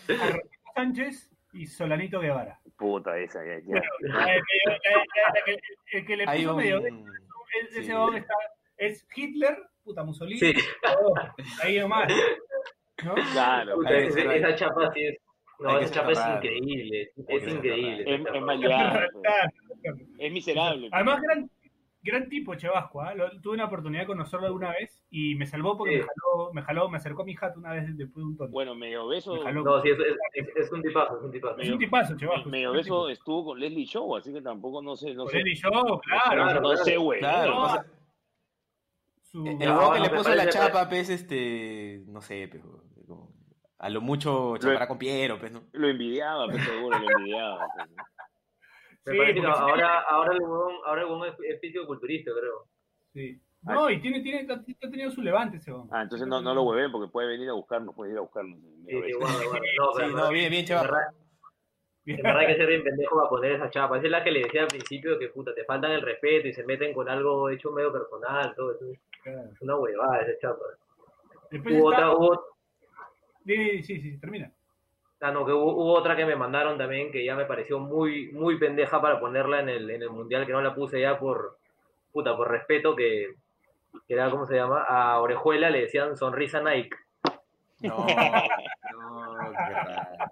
Arroyo 0.07 0.41
Sánchez 0.75 1.31
y 1.53 1.65
Solanito 1.67 2.19
Guevara. 2.19 2.59
puta 2.77 3.17
esa, 3.17 3.43
ya, 3.43 3.55
ya. 3.59 3.63
Bueno, 3.65 3.81
el, 4.01 4.09
la- 4.13 4.33
el- 5.47 5.61
el 5.91 6.05
que 6.05 6.15
le 6.17 6.25
puso 6.25 6.51
un... 6.51 6.57
medio 6.57 6.81
beso 6.81 6.97
es- 7.61 7.71
ese 7.71 7.83
sí. 7.83 7.91
está- 8.15 8.33
es 8.77 9.07
Hitler, 9.15 9.57
puta 9.83 10.03
Mussolini, 10.03 10.39
Sí. 10.39 10.53
ahí 11.63 11.79
nomás. 11.79 12.11
¿no? 13.03 13.15
Claro, 13.33 13.75
Puta, 13.75 13.97
esa 13.97 14.55
chapa 14.55 14.91
sí 14.93 15.05
es. 15.05 15.17
No, 15.59 15.77
esa 15.79 15.93
chapa 15.93 16.11
es 16.11 16.19
increíble. 16.37 17.11
Es 17.27 17.47
increíble. 17.47 18.15
es, 18.15 18.21
es 18.33 18.41
maleada, 18.41 19.07
pues. 19.11 19.23
Claro. 19.23 19.97
es 20.17 20.31
miserable. 20.31 20.81
pues. 20.81 20.93
Además, 20.93 21.21
gran, 21.21 21.49
gran 22.01 22.29
tipo 22.29 22.55
Chevasco, 22.55 23.01
¿ah? 23.01 23.13
Lo- 23.13 23.41
tuve 23.41 23.55
una 23.55 23.65
oportunidad 23.65 24.03
de 24.03 24.07
conocerlo 24.07 24.45
alguna 24.47 24.71
vez 24.71 25.03
y 25.09 25.35
me 25.35 25.45
salvó 25.45 25.77
porque 25.77 25.97
Sí. 25.97 26.01
me, 26.01 26.07
jaló, 26.07 26.53
me 26.53 26.61
jaló, 26.61 26.89
me 26.89 26.97
acercó 26.97 27.21
a 27.23 27.25
mi 27.25 27.35
jato 27.35 27.59
una 27.59 27.73
vez 27.73 27.97
después 27.97 28.23
de 28.23 28.29
un 28.29 28.37
tono. 28.37 28.49
Bueno, 28.51 28.73
medio 28.75 29.07
beso, 29.07 29.35
Me 29.35 29.41
jaló. 29.41 29.63
No, 29.63 29.81
sí, 29.81 29.89
es, 29.89 29.97
es, 29.99 30.47
es- 30.47 30.55
es 30.55 30.71
un 30.71 30.81
tipazo, 30.81 31.17
es 31.17 31.23
un 31.25 31.31
tipazo. 31.31 31.59
es 31.61 31.69
un 31.69 31.79
tipazo, 31.79 32.17
Chevasco. 32.17 32.49
medio 32.49 32.71
beso 32.71 33.09
estuvo 33.09 33.45
con 33.45 33.59
Leslie 33.59 33.85
Show, 33.85 34.15
así 34.15 34.31
que 34.33 34.41
tampoco 34.41 34.81
no 34.81 34.95
sé, 34.95 35.13
no 35.13 35.23
Con 35.25 35.31
sé. 35.33 35.41
y 35.45 35.55
yo, 35.55 35.69
claro. 35.69 36.01
Claro, 36.31 36.61
no 36.61 36.77
sé, 36.77 36.95
güey. 36.97 37.19
Claro, 37.19 37.53
No, 37.53 37.61
pasa- 37.63 37.85
su- 39.23 39.45
el 39.45 39.59
No, 39.59 39.77
huevón 39.77 39.93
que 39.93 39.99
no, 39.99 40.05
le 40.05 40.09
puso 40.11 40.35
la 40.35 40.49
chapa, 40.49 40.87
pues, 40.89 41.09
este, 41.09 42.01
no 42.07 42.21
sé, 42.21 42.47
pero 42.51 42.83
a 43.79 43.89
lo 43.89 44.01
mucho 44.01 44.57
chapará 44.57 44.87
con 44.87 44.97
Piero, 44.97 45.39
pues, 45.39 45.51
¿no? 45.51 45.63
Lo 45.73 45.87
envidiaba, 45.87 46.45
pues 46.47 46.63
seguro, 46.63 46.99
lo 46.99 47.09
envidiaba. 47.17 47.67
pues, 47.75 47.89
¿no? 47.89 47.95
Me 49.05 49.13
Sí, 49.13 49.17
parece 49.17 49.33
que 49.35 49.41
porque 49.41 49.57
sí 49.57 49.61
ahora, 49.63 49.99
ahora 50.01 50.33
el 50.33 50.41
huevón, 50.41 50.73
ahora 50.85 51.01
el 51.01 51.07
huevón 51.07 51.27
es, 51.29 51.35
es 51.55 51.59
fisicoculturista, 51.61 52.31
creo. 52.37 52.65
Sí. 53.13 53.41
No, 53.63 53.89
y 53.89 53.99
tiene, 54.01 54.21
tiene, 54.21 54.47
ha 54.53 54.89
tenido 54.89 55.11
su 55.11 55.21
levante 55.21 55.57
ese 55.57 55.71
hombre. 55.71 55.89
Ah, 55.97 56.03
entonces 56.03 56.27
no, 56.27 56.39
no 56.41 56.53
lo 56.53 56.63
hueven 56.63 56.91
porque 56.91 57.11
puede 57.11 57.27
venir 57.29 57.49
a 57.49 57.53
buscarnos, 57.53 57.95
puede 57.95 58.11
ir 58.11 58.17
a 58.17 58.21
buscarnos. 58.21 58.57
Sí, 58.59 59.01
sí, 59.03 59.13
bueno, 59.13 59.37
bueno. 59.49 59.65
No, 59.79 59.91
Sí, 59.93 59.97
pero, 59.97 60.07
no, 60.09 60.29
bien, 60.29 60.49
bien, 60.49 60.61
en 60.61 60.65
chaval. 60.65 60.89
en 62.05 62.17
verdad 62.17 62.37
hay 62.39 62.47
que 62.47 62.55
ser 62.57 62.67
bien 62.67 62.83
pendejo 62.83 63.15
para 63.17 63.29
poner 63.29 63.51
esa 63.53 63.69
chapa. 63.69 63.97
Esa 63.97 64.05
es 64.05 64.11
la 64.11 64.23
que 64.23 64.31
le 64.31 64.43
decía 64.43 64.61
al 64.61 64.67
principio 64.67 65.17
que 65.19 65.29
puta, 65.29 65.53
te 65.55 65.65
faltan 65.65 65.91
el 65.91 66.01
respeto 66.01 66.47
y 66.47 66.53
se 66.53 66.63
meten 66.65 66.93
con 66.93 67.09
algo 67.09 67.49
hecho 67.49 67.71
medio 67.71 67.91
personal, 67.91 68.53
todo 68.55 68.71
eso. 68.73 68.85
Claro. 69.23 69.49
Es 69.53 69.61
una 69.61 69.75
huevada 69.77 70.21
esa 70.21 70.39
chapa. 70.39 70.63
Después 71.51 71.75
Hubo 71.81 71.91
está- 71.91 72.11
otra, 72.11 72.17
hubo, 72.19 72.45
Sí, 73.45 73.83
sí, 73.83 74.01
sí, 74.01 74.17
termina. 74.19 74.51
ah, 75.21 75.31
no, 75.31 75.45
que 75.45 75.51
hubo, 75.51 75.73
hubo 75.73 75.93
otra 75.93 76.15
que 76.15 76.25
me 76.25 76.35
mandaron 76.35 76.77
también 76.77 77.11
que 77.11 77.23
ya 77.25 77.35
me 77.35 77.45
pareció 77.45 77.79
muy, 77.79 78.31
muy 78.31 78.57
pendeja 78.57 79.01
para 79.01 79.19
ponerla 79.19 79.59
en 79.61 79.69
el, 79.69 79.89
en 79.89 80.01
el 80.03 80.09
mundial, 80.09 80.45
que 80.45 80.51
no 80.53 80.61
la 80.61 80.73
puse 80.75 81.01
ya 81.01 81.17
por, 81.19 81.57
puta, 82.11 82.35
por 82.37 82.49
respeto, 82.49 82.95
que, 82.95 83.33
que 84.07 84.13
era, 84.13 84.29
¿cómo 84.29 84.45
se 84.45 84.55
llama? 84.55 84.83
A 84.83 85.19
Orejuela 85.19 85.69
le 85.69 85.81
decían 85.81 86.15
sonrisa 86.15 86.61
Nike. 86.61 86.95
No, 87.81 87.97
no, 88.91 89.51
qué 89.51 89.73
raro. 89.73 90.31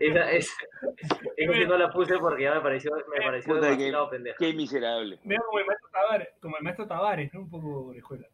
Esa, 0.00 0.32
es, 0.32 0.54
esa 1.36 1.52
sí 1.54 1.66
no 1.66 1.78
la 1.78 1.90
puse 1.90 2.18
porque 2.18 2.42
ya 2.42 2.54
me 2.54 2.60
pareció, 2.60 2.90
me 3.10 3.24
pareció 3.24 3.54
Puta, 3.54 3.68
demasiado 3.68 4.10
que- 4.10 4.16
pendeja. 4.16 4.36
Qué 4.38 4.52
miserable. 4.52 5.18
Veo 5.24 5.40
como 5.46 5.58
el 5.60 5.66
maestro 5.66 5.88
Tavares, 5.90 6.28
como 6.40 6.56
el 6.58 6.62
maestro 6.62 6.86
Tavares, 6.86 7.32
¿no? 7.34 7.40
Un 7.40 7.50
poco 7.50 7.92
de 7.92 7.98
escuela. 7.98 8.26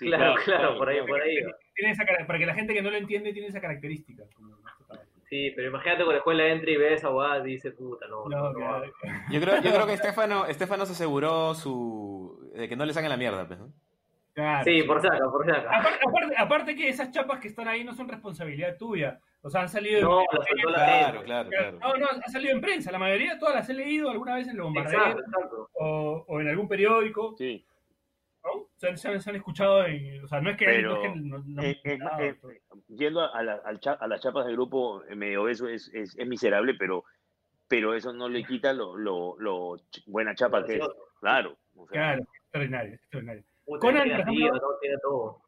Sí, 0.00 0.06
Claro, 0.06 0.34
claro, 0.42 0.78
por 0.78 0.88
ahí, 0.88 1.06
por 1.06 1.20
ahí. 1.20 1.36
Tiene 1.74 1.92
esa, 1.92 2.04
para 2.26 2.38
que 2.38 2.46
la 2.46 2.54
gente 2.54 2.72
que 2.72 2.80
no 2.80 2.90
lo 2.90 2.96
entiende 2.96 3.34
tiene 3.34 3.48
esa 3.48 3.60
característica. 3.60 4.24
Sí, 5.28 5.52
pero 5.54 5.68
imagínate 5.68 6.04
con 6.04 6.14
la 6.14 6.18
escuela 6.18 6.46
entra 6.46 6.70
y 6.70 6.76
ve 6.76 6.94
esa 6.94 7.08
guada 7.08 7.46
y 7.46 7.52
dice, 7.52 7.70
puta, 7.72 8.06
no, 8.08 8.26
no, 8.28 8.52
No. 8.52 8.82
Yo 9.30 9.40
creo, 9.40 9.60
yo 9.60 9.70
creo 9.70 9.86
que 9.86 9.92
Estefano, 10.02 10.46
Estefano 10.46 10.86
se 10.86 10.92
aseguró 10.92 11.54
su 11.54 12.50
de 12.54 12.66
que 12.66 12.76
no 12.76 12.86
le 12.86 12.94
saquen 12.94 13.10
la 13.10 13.18
mierda, 13.18 13.46
pues, 13.46 13.58
¿no? 13.58 13.70
Claro. 14.32 14.64
Sí, 14.64 14.82
por 14.84 15.02
saca, 15.02 15.18
por 15.30 15.44
saca. 15.44 15.68
Aparte, 15.68 15.98
aparte, 16.08 16.34
aparte 16.38 16.76
que 16.76 16.88
esas 16.88 17.10
chapas 17.10 17.40
que 17.40 17.48
están 17.48 17.68
ahí 17.68 17.84
no 17.84 17.92
son 17.92 18.08
responsabilidad 18.08 18.78
tuya. 18.78 19.20
O 19.42 19.50
sea, 19.50 19.60
han 19.60 19.68
salido 19.68 20.00
No, 20.00 20.20
en 20.20 20.72
la 20.72 20.84
Claro, 20.84 21.22
claro, 21.22 21.50
Claro. 21.50 21.78
No, 21.78 21.94
no, 21.96 22.06
ha 22.06 22.30
salido 22.30 22.54
en 22.54 22.62
prensa. 22.62 22.90
La 22.90 22.98
mayoría, 22.98 23.38
todas 23.38 23.54
las 23.54 23.68
he 23.68 23.74
leído 23.74 24.08
alguna 24.10 24.34
vez 24.34 24.48
en 24.48 24.56
el 24.56 24.62
bombardeo 24.62 25.16
o, 25.74 26.24
o 26.26 26.40
en 26.40 26.48
algún 26.48 26.68
periódico. 26.68 27.34
Sí. 27.36 27.64
¿No? 28.44 28.66
Se, 28.76 28.88
han- 28.88 28.96
se 28.98 29.08
han- 29.08 29.20
se 29.20 29.30
han 29.30 29.36
escuchado. 29.36 29.84
en- 29.84 30.24
o 30.24 30.28
sea, 30.28 30.40
no 30.40 30.50
es 30.50 30.56
que. 30.56 30.64
Pero, 30.64 30.90
no 30.94 30.96
es 30.96 31.12
que 31.12 31.20
no- 31.20 31.42
no- 31.46 31.62
Eh, 31.62 31.80
es 31.84 31.98
más, 31.98 32.12
no, 32.18 32.24
eh, 32.24 32.60
yendo 32.88 33.20
a, 33.20 33.42
la- 33.42 33.60
a 33.64 34.06
las 34.08 34.20
chapas 34.22 34.46
del 34.46 34.54
grupo, 34.56 35.02
medio 35.14 35.44
beso 35.44 35.68
es, 35.68 35.90
es, 35.94 36.16
es 36.18 36.26
miserable, 36.26 36.74
pero, 36.78 37.04
pero 37.68 37.94
eso 37.94 38.12
no 38.12 38.28
le 38.28 38.42
quita 38.44 38.72
lo, 38.72 38.96
lo, 38.96 39.36
lo 39.38 39.76
ch- 39.76 40.02
buena 40.06 40.34
chapa 40.34 40.64
que 40.64 40.76
es. 40.76 40.88
Claro. 41.20 41.56
o 41.76 41.86
sea, 41.86 41.92
Claro, 41.92 42.22
extraordinario, 42.42 42.94
extraordinario. 42.94 43.44
Conan, 43.78 44.08
por 44.08 44.20
ejemplo-. 44.82 45.42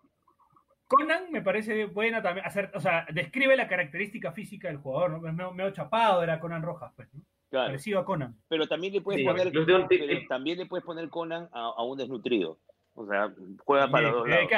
Conan 0.86 1.32
me 1.32 1.40
parece 1.42 1.86
buena 1.86 2.22
también. 2.22 2.46
Hacer, 2.46 2.70
o 2.74 2.80
sea, 2.80 3.06
describe 3.12 3.56
la 3.56 3.66
característica 3.66 4.32
física 4.32 4.68
del 4.68 4.76
jugador, 4.76 5.10
¿no? 5.12 5.26
Es 5.26 5.34
medio, 5.34 5.52
medio 5.52 5.70
chapado, 5.70 6.22
era 6.22 6.38
Conan 6.38 6.62
Rojas, 6.62 6.92
pues, 6.94 7.08
¿no? 7.14 7.22
claro. 7.48 7.68
Parecido 7.68 7.98
a 8.00 8.04
Conan. 8.04 8.36
Pero 8.48 8.66
también 8.68 8.92
le 8.92 9.00
puedes 9.00 9.20
Sí, 9.22 9.26
poner, 9.26 9.50
pero 9.50 10.26
también 10.28 10.58
le 10.58 10.66
puedes 10.66 10.84
poner 10.84 11.08
Conan 11.08 11.48
a, 11.52 11.72
a 11.76 11.82
un 11.82 11.96
desnutrido. 11.96 12.58
O 12.94 13.06
sea, 13.06 13.32
juega 13.64 13.90
para 13.90 14.02
los 14.08 14.12
dos 14.18 14.26
Eh, 14.28 14.30
lados. 14.30 14.48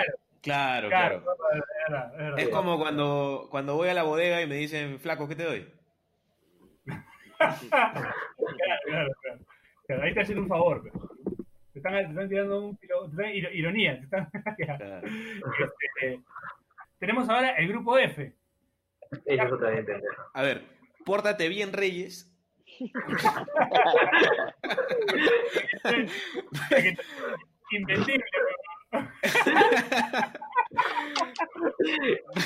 claro, 0.42 0.88
Claro, 0.88 1.22
es 2.36 2.48
como 2.48 2.78
cuando, 2.78 3.46
cuando 3.50 3.76
voy 3.76 3.88
a 3.88 3.94
la 3.94 4.02
bodega 4.02 4.42
y 4.42 4.46
me 4.46 4.56
dicen, 4.56 4.98
flaco, 4.98 5.28
¿qué 5.28 5.36
te 5.36 5.44
doy? 5.44 5.72
claro, 6.86 7.56
claro, 8.86 9.10
claro. 9.22 9.38
Claro, 9.86 10.02
Ahí 10.02 10.14
te 10.14 10.20
hacen 10.20 10.38
un 10.38 10.48
favor. 10.48 10.82
pero 10.82 10.98
Te 11.72 11.78
están, 11.78 11.92
te 11.94 12.00
están 12.10 12.28
tirando 12.28 12.64
un 12.66 12.78
filo- 12.78 13.04
te 13.10 13.10
están 13.10 13.34
ironía. 13.54 13.98
te 13.98 14.04
están- 14.04 14.30
Claro. 14.78 15.06
Este, 15.06 16.20
tenemos 16.98 17.28
ahora 17.28 17.50
el 17.50 17.68
grupo 17.68 17.98
F. 17.98 18.32
Eso 19.26 19.58
también. 19.58 19.86
A 20.32 20.42
ver, 20.42 20.62
pórtate 21.04 21.48
bien, 21.48 21.72
Reyes. 21.72 22.30
Invendible. 27.72 28.24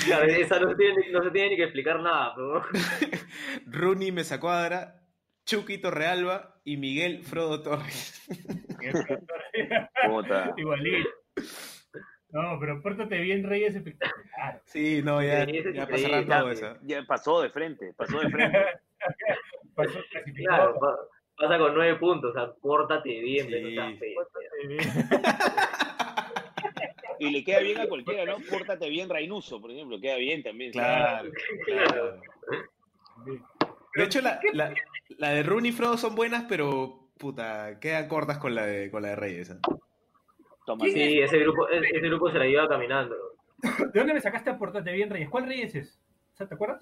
Claro, 0.05 0.23
esa 0.27 0.59
no 0.59 0.69
se 0.69 0.75
tiene, 0.75 1.11
no 1.11 1.23
se 1.23 1.31
tiene 1.31 1.49
ni 1.51 1.55
que 1.57 1.63
explicar 1.63 1.99
nada, 2.01 2.33
pero... 2.35 2.63
Rooney 3.67 4.11
Mesa 4.11 4.39
Cuadra, 4.39 5.01
Chuquito 5.45 5.91
Realba 5.91 6.59
y 6.63 6.77
Miguel 6.77 7.23
Frodo 7.23 7.61
Torres. 7.61 8.27
Igualito. 10.57 11.09
No, 12.31 12.59
pero 12.59 12.81
pórtate 12.81 13.19
bien, 13.19 13.43
Reyes, 13.43 13.75
espectacular. 13.75 14.61
Sí, 14.65 15.01
no, 15.03 15.21
ya, 15.23 15.45
Sí, 15.45 15.63
ya 15.73 15.87
sí, 15.87 16.25
todo 16.27 16.51
eso. 16.51 16.77
Ya 16.83 17.03
pasó 17.03 17.41
de 17.41 17.49
frente, 17.49 17.93
pasó 17.95 18.19
de 18.19 18.29
frente. 18.29 18.57
Pasó 19.75 19.97
clasificado. 20.11 20.73
Claro, 20.73 20.79
pa- 20.79 20.97
pasa 21.39 21.57
con 21.57 21.73
nueve 21.73 21.95
puntos, 21.95 22.31
o 22.31 22.33
sea, 22.33 22.51
pórtate 22.53 23.19
bien, 23.21 23.47
Sí. 23.47 23.51
pero 23.51 23.69
no 23.69 23.73
seas 23.73 23.99
feo. 23.99 24.15
Pórtate 24.15 24.67
bien. 24.67 24.79
Y 27.21 27.31
le 27.31 27.43
queda 27.43 27.59
bien 27.59 27.77
a 27.81 27.87
cualquiera, 27.87 28.23
¿no? 28.25 28.37
Pórtate 28.49 28.87
bien 28.87 29.09
Reynuso, 29.09 29.59
por 29.59 29.71
ejemplo, 29.71 29.99
queda 29.99 30.15
bien 30.15 30.41
también. 30.41 30.71
Claro, 30.71 31.29
claro. 31.65 32.21
De 33.95 34.03
hecho, 34.05 34.21
la, 34.21 34.39
la, 34.53 34.73
la 35.17 35.29
de 35.31 35.43
Rooney 35.43 35.71
y 35.71 35.73
Frodo 35.73 35.97
son 35.97 36.15
buenas, 36.15 36.45
pero 36.47 37.09
puta, 37.17 37.77
quedan 37.81 38.07
cortas 38.07 38.37
con 38.37 38.55
la 38.55 38.65
de, 38.65 38.89
con 38.89 39.01
la 39.01 39.09
de 39.09 39.15
Reyes. 39.17 39.49
¿eh? 39.49 39.57
Toma. 40.65 40.85
Sí, 40.85 41.19
ese 41.19 41.39
grupo, 41.39 41.67
ese 41.67 41.89
ese 41.89 42.07
grupo 42.07 42.31
se 42.31 42.39
la 42.39 42.45
lleva 42.45 42.69
caminando. 42.69 43.15
¿De 43.61 43.99
dónde 43.99 44.13
me 44.13 44.21
sacaste 44.21 44.51
a 44.51 44.57
Pórtate 44.57 44.93
bien, 44.93 45.09
Reyes? 45.09 45.29
¿Cuál 45.29 45.45
Reyes 45.45 45.75
es? 45.75 45.99
O 46.33 46.37
sea, 46.37 46.47
¿Te 46.47 46.55
acuerdas? 46.55 46.79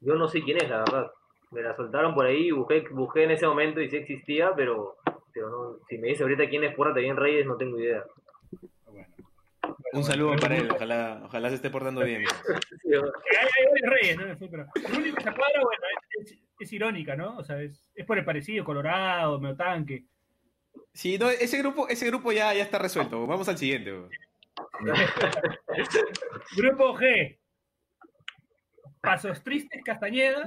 Yo 0.00 0.14
no 0.14 0.26
sé 0.26 0.42
quién 0.42 0.56
es, 0.56 0.70
la 0.70 0.78
verdad. 0.78 1.10
Me 1.50 1.62
la 1.62 1.74
soltaron 1.76 2.14
por 2.14 2.26
ahí, 2.26 2.50
busqué, 2.50 2.80
busqué 2.90 3.24
en 3.24 3.30
ese 3.32 3.46
momento 3.46 3.80
y 3.80 3.88
sí 3.88 3.96
existía, 3.96 4.52
pero, 4.54 4.96
pero 5.32 5.48
no, 5.48 5.78
si 5.88 5.96
me 5.98 6.08
dice 6.08 6.22
ahorita 6.22 6.48
quién 6.48 6.64
es 6.64 6.74
Pórtate 6.74 7.00
bien 7.00 7.16
Reyes, 7.16 7.46
no 7.46 7.56
tengo 7.56 7.78
idea. 7.78 8.04
Bueno. 8.84 9.06
Un 9.94 10.04
saludo 10.04 10.36
para 10.36 10.56
él, 10.56 10.70
ojalá, 10.70 11.22
ojalá 11.24 11.48
se 11.48 11.54
esté 11.56 11.70
portando 11.70 12.04
bien. 12.04 12.22
Sí, 12.82 12.94
Hay, 12.94 13.00
hay 13.00 13.90
Reyes, 13.90 14.16
¿no? 14.18 14.34
Sí, 14.38 14.48
pero 14.50 14.66
el 14.74 14.98
único 14.98 15.16
que 15.16 15.22
se 15.24 15.32
cuadra, 15.34 15.60
bueno, 15.62 15.82
es, 16.20 16.32
es- 16.32 16.38
es 16.60 16.72
irónica, 16.72 17.14
¿no? 17.16 17.36
O 17.38 17.44
sea, 17.44 17.60
es, 17.62 17.88
es 17.94 18.04
por 18.06 18.18
el 18.18 18.24
parecido, 18.24 18.64
Colorado, 18.64 19.38
Meotanque. 19.40 20.04
Sí, 20.92 21.18
no, 21.18 21.30
ese 21.30 21.58
grupo, 21.58 21.86
ese 21.88 22.06
grupo 22.08 22.32
ya, 22.32 22.52
ya 22.54 22.62
está 22.64 22.78
resuelto. 22.78 23.26
Vamos 23.26 23.48
al 23.48 23.58
siguiente. 23.58 23.92
Grupo 26.56 26.94
G. 26.98 27.38
Pasos 29.00 29.42
Tristes, 29.42 29.82
Castañeda. 29.84 30.42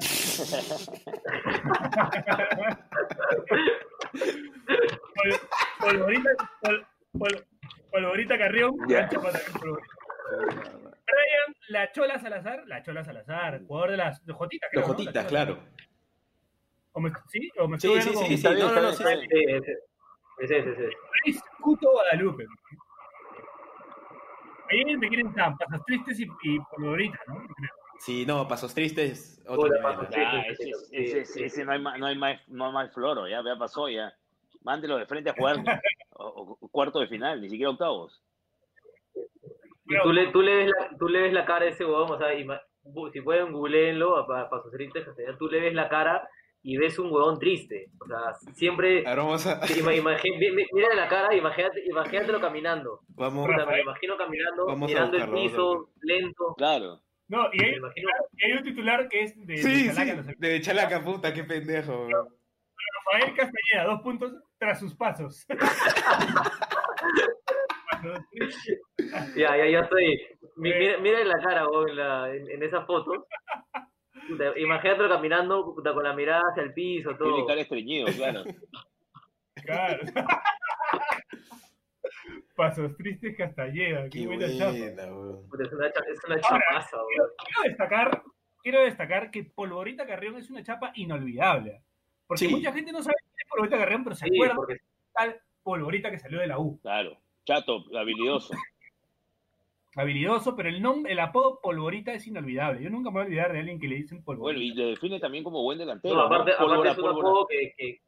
Pol- 5.15 5.39
Polvorita, 5.79 6.29
pol- 6.61 6.85
pol- 7.17 7.45
Polvorita 7.91 8.37
Carrión. 8.37 8.71
Brian 8.87 9.09
La 11.69 11.91
Chola 11.91 12.19
Salazar. 12.19 12.63
La 12.67 12.81
Chola 12.83 13.03
Salazar, 13.03 13.61
jugador 13.65 13.91
de 13.91 13.97
las 13.97 14.25
de 14.25 14.33
Jotitas. 14.33 14.69
creo, 14.71 14.81
Los 14.81 14.89
¿no? 14.89 14.93
Jotitas, 14.95 15.15
La 15.15 15.21
Chola. 15.29 15.45
claro. 15.45 15.63
¿O 16.93 16.99
me, 16.99 17.11
¿Sí? 17.29 17.49
¿O 17.57 17.67
me 17.67 17.79
Sí, 17.79 17.87
estoy 17.87 18.01
sí, 18.01 18.09
sí, 18.09 18.15
con- 18.15 18.25
sí. 18.55 18.59
No, 18.59 18.73
no, 18.75 18.81
no, 18.81 18.91
sí, 18.93 19.03
sí. 19.03 19.27
sí, 19.29 19.45
ese. 20.39 20.89
Luis 21.25 21.41
Cuto 21.61 21.89
Guadalupe. 21.91 22.45
Ahí 24.69 24.97
me 24.97 25.07
quieren 25.09 25.33
tan 25.33 25.57
pasos 25.57 25.85
tristes 25.85 26.19
y, 26.19 26.23
y 26.43 26.59
polvorita, 26.75 27.17
¿no? 27.27 27.43
Sí, 28.03 28.25
no, 28.25 28.47
pasos 28.47 28.73
tristes. 28.73 29.39
Otro 29.47 29.61
Hola, 29.69 29.79
Pasos 29.83 30.07
¿eh? 30.09 30.17
Ya, 30.17 30.43
Sí, 30.43 30.49
ese, 30.49 30.63
sí, 30.63 30.71
ese, 30.97 31.25
sí, 31.25 31.33
sí. 31.33 31.43
ese 31.43 31.65
no 31.65 31.71
hay 31.73 31.79
más, 31.79 31.99
no 31.99 32.07
hay 32.07 32.15
más, 32.17 32.39
no 32.47 32.65
hay 32.65 32.73
más 32.73 32.91
floro, 32.93 33.27
ya, 33.27 33.43
ya 33.45 33.55
pasó, 33.59 33.87
ya. 33.89 34.11
Mándelo 34.63 34.97
de 34.97 35.05
frente 35.05 35.29
a 35.29 35.33
jugar 35.33 35.57
o- 36.13 36.57
o 36.59 36.67
cuarto 36.69 36.99
de 36.99 37.07
final, 37.07 37.39
ni 37.41 37.49
siquiera 37.49 37.69
octavos. 37.69 38.23
Y 39.85 40.01
tú 40.01 40.13
le, 40.13 40.27
tú, 40.31 40.41
le 40.41 40.55
ves 40.55 40.67
la, 40.69 40.97
tú 40.97 41.07
le 41.09 41.21
ves 41.21 41.33
la 41.33 41.45
cara 41.45 41.65
a 41.65 41.69
ese 41.69 41.85
huevón, 41.85 42.11
o 42.11 42.17
sea, 42.17 42.29
bu- 42.83 43.11
si 43.11 43.21
pueden 43.21 43.51
googleenlo 43.51 44.17
a, 44.17 44.25
pa- 44.25 44.49
para 44.49 44.63
sus 44.63 44.71
tristes, 44.71 45.05
tú 45.37 45.47
le 45.47 45.59
ves 45.59 45.73
la 45.75 45.87
cara 45.87 46.27
y 46.63 46.77
ves 46.77 46.97
un 46.97 47.11
huevón 47.11 47.37
triste. 47.37 47.89
O 47.99 48.07
sea, 48.07 48.33
siempre... 48.53 49.03
Vamos 49.03 49.45
a. 49.45 49.59
Ima, 49.77 49.93
imagi- 49.93 50.39
mi- 50.39 50.51
mi- 50.51 50.65
mira 50.73 50.95
la 50.95 51.07
cara, 51.07 51.35
imagínate, 51.35 51.85
imagínatelo 51.85 52.39
caminando. 52.41 53.01
Vamos, 53.09 53.45
Puta, 53.47 53.63
me 53.65 53.77
lo 53.77 53.83
imagino 53.83 54.17
caminando, 54.17 54.65
Vamos 54.65 54.89
a 54.89 54.93
mirando 54.93 55.17
el 55.17 55.23
buscarlo, 55.29 55.35
vamos 55.35 55.51
a 55.51 55.55
piso, 55.55 55.89
lento. 56.01 56.53
Claro. 56.57 56.99
No, 57.31 57.47
y 57.53 57.63
hay, 57.63 57.75
y 58.39 58.51
un 58.51 58.63
titular 58.63 59.07
que 59.07 59.23
es 59.23 59.35
de, 59.47 59.53
de 59.53 59.61
Chalaca, 59.87 60.03
sí, 60.11 60.17
no 60.17 60.23
sé. 60.23 60.35
de 60.37 60.61
Chalaca, 60.61 61.01
puta, 61.03 61.33
qué 61.33 61.43
pendejo. 61.45 62.07
bro. 62.07 62.27
Rafael 63.13 63.35
Castañeda, 63.35 63.85
dos 63.85 64.01
puntos 64.01 64.33
tras 64.57 64.79
sus 64.79 64.93
pasos. 64.95 65.45
Ya, 69.35 69.55
ya, 69.57 69.65
ya 69.69 69.79
estoy. 69.81 70.19
Mi- 70.55 70.73
Mira, 70.73 70.97
mira 70.99 71.23
la 71.23 71.39
cara, 71.39 71.67
huevón, 71.67 71.89
en, 71.89 71.95
la, 71.97 72.33
en, 72.33 72.49
en 72.49 72.63
esa 72.63 72.83
foto. 72.85 73.27
Puta, 74.27 74.57
imagínatelo 74.57 75.07
caminando 75.09 75.73
puta, 75.75 75.93
con 75.93 76.03
la 76.03 76.13
mirada 76.13 76.41
hacia 76.51 76.63
el 76.63 76.73
piso, 76.73 77.09
Tiene 77.15 77.19
todo. 77.33 77.45
cara 77.45 77.61
estreñido, 77.61 78.07
claro. 78.13 78.43
Claro. 79.63 79.99
Pasos 82.55 82.95
tristes 82.97 83.35
Castañeda, 83.37 84.03
qué, 84.09 84.19
Qué 84.21 84.27
buena 84.27 84.47
chapa. 84.57 84.71
Es 84.75 85.73
una, 85.73 85.91
cha- 85.91 86.03
es 86.11 86.23
una 86.25 86.35
Ahora, 86.35 86.41
chapaza, 86.41 86.97
Quiero, 87.07 87.25
quiero 87.37 87.63
destacar, 87.69 88.23
quiero 88.63 88.81
destacar 88.83 89.31
que 89.31 89.43
Polvorita 89.43 90.05
Carrión 90.05 90.37
es 90.37 90.49
una 90.49 90.63
chapa 90.63 90.91
inolvidable. 90.95 91.81
Porque 92.27 92.45
Sí. 92.45 92.53
mucha 92.53 92.71
gente 92.71 92.91
no 92.91 93.01
sabe 93.01 93.15
quién 93.19 93.33
es 93.39 93.49
Polvorita 93.49 93.77
Carrión, 93.77 94.03
pero 94.03 94.15
se 94.15 94.25
Sí, 94.27 94.35
acuerda 94.35 94.55
porque 94.55 94.73
de 94.75 94.81
tal 95.13 95.41
Polvorita 95.63 96.11
que 96.11 96.19
salió 96.19 96.39
de 96.39 96.47
la 96.47 96.59
U. 96.59 96.79
Claro. 96.81 97.17
Chato, 97.45 97.83
habilidoso. 97.97 98.53
Habilidoso, 99.95 100.55
pero 100.55 100.69
el 100.69 100.81
nombre, 100.81 101.11
el 101.11 101.19
apodo 101.19 101.59
Polvorita 101.61 102.13
es 102.13 102.25
inolvidable. 102.25 102.81
Yo 102.81 102.89
nunca 102.89 103.09
me 103.09 103.15
voy 103.15 103.21
a 103.23 103.25
olvidar 103.25 103.51
de 103.51 103.59
alguien 103.59 103.77
que 103.79 103.89
le 103.89 103.95
dicen 103.97 104.23
Bueno, 104.23 104.41
Polvorita. 104.41 104.63
y 104.63 104.73
lo 104.83 104.87
define 104.87 105.19
también 105.19 105.43
como 105.43 105.61
buen 105.63 105.77
delantero. 105.79 106.15
no, 106.15 106.21
aparte, 106.21 106.51
¿no? 106.51 106.55
aparte 106.55 106.65
Pólvora, 106.71 106.91
es 106.91 106.97
un 106.97 107.03
pólvora. 107.03 107.27
apodo 107.29 107.47
que, 107.47 107.73
que, 107.77 108.01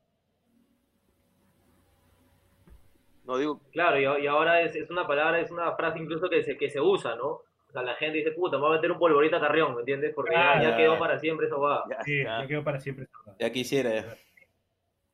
No 3.25 3.37
digo, 3.37 3.61
claro, 3.71 3.97
y, 3.99 4.23
y 4.23 4.27
ahora 4.27 4.61
es, 4.61 4.75
es 4.75 4.89
una 4.89 5.07
palabra, 5.07 5.39
es 5.39 5.49
una 5.51 5.71
frase 5.75 5.99
incluso 5.99 6.29
que 6.29 6.43
se, 6.43 6.57
que 6.57 6.69
se 6.69 6.81
usa, 6.81 7.15
¿no? 7.15 7.27
O 7.27 7.71
sea, 7.71 7.81
la 7.81 7.95
gente 7.95 8.17
dice, 8.19 8.31
puta, 8.31 8.57
me 8.57 8.63
voy 8.63 8.73
a 8.73 8.75
meter 8.75 8.91
un 8.91 8.99
polvorita 8.99 9.39
carrión, 9.39 9.73
¿me 9.73 9.79
entiendes? 9.79 10.13
Porque 10.13 10.33
ya, 10.35 10.61
ya 10.61 10.77
quedó 10.77 10.99
para 10.99 11.17
siempre 11.19 11.47
eso 11.47 11.59
va. 11.59 11.83
ya, 11.89 12.03
Sí, 12.03 12.23
ya. 12.23 12.39
me 12.39 12.47
quedo 12.47 12.63
para 12.63 12.79
siempre. 12.79 13.05
esa 13.05 13.17
verdad. 13.25 13.35
Ya 13.39 13.51
quisiera. 13.51 14.03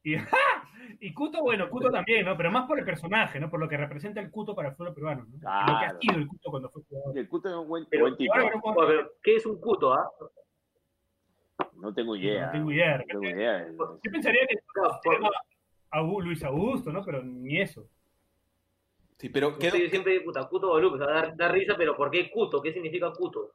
Y, 0.03 0.15
y 0.99 1.13
Cuto, 1.13 1.41
bueno, 1.41 1.69
Cuto 1.69 1.89
también, 1.91 2.25
¿no? 2.25 2.35
Pero 2.35 2.51
más 2.51 2.65
por 2.67 2.79
el 2.79 2.83
personaje, 2.85 3.39
¿no? 3.39 3.49
Por 3.49 3.59
lo 3.59 3.69
que 3.69 3.77
representa 3.77 4.19
el 4.19 4.31
Cuto 4.31 4.55
para 4.55 4.69
el 4.69 4.75
fútbol 4.75 4.93
peruano, 4.93 5.25
¿no? 5.29 5.35
Lo 5.37 5.79
que 5.79 5.85
ha 5.85 5.97
sido 5.99 6.17
el 6.17 6.27
Cuto 6.27 6.49
cuando 6.49 6.69
fue 6.69 6.81
jugador. 6.89 7.17
El 7.17 7.29
Cuto 7.29 7.49
es 7.49 7.55
un 7.55 7.67
buen, 7.69 7.85
Pero- 7.89 8.03
buen 8.05 8.17
tipo. 8.17 8.33
No 8.35 8.75
pero, 8.87 9.11
¿Qué 9.23 9.35
es 9.35 9.45
un 9.45 9.59
cuto, 9.61 9.93
ah? 9.93 10.09
No 11.75 11.93
tengo 11.93 12.15
idea. 12.15 12.47
No 12.47 12.51
tengo 12.51 12.71
idea. 12.71 12.97
No 12.97 13.03
tengo 13.05 13.23
idea. 13.23 13.67
Yo 13.69 14.11
pensaría 14.11 14.41
que 14.47 14.55
Claro, 14.73 14.99
por- 15.03 15.31
Agu- 15.91 16.21
Luis 16.23 16.43
Augusto, 16.43 16.91
¿no? 16.91 17.03
Pero 17.05 17.23
ni 17.23 17.61
eso. 17.61 17.87
Sí, 19.19 19.29
pero 19.29 19.57
quedó, 19.57 19.75
Sí, 19.75 19.89
siempre, 19.89 20.21
puta, 20.21 20.47
cuto 20.47 20.71
o 20.71 20.97
sea, 20.97 21.05
da, 21.07 21.33
da 21.35 21.47
risa, 21.49 21.75
pero 21.77 21.95
¿por 21.95 22.09
qué 22.09 22.31
cuto? 22.31 22.61
¿Qué 22.61 22.71
significa 22.73 23.11
cuto? 23.11 23.51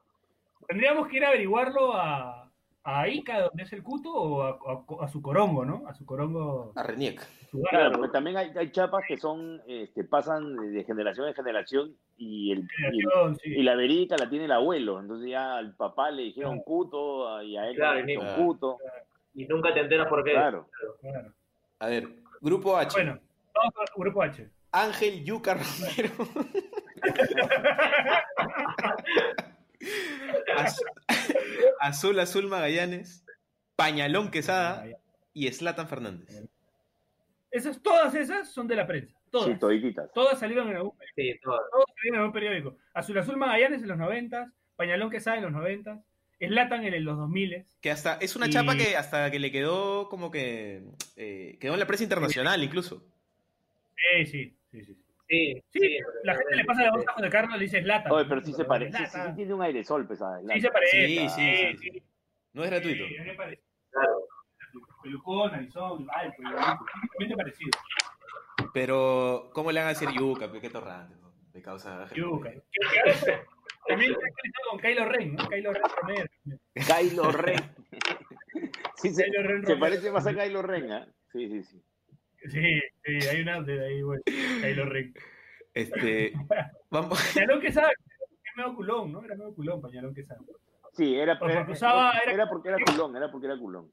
Tendríamos 0.69 1.09
que 1.09 1.17
ir 1.17 1.25
a 1.25 1.29
averiguarlo 1.29 1.95
a, 1.95 2.51
a 2.85 3.09
Ica, 3.09 3.41
donde 3.43 3.62
es 3.62 3.73
el 3.73 3.83
Cuto, 3.83 4.11
o 4.12 4.43
a, 4.43 4.51
a- 4.51 5.05
a 5.05 5.09
su 5.09 5.23
corongo, 5.23 5.65
¿no? 5.65 5.85
A 5.89 5.95
su 5.95 6.05
corongo. 6.05 6.73
a 6.77 6.83
Reniec. 6.83 7.27
Claro, 7.71 7.93
pero 7.99 8.11
también 8.11 8.37
hay, 8.37 8.51
hay 8.57 8.71
chapas 8.73 9.05
que 9.09 9.17
son, 9.17 9.62
este, 9.67 10.05
pasan 10.05 10.55
de- 10.57 10.69
de 10.71 10.85
generación 10.85 11.29
en 11.29 11.35
generación 11.35 11.97
y, 12.19 12.53
el, 12.53 12.59
y, 12.93 13.01
sí. 13.43 13.51
y 13.59 13.62
la 13.62 13.75
verídica 13.75 14.17
la 14.19 14.29
tiene 14.29 14.45
el 14.47 14.53
abuelo. 14.53 15.01
Entonces 15.01 15.31
ya 15.31 15.57
al 15.57 15.75
papá 15.77 16.11
le 16.11 16.25
dijeron 16.25 16.61
cuto 16.61 17.43
y 17.43 17.57
a 17.57 17.69
él 17.69 17.77
Claro, 17.77 17.95
le 18.01 18.03
dijeron 18.07 18.25
claro. 18.27 18.43
cuto. 18.45 18.77
Y 19.35 19.47
nunca 19.47 19.73
te 19.73 19.81
enteras 19.81 20.09
por 20.09 20.23
qué. 20.25 20.33
Claro. 20.33 20.69
Claro. 21.01 21.33
A 21.79 21.87
ver, 21.89 22.09
grupo 22.41 22.77
H. 22.77 22.91
Bueno, 22.93 23.19
vamos 23.55 23.73
con 23.95 24.03
Grupo 24.03 24.23
H. 24.23 24.49
Ángel 24.75 25.25
Yuca 25.25 25.55
Romero. 25.55 26.11
Az- 30.57 30.83
Azul 31.81 32.18
Azul 32.18 32.49
Magallanes. 32.49 33.25
Pañalón 33.77 34.31
Quesada. 34.31 34.87
Y 35.33 35.51
Slatan 35.53 35.89
Fernández. 35.89 36.45
Esas, 37.51 37.83
todas 37.83 38.14
esas 38.14 38.53
son 38.53 38.68
de 38.68 38.77
la 38.77 38.87
prensa. 38.87 39.16
Todas. 39.31 39.49
Sí, 39.49 39.59
todititas. 39.59 40.11
Todas 40.12 40.39
salieron 40.39 40.68
en 40.70 40.77
algún, 40.77 40.93
Sí, 41.16 41.33
todo. 41.43 41.59
todas 41.72 41.87
salieron 41.97 42.14
en 42.14 42.20
algún 42.20 42.33
periódico. 42.33 42.77
Azul 42.95 43.18
Azul 43.18 43.37
Magallanes 43.37 43.83
en 43.83 43.89
los 43.89 43.99
90, 43.99 44.53
Pañalón 44.77 45.11
Quesada 45.11 45.37
en 45.39 45.43
los 45.45 45.53
90. 45.53 46.01
Slatan 46.41 46.85
en 46.85 47.05
los 47.05 47.16
2000 47.16 47.64
Que 47.81 47.91
hasta, 47.91 48.14
es 48.16 48.37
una 48.37 48.47
Y- 48.47 48.51
chapa 48.51 48.77
que 48.77 48.97
hasta 48.97 49.31
que 49.31 49.39
le 49.39 49.51
quedó 49.51 50.09
como 50.09 50.31
que, 50.31 50.83
eh, 51.16 51.57
quedó 51.61 51.75
en 51.75 51.81
la 51.81 51.87
prensa 51.87 52.05
internacional 52.05 52.62
incluso. 52.62 53.03
Sí, 53.97 54.27
sí, 54.27 54.57
sí, 54.83 54.85
sí. 54.95 55.05
Sí, 55.27 55.62
Sí, 55.70 55.99
la 56.25 56.35
gente 56.35 56.57
le 56.57 56.64
pasa 56.64 56.83
la 56.83 56.91
voz 56.91 57.07
a 57.09 57.12
José 57.12 57.31
Carlos 57.31 57.57
y 57.57 57.59
le 57.59 57.64
dice 57.64 57.83
Slatan. 57.83 58.12
Oye, 58.12 58.27
pero 58.29 58.41
sí 58.43 58.53
se 58.53 58.64
parece. 58.64 58.99
Sí, 58.99 59.05
sí 59.07 59.18
tiene 59.37 59.55
un 59.55 60.07
pesado. 60.07 60.41
Sí, 60.53 60.61
se 60.61 60.70
parece. 60.70 61.07
Sí, 61.07 61.29
sí. 61.79 62.03
No 62.53 62.64
es 62.64 62.70
gratuito. 62.70 63.07
Sí, 63.07 63.16
a 63.16 63.22
mí 63.22 63.29
me 63.29 63.35
parece. 63.35 63.62
Claro. 63.91 64.27
Pelucón, 65.03 65.53
narizón, 65.53 66.07
alto, 66.11 66.43
totalmente 66.43 67.37
parecido. 67.37 67.70
Pero, 68.72 69.51
¿cómo 69.53 69.70
le 69.70 69.81
van 69.81 69.87
a 69.89 69.91
decir 69.91 70.09
yuca? 70.11 70.51
Qué 70.61 70.70
torrante, 70.70 71.14
¿no? 71.20 71.33
De 71.53 71.62
causa. 71.62 72.09
Yuca. 72.14 72.53
También 73.87 74.12
está 74.12 74.27
con 74.70 74.81
Kylo 74.81 75.05
Ren, 75.07 75.35
¿no? 75.35 75.49
Kylo 75.49 75.72
Ren 75.72 75.83
Romero. 76.01 76.27
Kylo 76.75 77.33
Ren. 77.33 77.61
Sí, 78.97 79.11
se, 79.11 79.25
Kylo 79.25 79.43
Ren 79.43 79.61
se 79.66 79.72
Romero. 79.75 79.81
parece 79.81 80.11
más 80.11 80.27
a 80.27 80.33
Kylo 80.35 80.62
Ren, 80.62 80.91
¿ah? 80.93 81.07
Sí, 81.31 81.49
sí, 81.49 81.62
sí. 81.64 81.83
Sí, 82.51 82.80
sí, 83.05 83.28
hay 83.28 83.40
una 83.42 83.61
de 83.62 83.86
ahí, 83.86 84.03
bueno. 84.03 84.22
Kylo 84.26 84.84
Ren. 84.86 85.14
Este, 85.72 86.32
vamos, 86.90 87.18
Pañalón 87.34 87.61
que 87.61 87.72
sabe, 87.72 87.92
es 88.45 88.57
medio 88.57 88.74
culón, 88.74 89.12
¿no? 89.12 89.24
Era 89.24 89.34
medio 89.34 89.55
culón, 89.55 89.80
Pañalón 89.80 90.14
que 90.14 90.24
sabe. 90.24 90.40
Sí, 90.92 91.16
era, 91.16 91.38
Porque 91.38 91.55
era, 91.55 91.66
usaba- 91.70 92.12
era, 92.22 92.32
era- 92.32 92.49
porque 92.49 92.68
era 92.68 92.78
culón, 92.84 93.16
era 93.16 93.30
porque 93.30 93.47
era 93.47 93.59
culón. 93.59 93.90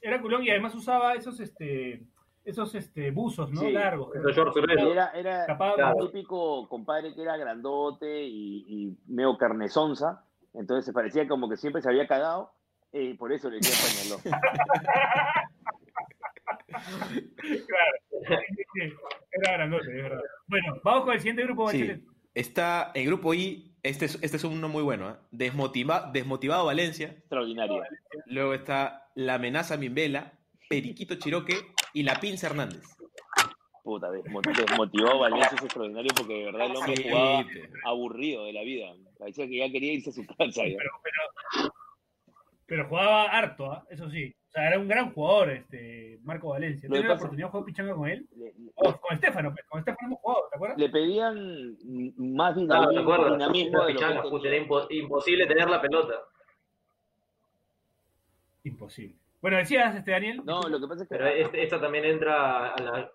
Era 0.00 0.20
culón 0.20 0.42
y 0.42 0.50
además 0.50 0.74
usaba 0.74 1.12
esos, 1.14 1.38
este, 1.40 2.02
esos, 2.44 2.74
este, 2.74 3.10
buzos, 3.10 3.52
¿no? 3.52 3.60
Sí. 3.60 3.70
Largos. 3.70 4.12
era, 4.16 5.10
era 5.10 5.46
Tapado 5.46 5.74
Claro. 5.76 5.96
el 6.00 6.06
típico 6.10 6.68
compadre 6.68 7.14
que 7.14 7.22
era 7.22 7.36
grandote 7.36 8.22
y, 8.24 8.64
y 8.66 8.98
medio 9.12 9.36
carnesonza, 9.36 10.24
entonces 10.54 10.86
se 10.86 10.92
parecía 10.92 11.28
como 11.28 11.48
que 11.50 11.56
siempre 11.58 11.82
se 11.82 11.90
había 11.90 12.08
cagado, 12.08 12.50
y 12.92 13.14
por 13.14 13.30
eso 13.32 13.50
le 13.50 13.58
decía 13.58 13.76
pañalón. 14.22 14.40
Claro. 17.66 18.40
Era 19.32 19.52
grandote, 19.52 19.96
es 19.96 20.02
verdad. 20.02 20.20
Bueno, 20.46 20.80
vamos 20.84 21.04
con 21.04 21.12
el 21.14 21.20
siguiente 21.20 21.42
grupo, 21.44 21.70
Sí. 21.70 21.90
Está 22.34 22.92
en 22.94 23.06
grupo 23.06 23.34
I, 23.34 23.74
este 23.82 24.04
es, 24.04 24.18
este 24.22 24.36
es 24.36 24.44
uno 24.44 24.68
muy 24.68 24.82
bueno, 24.84 25.10
¿eh? 25.10 25.14
Desmotiva- 25.32 26.10
desmotivado 26.12 26.64
Valencia, 26.66 27.08
Extraordinaria. 27.08 27.82
luego 28.26 28.54
está 28.54 29.08
La 29.16 29.34
amenaza 29.34 29.76
Mimbela, 29.76 30.32
Periquito 30.68 31.16
Chiroque 31.16 31.54
y 31.92 32.04
La 32.04 32.20
Pinza 32.20 32.46
Hernández. 32.46 32.82
Puta, 33.82 34.08
desmo- 34.12 34.42
desmotivado 34.42 35.18
Valencia 35.18 35.56
es 35.56 35.64
extraordinario 35.64 36.12
porque 36.16 36.34
de 36.34 36.44
verdad 36.44 36.66
el 36.66 36.76
hombre 36.76 36.96
Sí, 36.96 37.02
jugaba 37.08 37.42
pe. 37.44 37.70
aburrido 37.84 38.44
de 38.44 38.52
la 38.52 38.62
vida. 38.62 38.86
Parecía 39.18 39.48
que 39.48 39.56
ya 39.58 39.70
quería 39.72 39.92
irse 39.94 40.10
a 40.10 40.12
su 40.12 40.24
casa. 40.26 40.62
Pero, 40.62 40.90
pero, 41.02 41.72
pero 42.70 42.86
jugaba 42.88 43.24
harto, 43.24 43.72
¿ah? 43.72 43.84
eso 43.90 44.08
sí. 44.10 44.32
O 44.48 44.52
sea, 44.52 44.68
era 44.68 44.78
un 44.78 44.86
gran 44.86 45.12
jugador, 45.12 45.50
este, 45.50 46.20
Marco 46.22 46.50
Valencia. 46.50 46.82
Que 46.88 46.92
¿Tienes 46.92 47.08
la 47.08 47.14
oportunidad 47.16 47.46
de 47.48 47.50
jugar 47.50 47.64
pichanga 47.66 47.94
con 47.96 48.08
él? 48.08 48.28
Le, 48.36 48.52
Oh, 48.76 48.96
con 49.00 49.14
Estefano, 49.14 49.52
pues, 49.52 49.66
con 49.68 49.80
Estefano 49.80 50.06
hemos 50.06 50.20
jugado, 50.20 50.42
¿te 50.50 50.56
acuerdas? 50.56 50.78
le 50.78 50.88
pedían 50.88 51.76
más 52.16 52.54
Claro, 52.54 52.54
¿te 52.54 52.60
dinamismo, 52.60 53.00
acuerdas? 53.00 53.32
dinamismo 53.38 53.80
de 53.84 53.86
que 53.88 53.92
pichanga, 53.94 54.22
tenía. 54.22 54.64
impo- 54.66 54.86
imposible 54.90 55.46
tener 55.46 55.68
la 55.68 55.80
pelota. 55.82 56.14
Imposible. 58.64 59.16
Bueno, 59.40 59.56
decías, 59.56 59.96
este, 59.96 60.10
Daniel. 60.12 60.42
No, 60.44 60.60
lo 60.62 60.80
que 60.80 60.86
pasa 60.86 61.02
es 61.02 61.08
que 61.08 61.14
Pero 61.16 61.26
este- 61.28 61.62
esta 61.64 61.80
también 61.80 62.04
entra 62.04 62.68
a 62.74 62.80
la. 62.82 63.10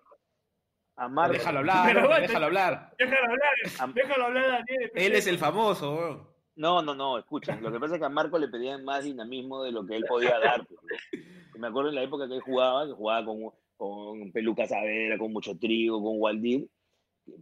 a 0.96 1.08
Marco, 1.08 1.32
Déjalo 1.34 1.58
hablar, 1.60 1.86
déjalo 1.86 2.00
hablar. 2.00 2.20
Déjalo 2.26 2.46
hablar, 2.46 3.94
déjalo 3.94 4.24
hablar, 4.26 4.44
Daniel. 4.66 4.90
Él 4.94 5.12
es 5.14 5.26
el 5.26 5.38
famoso, 5.38 5.94
weón. 5.94 6.35
No, 6.56 6.80
no, 6.82 6.94
no, 6.94 7.18
escucha, 7.18 7.54
lo 7.60 7.70
que 7.70 7.78
pasa 7.78 7.94
es 7.94 8.00
que 8.00 8.06
a 8.06 8.10
Marco 8.10 8.38
le 8.38 8.48
pedían 8.48 8.82
más 8.84 9.04
dinamismo 9.04 9.62
de 9.62 9.72
lo 9.72 9.86
que 9.86 9.94
él 9.96 10.04
podía 10.08 10.38
dar. 10.38 10.66
pues, 10.66 10.80
¿no? 11.52 11.58
Me 11.60 11.66
acuerdo 11.68 11.90
en 11.90 11.94
la 11.96 12.02
época 12.02 12.26
que 12.26 12.34
él 12.34 12.40
jugaba, 12.40 12.86
que 12.86 12.92
jugaba 12.92 13.26
con, 13.26 13.50
con 13.76 14.32
Peluca 14.32 14.66
Savera, 14.66 15.18
con 15.18 15.32
Mucho 15.32 15.56
Trigo, 15.58 16.02
con 16.02 16.14
Waldir, 16.18 16.66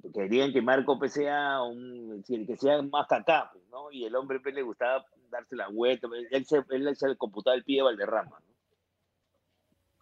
que 0.02 0.12
querían 0.12 0.52
que 0.52 0.62
Marco 0.62 0.98
pues, 0.98 1.12
sea, 1.12 1.62
un, 1.62 2.24
que 2.26 2.56
sea 2.56 2.82
más 2.82 3.06
cacá, 3.06 3.50
pues, 3.52 3.64
¿no? 3.70 3.90
Y 3.92 4.04
el 4.04 4.16
hombre 4.16 4.40
pues, 4.40 4.54
le 4.54 4.62
gustaba 4.62 5.04
darse 5.30 5.54
la 5.56 5.68
vuelta, 5.68 6.08
él 6.30 6.44
se, 6.44 6.64
él 6.70 6.96
se 6.96 7.16
computaba 7.16 7.56
el 7.56 7.64
pie 7.64 7.76
de 7.78 7.82
Valderrama. 7.82 8.38
¿no? 8.40 8.46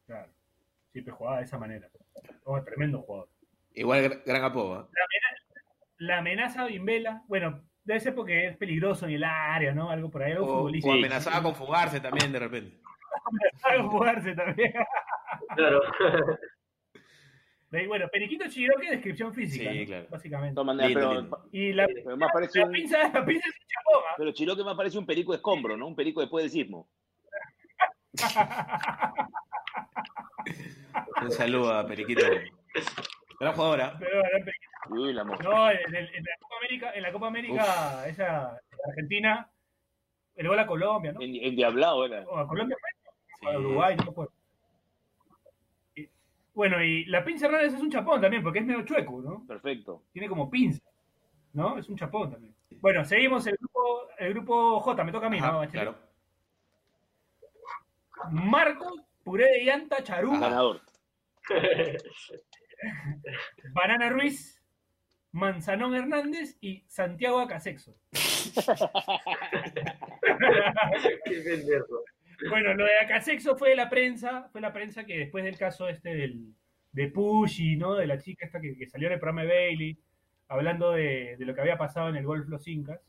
Claro. 0.07 0.33
Siempre 0.91 1.13
jugaba 1.15 1.39
de 1.39 1.45
esa 1.45 1.59
manera. 1.59 1.89
Oh, 2.45 2.63
tremendo 2.63 3.01
jugador. 3.03 3.29
Igual 3.75 4.05
gr- 4.05 4.23
gran 4.27 4.45
apodo. 4.45 4.83
¿eh? 4.83 4.87
La 5.99 6.19
amenaza 6.19 6.67
Bimbela, 6.67 7.23
bueno, 7.29 7.63
debe 7.85 8.01
ser 8.01 8.15
porque 8.15 8.47
es 8.49 8.57
peligroso 8.57 9.07
en 9.07 9.13
el 9.15 9.25
área, 9.25 9.73
¿no? 9.73 9.91
Algo 9.91 10.11
por 10.11 10.23
ahí, 10.23 10.33
algo 10.33 10.45
O, 10.47 10.57
futbolístico. 10.59 10.93
o 10.95 10.97
amenazaba 10.99 11.43
con 11.43 11.55
fugarse 11.55 12.01
también 12.01 12.33
de 12.33 12.39
repente. 12.39 12.79
Algo 13.65 13.91
jugarse 13.91 14.35
también. 14.35 14.73
Claro. 15.57 15.81
Ve, 17.71 17.87
Bueno, 17.87 18.07
Periquito 18.13 18.49
Chiroque, 18.49 18.91
descripción 18.91 19.33
física, 19.33 19.71
Sí, 19.73 19.81
¿no? 19.81 19.87
claro. 19.87 20.03
De 20.05 20.09
básicamente. 20.09 20.55
todas 20.55 20.67
maneras, 20.67 20.89
Lindo, 20.91 21.09
pero, 21.09 21.21
lindo. 21.23 21.49
Y 21.53 21.73
la, 21.73 21.87
pero 21.87 22.17
más 22.17 22.31
parece 22.33 22.59
la 22.61 22.67
un, 22.67 22.73
pinza, 22.73 22.99
la 23.09 23.25
pinza 23.25 23.49
es 23.49 23.55
un 23.55 23.67
chapón, 23.67 24.03
¿ah? 24.11 24.15
pero 24.19 24.33
Chiroque 24.33 24.65
más 24.65 24.77
parece 24.77 24.99
un 24.99 25.07
perico 25.07 25.35
escombro, 25.35 25.77
¿no? 25.77 25.87
Un 25.87 25.97
perico 25.97 26.21
después 26.21 26.45
del 26.45 26.51
sismo. 26.51 26.89
Un 31.23 31.31
saludo 31.31 31.73
a 31.73 31.87
Periquito. 31.87 32.25
Gran 33.41 33.55
jugadora. 33.55 33.97
Pero, 33.99 34.19
era 34.21 34.45
Periquito. 34.45 34.72
Uy, 34.91 35.13
la 35.13 35.25
mo- 35.25 35.37
No, 35.37 35.71
en, 35.71 35.95
el- 35.95 36.15
en 36.15 36.25
la 36.25 36.37
Copa 36.41 36.57
América, 36.59 36.93
en 36.95 37.03
la 37.03 37.13
Copa 37.13 37.27
América, 37.29 38.09
esa 38.09 38.61
Argentina, 38.89 39.49
el 40.35 40.49
gol 40.49 40.59
a 40.59 40.67
Colombia, 40.67 41.13
¿no? 41.13 41.21
En, 41.23 41.35
en 41.37 41.55
Diablado 41.57 42.05
era. 42.05 42.23
O 42.29 42.39
a 42.39 42.49
Colombia 42.49 42.77
Sí. 43.41 43.47
o 43.47 43.51
a 43.51 43.59
Uruguay, 43.59 43.97
no 43.97 44.05
me 44.05 44.11
acuerdo. 44.11 44.33
Y- 45.95 46.09
Bueno, 46.55 46.83
y 46.83 47.05
la 47.07 47.25
pinza 47.25 47.47
Hernández 47.47 47.75
es 47.75 47.81
un 47.81 47.91
chapón 47.91 48.21
también, 48.21 48.43
porque 48.43 48.59
es 48.61 48.65
medio 48.67 48.85
chueco, 48.85 49.21
¿no? 49.23 49.47
Perfecto. 49.47 50.05
Tiene 50.13 50.29
como 50.29 50.51
pinza, 50.51 50.83
¿no? 51.53 51.79
Es 51.79 51.89
un 51.89 51.97
chapón 51.97 52.31
también. 52.33 52.55
Bueno, 52.81 53.05
seguimos 53.05 53.47
el 53.47 53.57
grupo, 53.57 54.09
el 54.19 54.33
grupo 54.35 54.81
J, 54.81 55.05
me 55.05 55.13
toca 55.13 55.27
a 55.27 55.31
mí, 55.31 55.39
Ajá, 55.39 55.53
¿no? 55.65 55.71
Claro. 55.71 55.97
Marco, 58.31 58.95
puré 59.25 59.47
de 59.51 59.65
llanta, 59.65 60.03
charú, 60.03 60.33
Ajá. 60.33 60.41
Ganador. 60.41 60.81
Banana 63.73 64.09
Ruiz, 64.11 64.62
Manzanón 65.33 65.95
Hernández 65.95 66.57
y 66.61 66.85
Santiago 66.87 67.41
Acasexo. 67.41 67.97
Bueno, 72.49 72.75
lo 72.75 72.85
de 72.85 72.99
Acasexo 72.99 73.57
fue 73.57 73.71
de 73.71 73.77
la 73.77 73.89
prensa, 73.89 74.49
fue 74.51 74.61
la 74.61 74.73
prensa 74.73 75.05
que 75.05 75.17
después 75.17 75.45
del 75.45 75.57
caso 75.57 75.89
este 75.89 76.13
del, 76.13 76.55
de 76.91 77.09
Pushy, 77.09 77.77
¿no? 77.77 77.95
De 77.95 78.07
la 78.07 78.19
chica 78.19 78.47
esta 78.47 78.61
que, 78.61 78.77
que 78.77 78.89
salió 78.89 79.07
en 79.07 79.15
el 79.15 79.21
programa 79.21 79.43
de 79.43 79.49
Bailey, 79.49 79.99
hablando 80.49 80.91
de, 80.91 81.37
de 81.39 81.45
lo 81.45 81.55
que 81.55 81.61
había 81.61 81.79
pasado 81.79 82.09
en 82.09 82.17
el 82.17 82.27
Golf 82.27 82.49
Los 82.49 82.67
Incas. 82.67 83.01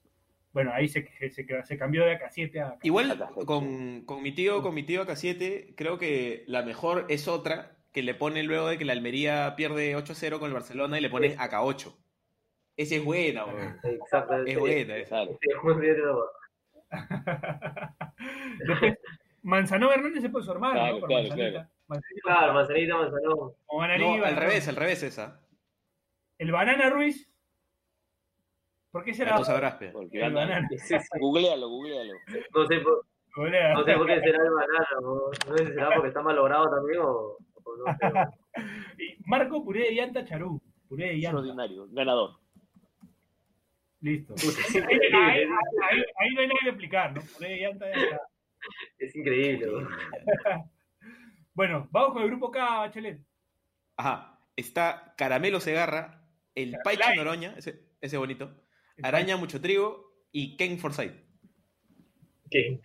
Bueno, 0.52 0.72
ahí 0.72 0.88
se, 0.88 1.10
se, 1.32 1.48
se 1.64 1.78
cambió 1.78 2.06
de 2.06 2.20
AK7 2.20 2.62
a 2.62 2.78
Igual 2.84 3.10
Acá, 3.10 3.30
con, 3.46 4.06
con 4.06 4.22
mi 4.22 4.34
tío, 4.34 4.62
con 4.62 4.76
mi 4.76 4.84
tío 4.84 5.04
AK7, 5.04 5.74
creo 5.76 5.98
que 5.98 6.44
la 6.46 6.62
mejor 6.62 7.08
es 7.10 7.28
otra 7.28 7.78
que 7.92 8.04
le 8.04 8.14
pone 8.14 8.44
luego 8.44 8.68
de 8.68 8.78
que 8.78 8.86
la 8.86 8.94
Almería 8.94 9.56
pierde 9.56 9.98
8-0 9.98 10.38
con 10.38 10.50
el 10.50 10.54
Barcelona 10.54 11.00
y 11.00 11.02
le 11.02 11.10
pone 11.10 11.36
AK8. 11.36 11.96
Esa 12.76 12.96
es 12.96 13.06
buena, 13.06 13.46
weón. 13.46 13.80
Exacto. 13.84 14.36
Es 14.46 14.60
buena 14.60 14.96
esa. 14.98 15.26
Después, 18.68 18.98
Manzanón 19.42 19.92
Hernández 19.94 20.24
es 20.24 20.32
por 20.32 20.44
su 20.44 20.52
hermano, 20.52 20.74
Claro, 20.80 21.00
¿no? 21.00 21.08
Claro, 21.08 21.24
Manzanita. 21.28 21.50
claro. 21.52 21.70
Manzanita. 21.88 22.22
Claro, 22.24 22.54
manzanita, 22.54 22.98
manzanón. 22.98 23.40
O 23.68 23.78
No, 23.78 23.82
al 23.84 24.00
¿no? 24.36 24.40
revés, 24.40 24.68
al 24.68 24.76
revés 24.76 25.04
esa. 25.04 25.42
El 26.38 26.52
Banana 26.52 26.90
Ruiz. 26.90 27.30
¿Por 28.92 29.04
qué 29.04 29.14
será? 29.14 29.36
Tú 29.38 29.44
sabrás, 29.44 29.76
pe. 29.76 29.90
Porque 29.90 30.18
El 30.20 30.24
anda- 30.26 30.42
banana. 30.42 30.68
Sí, 30.70 30.78
sí. 30.80 30.96
Googlealo, 31.20 31.68
googlealo. 31.68 32.14
No 32.56 32.68
sé, 32.68 32.80
por, 32.80 33.06
Golea. 33.36 33.74
no 33.74 33.84
sé 33.84 33.94
por 33.96 34.06
qué 34.08 34.20
será 34.22 34.44
el 34.44 34.50
banana. 34.52 34.88
No, 35.02 35.16
no 35.50 35.58
sé 35.58 35.66
si 35.66 35.74
será 35.74 35.90
porque 35.96 36.08
está 36.10 36.22
mal 36.22 36.36
logrado 36.36 36.70
también 36.70 37.02
o, 37.02 37.10
o 37.64 37.78
no 37.78 37.86
sé. 37.98 38.14
Marco 39.26 39.64
Puré 39.64 39.82
de 39.86 39.96
Llanta 39.96 40.24
Charú. 40.26 40.62
Puré 40.88 41.08
de 41.08 41.14
Llanta. 41.16 41.40
Extraordinario. 41.40 41.88
Ganador. 41.92 42.36
Listo. 44.04 44.34
Es 44.36 44.76
Ahí, 44.76 44.82
increíble. 44.82 45.18
ahí- 45.18 45.44
ahí- 45.90 46.04
ahí 46.20 46.34
no 46.36 46.42
hay 46.42 46.48
nada 46.48 46.60
que 46.62 46.70
explicar, 46.70 47.14
¿no? 47.16 47.22
Ya 47.40 47.70
está. 47.70 47.86
Es 49.00 49.16
increíble. 49.16 49.66
¿no? 49.66 49.88
Bueno, 51.56 51.88
vamos 51.92 52.14
con 52.14 52.24
el 52.24 52.30
grupo 52.30 52.50
K, 52.52 52.80
Bachelet. 52.80 53.22
Ajá. 53.96 54.40
Está 54.56 55.14
Caramelo 55.18 55.60
Segarra, 55.60 56.28
el 56.56 56.76
Caramelo. 56.84 57.24
Noroña, 57.24 57.54
ese, 57.58 57.80
ese 58.02 58.18
bonito, 58.18 58.60
Araña 59.04 59.38
Mucho 59.38 59.62
Trigo 59.62 60.12
y 60.32 60.58
Ken 60.58 60.78
Forsyth. 60.80 61.14
¿Qué? 62.50 62.82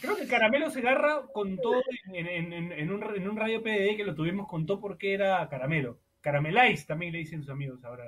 Creo 0.00 0.16
que 0.16 0.26
Caramelo 0.28 0.70
Segarra 0.70 1.26
contó 1.32 1.82
en, 2.14 2.26
en- 2.28 2.52
en- 2.52 2.72
en 2.72 2.90
un, 2.92 3.02
en 3.16 3.28
un 3.28 3.36
radio 3.36 3.62
PDD 3.62 3.96
que 3.96 4.04
lo 4.04 4.14
tuvimos, 4.14 4.48
contó 4.48 4.80
porque 4.80 5.12
era 5.14 5.48
Caramelo. 5.48 6.00
Caramelize 6.20 6.86
también 6.86 7.12
le 7.12 7.18
dicen 7.18 7.40
sus 7.42 7.50
amigos 7.50 7.84
ahora. 7.84 8.04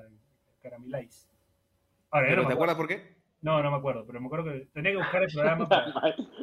Caramelize. 0.63 1.29
Ahora, 2.15 2.27
ya 2.29 2.31
¿Pero 2.31 2.43
no 2.43 2.49
te 2.49 2.55
acuerdo. 2.55 2.73
acuerdas 2.73 2.77
por 2.77 2.87
qué? 2.89 3.17
No, 3.43 3.61
no 3.63 3.71
me 3.73 3.77
acuerdo, 3.77 4.07
pero 4.07 4.21
me 4.21 4.27
acuerdo 4.27 4.45
que 4.53 4.69
tenía 4.73 4.93
que 4.93 4.97
buscar 4.99 5.23
el 5.25 5.29
programa. 5.35 5.69
Para... 5.69 5.93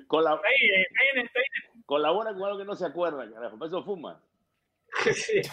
Colab- 0.07 0.41
Ahí, 0.43 0.67
eh, 0.67 0.85
ahí 0.99 1.07
en 1.13 1.19
el- 1.21 1.31
ahí 1.33 1.43
en 1.75 1.81
colabora 1.83 2.33
con 2.33 2.43
algo 2.43 2.57
que 2.59 2.65
no 2.65 2.75
se 2.75 2.85
acuerda, 2.85 3.27
carajo. 3.31 3.57
Por 3.57 3.67
eso 3.67 3.83
fuma. 3.83 4.21
Sí. 5.13 5.41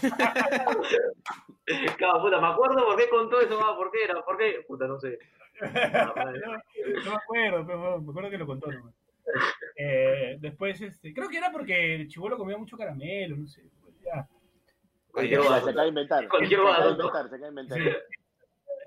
Claro, 1.98 2.22
puta, 2.22 2.40
me 2.40 2.46
acuerdo 2.48 2.84
por 2.86 2.96
qué 2.96 3.08
contó 3.10 3.40
eso, 3.40 3.60
ah, 3.62 3.76
¿por 3.76 3.90
qué 3.92 4.04
era? 4.04 4.22
¿Por 4.24 4.38
qué? 4.38 4.64
Puta, 4.66 4.86
no 4.86 4.98
sé. 4.98 5.18
el- 5.60 5.92
no, 5.92 6.14
no 7.04 7.10
me 7.10 7.16
acuerdo, 7.16 7.66
pero 7.66 8.00
me 8.00 8.10
acuerdo 8.10 8.30
que 8.30 8.38
lo 8.38 8.46
contó 8.46 8.72
nomás. 8.72 8.94
Eh, 9.76 10.36
después, 10.40 10.80
este, 10.80 11.12
creo 11.12 11.28
que 11.28 11.36
era 11.36 11.52
porque 11.52 11.94
el 11.96 12.08
chivolo 12.08 12.38
comía 12.38 12.56
mucho 12.56 12.76
caramelo, 12.78 13.36
no 13.36 13.46
sé. 13.46 13.62
pues, 13.82 13.94
ya. 14.02 14.26
Cualquier 15.12 15.42
se 15.42 15.48
acaba 15.48 15.82
de 15.82 15.88
inventar. 15.88 16.28
Cualquier 16.28 16.60
se 16.60 16.66
acaba 16.66 16.84
de 16.86 16.90
inventar, 16.92 17.28
se 17.28 17.34
acaba 17.36 17.38
de 17.38 17.48
inventar. 17.48 17.78
Sí. 17.78 17.88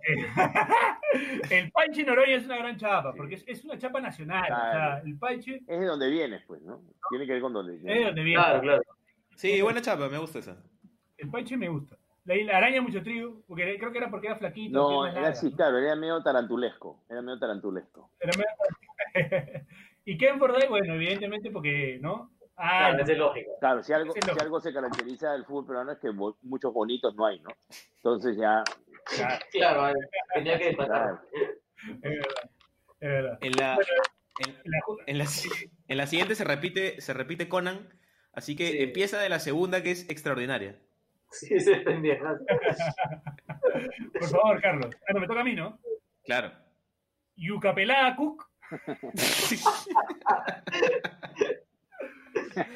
el 1.50 1.72
Panche 1.72 2.04
Noroña 2.04 2.36
es 2.36 2.46
una 2.46 2.58
gran 2.58 2.78
chapa, 2.78 3.14
porque 3.14 3.36
es, 3.36 3.44
es 3.48 3.64
una 3.66 3.78
chapa 3.78 4.00
nacional. 4.02 4.44
O 4.44 4.48
sea, 4.48 4.72
Claro. 4.72 5.06
el 5.06 5.18
Panche 5.18 5.56
Es 5.68 5.80
de 5.80 5.86
donde 5.86 6.10
vienes, 6.10 6.44
pues, 6.48 6.62
¿no? 6.62 6.82
Tiene 7.10 7.26
que 7.26 7.34
ver 7.34 7.42
con 7.42 7.54
donde 7.54 7.76
es 7.76 7.82
de 7.84 7.88
vienes. 7.88 8.06
donde 8.08 8.24
viene. 8.24 8.42
Claro, 8.44 8.62
claro. 8.62 8.82
Sí, 9.36 9.62
buena 9.62 9.82
chapa, 9.82 10.08
me 10.10 10.18
gusta 10.18 10.40
esa. 10.40 10.58
El 11.18 11.30
Panche 11.30 11.58
me 11.58 11.70
gusta. 11.70 11.98
La, 12.26 12.36
la 12.36 12.58
araña 12.58 12.82
mucho 12.82 13.02
trigo, 13.02 13.42
porque 13.48 13.78
creo 13.80 13.92
que 13.92 13.98
era 13.98 14.10
porque 14.12 14.28
era 14.28 14.36
flaquito. 14.38 14.78
No, 14.78 15.06
era 15.06 15.14
largas, 15.22 15.38
así, 15.40 15.50
¿no? 15.50 15.56
claro, 15.58 15.78
era 15.80 15.96
medio 15.96 16.22
tarantulesco. 16.22 17.04
Era 17.10 17.22
medio 17.22 17.40
tarantulesco. 17.40 18.12
Era 18.20 18.32
medio- 18.38 18.48
y 20.06 20.18
Ken 20.18 20.38
Forday, 20.40 20.68
bueno, 20.70 20.94
evidentemente 20.94 21.50
porque, 21.52 22.00
¿no? 22.02 22.32
Ah, 22.58 22.90
Claro, 22.94 23.12
es 23.12 23.18
lógica. 23.18 23.50
Claro, 23.60 23.82
si 23.84 23.92
algo, 23.92 24.14
si 24.14 24.40
algo 24.40 24.60
se 24.60 24.72
caracteriza 24.72 25.32
del 25.34 25.46
fútbol 25.46 25.66
peruano 25.66 25.92
es 25.94 25.98
que 25.98 26.12
bo- 26.12 26.38
muchos 26.44 26.72
bonitos 26.72 27.16
no 27.16 27.26
hay, 27.26 27.40
¿no? 27.40 27.50
Entonces 27.96 28.38
ya, 28.38 28.64
claro, 29.06 29.40
Claro, 29.52 29.94
tenía 30.34 30.58
que 30.60 30.76
claro. 30.76 31.20
es 31.84 32.02
verdad. 32.02 32.26
Es 33.00 33.10
verdad. 33.10 33.38
En 33.42 33.52
la, 33.58 33.78
en, 34.46 34.56
La 34.66 34.80
en 35.08 35.18
la, 35.18 35.26
si- 35.26 35.50
en 35.88 35.98
la 35.98 36.08
siguiente 36.08 36.36
se 36.36 36.44
repite, 36.44 37.02
se 37.02 37.14
repite 37.14 37.50
Conan, 37.50 37.90
así 38.34 38.56
que 38.56 38.72
Sí. 38.72 38.78
empieza 38.84 39.20
de 39.20 39.30
la 39.30 39.40
segunda 39.40 39.82
que 39.84 39.92
es 39.92 40.10
extraordinaria. 40.10 40.80
Sí, 41.32 41.54
ese 41.54 41.74
es 41.74 41.80
pendejazo. 41.84 42.44
Por 44.14 44.30
favor, 44.30 44.62
Carlos. 44.62 44.94
Ah, 45.08 45.14
no, 45.14 45.20
me 45.22 45.28
toca 45.28 45.42
a 45.42 45.44
mí, 45.46 45.56
¿no? 45.56 45.80
Claro. 46.26 46.52
Yucapelada 47.36 48.16
Cook, 48.18 48.46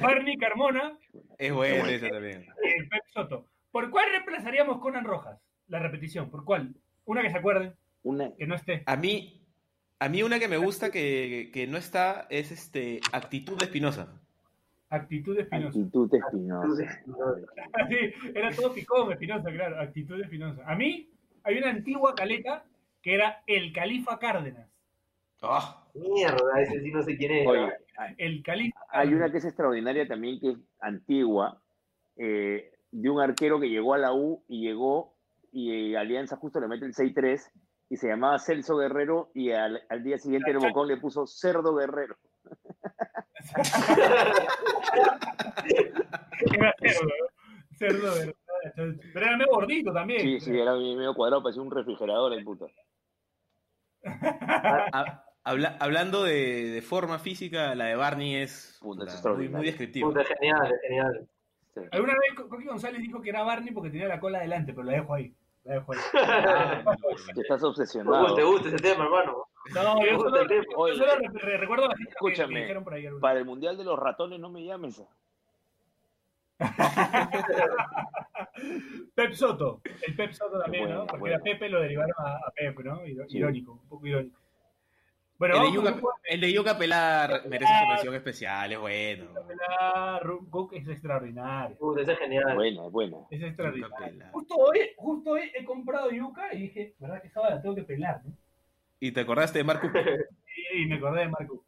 Barney 0.00 0.36
Carmona 0.38 0.98
Es 1.38 1.52
buena 1.52 1.90
esa 1.90 2.08
también. 2.08 2.46
y 2.64 2.68
el 2.80 2.88
Pep 2.88 3.02
Soto. 3.12 3.46
¿Por 3.70 3.90
cuál 3.90 4.10
reemplazaríamos 4.10 4.80
Conan 4.80 5.04
Rojas? 5.04 5.38
La 5.68 5.78
repetición, 5.80 6.30
¿por 6.30 6.44
cuál? 6.44 6.74
Una 7.04 7.22
que 7.22 7.30
se 7.30 7.38
acuerden, 7.38 7.74
Una, 8.02 8.32
que 8.36 8.46
no 8.46 8.54
esté. 8.54 8.82
A 8.86 8.96
mí, 8.96 9.42
a 9.98 10.08
mí 10.08 10.22
una 10.22 10.38
que 10.38 10.48
me 10.48 10.56
gusta 10.56 10.90
que, 10.90 11.50
que 11.52 11.66
no 11.66 11.76
está 11.76 12.26
es 12.30 12.50
este 12.52 13.00
actitud 13.12 13.56
de 13.58 13.64
Espinosa. 13.66 14.08
Actitud 14.88 15.36
Espinosa. 15.38 15.78
actitud 15.78 16.14
espinosa. 16.14 17.02
Sí, 17.88 17.96
era 18.34 18.52
todo 18.54 18.72
picón, 18.72 19.10
Espinosa, 19.12 19.50
claro. 19.50 19.80
Actitud 19.80 20.20
Espinosa. 20.20 20.62
A 20.66 20.76
mí 20.76 21.08
hay 21.42 21.58
una 21.58 21.70
antigua 21.70 22.14
caleta 22.14 22.64
que 23.02 23.14
era 23.14 23.42
el 23.48 23.72
Califa 23.72 24.18
Cárdenas. 24.20 24.68
Ah, 25.42 25.84
Mierda, 25.94 26.60
ese 26.62 26.80
sí 26.80 26.90
no 26.92 27.02
sé 27.02 27.16
quién 27.16 27.32
es. 27.32 27.46
Oye, 27.46 27.68
hay- 27.98 28.14
El 28.18 28.42
Califa. 28.42 28.80
hay 28.90 29.12
una 29.12 29.30
que 29.30 29.38
es 29.38 29.44
extraordinaria 29.44 30.06
también, 30.06 30.38
que 30.40 30.50
es 30.50 30.56
antigua, 30.80 31.60
eh, 32.16 32.72
de 32.92 33.10
un 33.10 33.20
arquero 33.20 33.58
que 33.60 33.68
llegó 33.68 33.92
a 33.94 33.98
la 33.98 34.12
U 34.14 34.42
y 34.48 34.60
llegó 34.62 35.15
y 35.58 35.94
Alianza 35.94 36.36
justo 36.36 36.60
le 36.60 36.68
mete 36.68 36.84
el 36.84 36.92
6-3 36.92 37.40
y 37.88 37.96
se 37.96 38.08
llamaba 38.08 38.38
Celso 38.38 38.76
Guerrero 38.76 39.30
y 39.34 39.52
al, 39.52 39.80
al 39.88 40.02
día 40.02 40.18
siguiente 40.18 40.50
el 40.50 40.58
Bocón 40.58 40.86
le 40.86 40.98
puso 40.98 41.26
Cerdo 41.26 41.74
Guerrero. 41.74 42.14
Era 46.52 46.74
cerdo, 47.78 48.14
¿verdad? 48.14 48.34
Pero 48.74 49.26
era 49.26 49.36
medio 49.36 49.50
gordito 49.52 49.92
también. 49.92 50.20
Sí, 50.20 50.40
sí, 50.40 50.58
era 50.58 50.74
medio 50.74 51.14
cuadrado, 51.14 51.42
parecía 51.42 51.62
un 51.62 51.70
refrigerador 51.70 52.32
el 52.32 52.44
puto. 52.44 52.68
ha- 54.04 55.24
habla- 55.44 55.76
hablando 55.80 56.24
de, 56.24 56.70
de 56.70 56.82
forma 56.82 57.18
física, 57.18 57.74
la 57.74 57.86
de 57.86 57.96
Barney 57.96 58.36
es 58.36 58.78
Puta, 58.80 59.04
es 59.06 59.16
puta, 59.16 59.34
muy, 59.34 59.48
muy 59.48 59.66
descriptiva. 59.66 60.08
Puta, 60.08 60.22
es 60.22 60.28
genial, 60.28 60.66
es 60.72 60.80
genial. 60.82 61.28
Sí. 61.74 61.80
Alguna 61.92 62.12
vez 62.14 62.34
Co- 62.36 62.48
Coqui 62.48 62.64
González 62.64 63.00
dijo 63.00 63.20
que 63.20 63.30
era 63.30 63.42
Barney 63.42 63.72
porque 63.72 63.90
tenía 63.90 64.08
la 64.08 64.18
cola 64.20 64.38
adelante, 64.38 64.72
pero 64.72 64.84
la 64.84 64.92
dejo 64.94 65.14
ahí. 65.14 65.34
Ah, 65.68 65.84
estás 67.36 67.62
Uy, 67.62 67.68
obsesionado. 67.70 68.34
¿Te 68.34 68.42
gusta 68.44 68.68
ese 68.68 68.78
tema, 68.78 69.04
hermano? 69.04 69.44
No, 69.74 70.04
yo 70.04 70.18
solo, 70.20 70.48
yo 70.48 70.62
Oye, 70.76 70.94
solo 70.96 71.12
re- 71.16 71.28
re- 71.40 71.56
recuerdo 71.58 71.86
a 71.86 71.88
la 71.88 71.96
gente 71.96 72.04
que- 72.04 72.10
que, 72.26 72.32
escúchame, 72.32 72.60
dijeron 72.60 72.84
por 72.84 72.94
ahí. 72.94 73.06
alguna 73.06 73.20
Para 73.20 73.38
el 73.40 73.44
Mundial 73.44 73.76
de 73.76 73.84
los 73.84 73.98
Ratones 73.98 74.38
no 74.38 74.48
me 74.48 74.64
llames. 74.64 75.02
Pep 79.14 79.32
Soto, 79.32 79.80
el 80.06 80.16
Pep 80.16 80.32
Soto 80.32 80.60
también, 80.60 80.84
Bueno, 80.84 81.00
¿no? 81.00 81.06
Porque 81.06 81.20
bueno. 81.20 81.36
a 81.36 81.40
Pepe 81.40 81.68
lo 81.68 81.80
derivaron 81.80 82.14
a, 82.18 82.36
a 82.36 82.50
Pep, 82.54 82.78
¿no? 82.80 83.00
Sí. 83.28 83.38
Irónico, 83.38 83.72
un 83.72 83.88
poco 83.88 84.06
irónico. 84.06 84.38
Bueno, 85.38 85.56
El 85.66 85.82
de, 85.82 86.46
el 86.46 86.52
Yuca 86.54 86.78
Pelar 86.78 87.42
merece 87.46 87.70
su 87.82 87.86
mención 87.88 88.14
especial, 88.14 88.72
es 88.72 88.78
bueno. 88.78 89.26
A. 89.78 90.18
Ru- 90.22 90.48
Cook 90.48 90.72
es 90.74 90.88
extraordinario. 90.88 91.76
Ese 91.98 92.12
es 92.12 92.18
genial. 92.18 92.54
Buena, 92.54 92.82
buena. 92.88 93.18
Es 93.30 93.42
extraordinario. 93.42 93.94
Pelar. 93.98 94.30
Justo 94.32 94.54
hoy, 94.56 94.78
justo 94.96 95.30
hoy 95.32 95.52
he 95.54 95.64
comprado 95.64 96.10
yuca 96.10 96.54
y 96.54 96.62
dije, 96.62 96.94
¿verdad 96.98 97.20
que 97.20 97.28
esa 97.28 97.42
la 97.50 97.60
tengo 97.60 97.74
que 97.74 97.82
pelar? 97.82 98.22
¿no? 98.24 98.32
Y 98.98 99.12
te 99.12 99.20
acordaste 99.20 99.58
de 99.58 99.64
Marco, 99.64 99.88
Y, 100.74 100.82
y 100.82 100.86
me 100.86 100.96
acordé 100.96 101.20
de 101.20 101.28
Marco. 101.28 101.62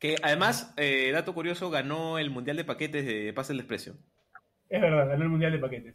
que 0.00 0.16
además, 0.20 0.74
eh, 0.76 1.12
dato 1.12 1.34
curioso, 1.34 1.70
ganó 1.70 2.18
el 2.18 2.30
Mundial 2.30 2.56
de 2.56 2.64
Paquetes 2.64 3.06
de 3.06 3.32
Pase 3.32 3.52
el 3.52 3.58
Desprecio. 3.58 3.94
Es 4.68 4.80
verdad, 4.80 5.06
ganó 5.08 5.22
el 5.22 5.28
Mundial 5.28 5.52
de 5.52 5.58
Paquetes. 5.60 5.94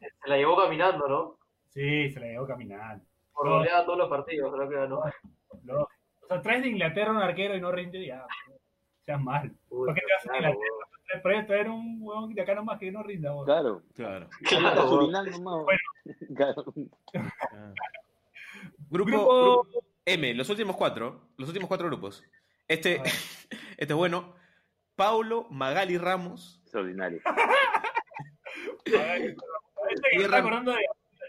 Se 0.00 0.28
la 0.28 0.36
llevó 0.36 0.54
caminando, 0.58 1.08
¿no? 1.08 1.38
Sí, 1.70 2.10
se 2.10 2.20
la 2.20 2.26
llevó 2.26 2.46
caminando. 2.46 3.02
Por 3.32 3.48
goleada 3.48 3.86
todos 3.86 3.98
los 3.98 4.08
partidos, 4.10 4.52
creo 4.54 4.68
que 4.68 4.76
ganó. 4.76 5.00
Lógico. 5.64 5.90
O 6.26 6.28
sea, 6.28 6.42
traes 6.42 6.62
de 6.62 6.68
Inglaterra 6.68 7.10
un 7.12 7.18
arquero 7.18 7.56
y 7.56 7.60
no 7.60 7.70
rinde, 7.72 8.04
ya. 8.06 8.26
Seas 9.04 9.20
mal. 9.20 9.50
Puta, 9.68 9.86
¿Por 9.86 9.94
qué 9.94 10.00
te 10.00 10.12
vas 10.12 10.26
a 10.26 10.28
claro, 10.38 10.54
Inglaterra? 10.54 10.76
Traes- 11.06 11.22
Traes 11.22 11.46
traer 11.46 11.70
un 11.70 11.98
huevón 12.00 12.34
de 12.34 12.42
acá 12.42 12.54
nomás 12.54 12.78
que 12.80 12.90
no 12.90 13.02
rinda. 13.04 13.30
vos. 13.32 13.44
Claro. 13.44 13.82
Claro. 13.94 14.28
Claro, 14.42 15.02
nomás. 15.30 15.64
Bueno. 15.64 15.80
Claro. 16.36 16.64
Grupo, 18.90 19.10
Grupo- 19.10 19.62
grupo 19.64 19.84
M, 20.04 20.34
los 20.34 20.48
últimos 20.50 20.76
cuatro, 20.76 21.28
los 21.36 21.48
últimos 21.48 21.68
cuatro 21.68 21.86
grupos. 21.88 22.22
Este, 22.68 22.96
este 23.76 23.92
es 23.92 23.94
bueno. 23.94 24.34
Paulo 24.96 25.46
Magali 25.50 25.98
Ramos, 25.98 26.58
Extraordinario. 26.62 27.20
Este 28.84 30.10
que 30.10 30.18
me 30.18 30.24
está 30.24 30.38
acordando 30.38 30.72
de 30.72 30.78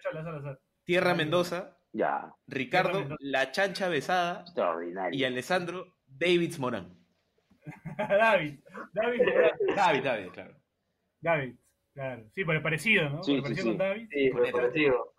Chola 0.03 0.23
Salazar. 0.23 0.59
Tierra 0.83 1.13
Mendoza, 1.13 1.76
Ya. 1.97 2.31
Ricardo. 2.47 3.15
La 3.19 3.51
Chancha 3.51 3.89
Besada 3.89 4.41
Extraordinario. 4.41 5.19
y 5.19 5.23
Alessandro 5.23 5.95
Davids 6.05 6.59
Morán. 6.59 6.95
David. 7.97 8.59
David. 8.93 9.19
Morán. 9.25 9.51
David, 9.75 10.03
David, 10.03 10.29
claro. 10.31 10.55
David. 11.21 11.55
Claro. 11.93 12.29
Sí, 12.35 12.45
por 12.45 12.55
el 12.55 12.61
parecido, 12.61 13.09
¿no? 13.09 13.23
Sí, 13.23 13.41
por 13.41 13.49
el 13.49 13.57
sí, 13.57 13.63
parecido 13.63 13.63
sí. 13.63 13.69
con 13.69 13.77
David. 13.77 14.07
Sí, 14.11 14.31
me 14.33 14.51
parecido. 14.51 15.13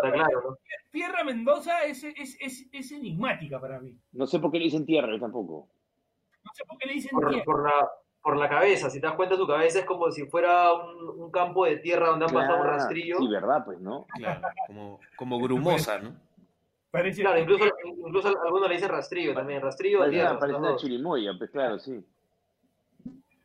Claro, 0.00 0.42
¿no? 0.44 0.58
Tierra 0.90 1.24
Mendoza 1.24 1.84
es, 1.84 2.04
es, 2.04 2.36
es, 2.40 2.68
es 2.70 2.92
enigmática 2.92 3.58
para 3.60 3.80
mí. 3.80 3.98
No 4.12 4.26
sé 4.26 4.38
por 4.38 4.50
qué 4.50 4.58
le 4.58 4.64
dicen 4.64 4.84
tierra, 4.84 5.10
yo 5.12 5.20
tampoco. 5.20 5.70
No 6.44 6.50
sé 6.54 6.64
por 6.66 6.78
qué 6.78 6.88
le 6.88 6.94
dicen 6.94 7.10
Por, 7.12 7.28
tierra. 7.30 7.44
por 7.44 7.64
la, 7.64 7.90
por 8.22 8.36
la 8.36 8.48
cabeza, 8.48 8.90
si 8.90 9.00
te 9.00 9.06
das 9.06 9.16
cuenta, 9.16 9.36
su 9.36 9.46
cabeza 9.46 9.78
es 9.80 9.84
como 9.86 10.10
si 10.10 10.26
fuera 10.26 10.72
un, 10.74 11.08
un 11.22 11.30
campo 11.30 11.64
de 11.64 11.78
tierra 11.78 12.08
donde 12.08 12.26
han 12.26 12.32
pasado 12.34 12.60
un 12.60 12.66
rastrillo. 12.66 13.18
Sí, 13.18 13.28
verdad, 13.28 13.64
pues, 13.64 13.80
¿no? 13.80 14.06
Claro, 14.14 14.40
como, 14.66 15.00
como 15.16 15.38
grumosa, 15.40 15.98
¿no? 15.98 16.14
Parece, 16.90 17.22
Claro, 17.22 17.38
incluso, 17.38 17.64
incluso 17.84 18.28
algunos 18.44 18.68
le 18.68 18.74
dicen 18.74 18.88
rastrillo 18.90 19.32
también. 19.32 19.62
Rastrillo 19.62 20.00
Parece 20.00 20.16
tierra. 20.16 20.30
una, 20.32 20.40
parece 20.40 20.58
una 20.58 20.76
chirimoya, 20.76 21.30
pues 21.38 21.50
claro, 21.50 21.78
sí. 21.78 22.04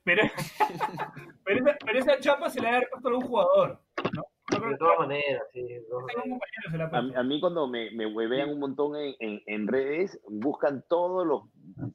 pero, 0.03 0.23
pero, 1.45 1.59
esa, 1.59 1.77
pero 1.85 1.99
esa 1.99 2.19
chapa 2.19 2.49
se 2.49 2.59
la 2.59 2.65
debe 2.65 2.77
haber 2.77 2.89
puesto 2.89 3.07
algún 3.09 3.27
jugador, 3.27 3.79
¿no? 4.13 4.23
De 4.69 4.77
todas 4.77 4.99
maneras, 4.99 5.41
sí. 5.53 5.61
de 5.63 7.17
a 7.17 7.23
mí 7.23 7.39
cuando 7.41 7.67
me, 7.67 7.89
me 7.91 8.05
huevean 8.05 8.51
un 8.51 8.59
montón 8.59 8.95
en, 8.95 9.15
en- 9.19 9.41
en 9.47 9.67
redes, 9.67 10.19
buscan 10.27 10.83
todos 10.87 11.25
los 11.25 11.43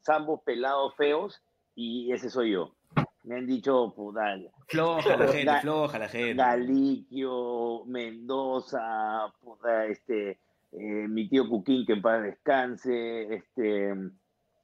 zambos 0.05 0.41
pelados 0.45 0.95
feos 0.97 1.41
y 1.75 2.12
ese 2.12 2.31
soy 2.31 2.53
yo. 2.53 2.75
Me 3.23 3.37
han 3.37 3.47
dicho, 3.47 3.93
puta, 3.95 4.35
Floja 4.66 5.16
la 5.16 5.29
gente, 5.33 5.45
Ga- 5.53 5.61
floja 5.61 5.99
la 5.99 6.09
gente. 6.09 6.35
Galiquio, 6.35 7.85
Mendoza, 7.87 9.33
puta, 9.43 9.85
este, 9.87 10.31
eh, 10.73 11.07
mi 11.09 11.29
tío 11.29 11.49
Cuquín, 11.49 11.85
que 11.87 11.93
en 11.95 12.03
paz 12.03 12.23
descanse, 12.23 13.35
este, 13.35 13.95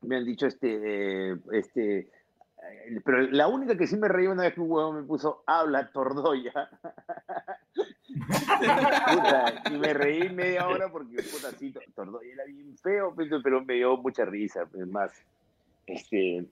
me 0.00 0.16
han 0.16 0.24
dicho 0.24 0.46
este, 0.46 1.32
eh, 1.32 1.36
este, 1.52 1.98
eh, 1.98 2.08
pero 3.04 3.22
la 3.30 3.46
única 3.48 3.76
que 3.76 3.86
sí 3.86 3.96
me 3.96 4.08
reí 4.08 4.26
una 4.26 4.44
vez 4.44 4.54
que 4.54 4.60
un 4.62 4.70
huevón 4.70 4.96
me 4.96 5.02
puso, 5.02 5.42
habla 5.46 5.90
Tordoya. 5.92 6.70
Puta, 8.14 9.62
y 9.70 9.76
me 9.78 9.92
reí 9.94 10.28
media 10.30 10.66
hora 10.66 10.90
porque, 10.90 11.16
puta, 11.22 11.50
sí, 11.58 11.72
Tor- 11.72 11.84
Tordoya 11.94 12.32
era 12.32 12.44
bien 12.44 12.76
feo, 12.78 13.12
pero 13.14 13.42
pero 13.42 13.64
me 13.64 13.74
dio 13.74 13.96
mucha 13.98 14.24
risa. 14.24 14.62
Es 14.74 14.86
más, 14.88 15.12
este, 15.86 16.46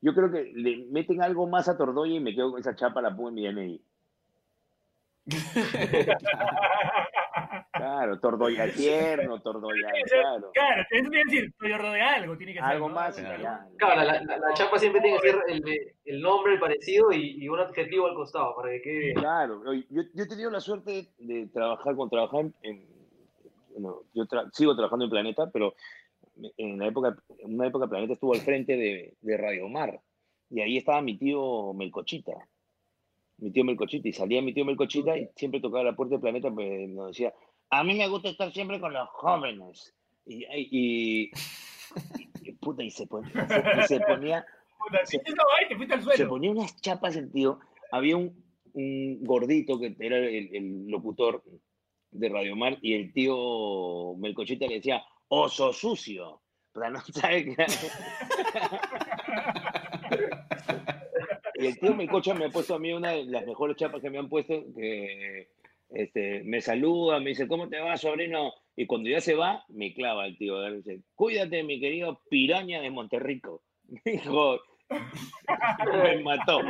yo 0.00 0.14
creo 0.14 0.30
que 0.30 0.52
le 0.54 0.86
meten 0.90 1.22
algo 1.22 1.46
más 1.46 1.68
a 1.68 1.76
Tordoya 1.76 2.14
y 2.14 2.20
me 2.20 2.34
quedo 2.34 2.50
con 2.52 2.60
esa 2.60 2.74
chapa, 2.74 3.00
la 3.02 3.14
pongo 3.14 3.28
en 3.30 3.34
mi 3.34 3.46
DNI. 3.46 3.82
Claro, 7.72 8.18
Tordoya 8.20 8.72
tierno, 8.72 9.40
Tordoya, 9.40 9.88
claro. 10.10 10.50
Claro, 10.52 10.82
eso 10.90 11.10
tiene 11.10 11.24
que 11.24 11.30
decir, 11.36 11.54
Toyordo 11.58 11.92
de 11.92 12.00
algo, 12.02 12.36
tiene 12.36 12.52
que 12.52 12.58
ser. 12.60 12.68
Algo 12.68 12.88
¿no? 12.88 12.94
más, 12.94 13.16
Claro. 13.16 13.42
ya. 13.42 13.66
Claro, 13.78 13.96
la, 14.04 14.22
la- 14.22 14.36
la 14.38 14.54
chapa 14.54 14.78
siempre 14.78 15.00
tiene 15.00 15.18
que 15.20 15.30
ser 15.30 15.38
el, 15.48 15.60
de- 15.60 15.94
el 16.04 16.20
nombre, 16.20 16.54
el 16.54 16.60
parecido 16.60 17.12
y, 17.12 17.42
y 17.42 17.48
un 17.48 17.58
adjetivo 17.60 18.06
al 18.06 18.14
costado 18.14 18.54
para 18.56 18.70
que 18.70 18.82
quede 18.82 18.98
bien. 18.98 19.14
Claro, 19.16 19.62
oye, 19.66 19.86
yo, 19.90 20.02
yo 20.14 20.24
he 20.24 20.28
tenido 20.28 20.50
la 20.50 20.60
suerte 20.60 21.08
de 21.18 21.46
trabajar 21.52 21.94
con 21.96 22.10
trabajar 22.10 22.46
en, 22.62 22.86
bueno, 23.72 24.02
yo 24.14 24.24
tra- 24.24 24.50
sigo 24.52 24.74
trabajando 24.74 25.04
en 25.06 25.10
Planeta, 25.10 25.48
pero 25.52 25.74
en 26.56 26.78
la 26.78 26.86
época, 26.88 27.16
en 27.38 27.54
una 27.54 27.66
época 27.66 27.86
Planeta 27.88 28.14
estuvo 28.14 28.34
al 28.34 28.40
frente 28.40 28.76
de, 28.76 29.14
de 29.20 29.36
Radio 29.36 29.68
Mar 29.68 30.00
y 30.50 30.60
ahí 30.60 30.76
estaba 30.76 31.00
mi 31.02 31.16
tío 31.16 31.72
Melcochita, 31.74 32.32
mi 33.38 33.50
tío 33.50 33.64
Melcochita 33.64 34.08
y 34.08 34.12
salía 34.12 34.42
mi 34.42 34.52
tío 34.52 34.64
Melcochita 34.64 35.16
y 35.16 35.28
siempre 35.36 35.60
tocaba 35.60 35.84
la 35.84 35.96
puerta 35.96 36.16
de 36.16 36.20
Planeta, 36.20 36.50
pues 36.50 36.88
nos 36.88 37.08
decía, 37.08 37.32
a 37.70 37.84
mí 37.84 37.94
me 37.94 38.08
gusta 38.08 38.28
estar 38.30 38.52
siempre 38.52 38.80
con 38.80 38.92
los 38.92 39.08
jóvenes 39.10 39.94
y, 40.26 40.44
y, 40.44 40.68
y- 40.70 41.30
y- 42.42 42.52
puta, 42.52 42.82
y 42.82 42.90
se 42.90 43.06
ponía, 43.06 43.46
se- 43.86 43.98
se 43.98 44.00
ponía 44.00 44.44
Puta, 44.78 45.04
se 45.06 45.18
suelo. 46.02 46.28
ponía 46.30 46.50
unas 46.52 46.80
chapas 46.80 47.14
el 47.16 47.30
tío. 47.30 47.60
Había 47.92 48.16
un, 48.16 48.42
un 48.72 49.22
gordito 49.24 49.78
que 49.78 49.94
era 50.00 50.16
el, 50.16 50.54
el 50.56 50.86
locutor 50.86 51.42
de 52.12 52.28
Radio 52.30 52.56
Mar 52.56 52.78
y 52.80 52.94
el 52.94 53.12
tío 53.12 54.14
Melcochita 54.16 54.66
le 54.66 54.76
decía, 54.76 55.02
oso 55.30 55.72
sucio. 55.72 56.42
Pero 56.72 56.90
no 56.90 57.00
sabe 57.12 57.44
que 57.44 57.66
Y 61.56 61.66
el 61.66 61.78
tío 61.78 61.94
Melcocha 61.94 62.34
me 62.34 62.46
ha 62.46 62.50
puesto 62.50 62.74
a 62.74 62.78
mí 62.78 62.92
una 62.92 63.10
de 63.10 63.24
las 63.24 63.46
mejores 63.46 63.76
chapas 63.76 64.00
que 64.00 64.10
me 64.10 64.18
han 64.18 64.28
puesto, 64.28 64.64
que 64.74 65.48
este, 65.90 66.42
me 66.44 66.60
saluda, 66.60 67.18
me 67.20 67.30
dice, 67.30 67.48
¿cómo 67.48 67.68
te 67.68 67.80
va, 67.80 67.96
sobrino? 67.96 68.52
Y 68.76 68.86
cuando 68.86 69.10
ya 69.10 69.20
se 69.20 69.34
va, 69.34 69.64
me 69.68 69.92
clava 69.92 70.26
el 70.26 70.38
tío. 70.38 70.56
me 70.58 70.76
dice, 70.76 71.02
Cuídate, 71.14 71.62
mi 71.62 71.80
querido 71.80 72.22
piraña 72.30 72.80
de 72.80 72.90
Monterrico. 72.90 73.62
Me 74.04 74.12
dijo, 74.12 74.60
me 75.92 76.22
mató. 76.22 76.60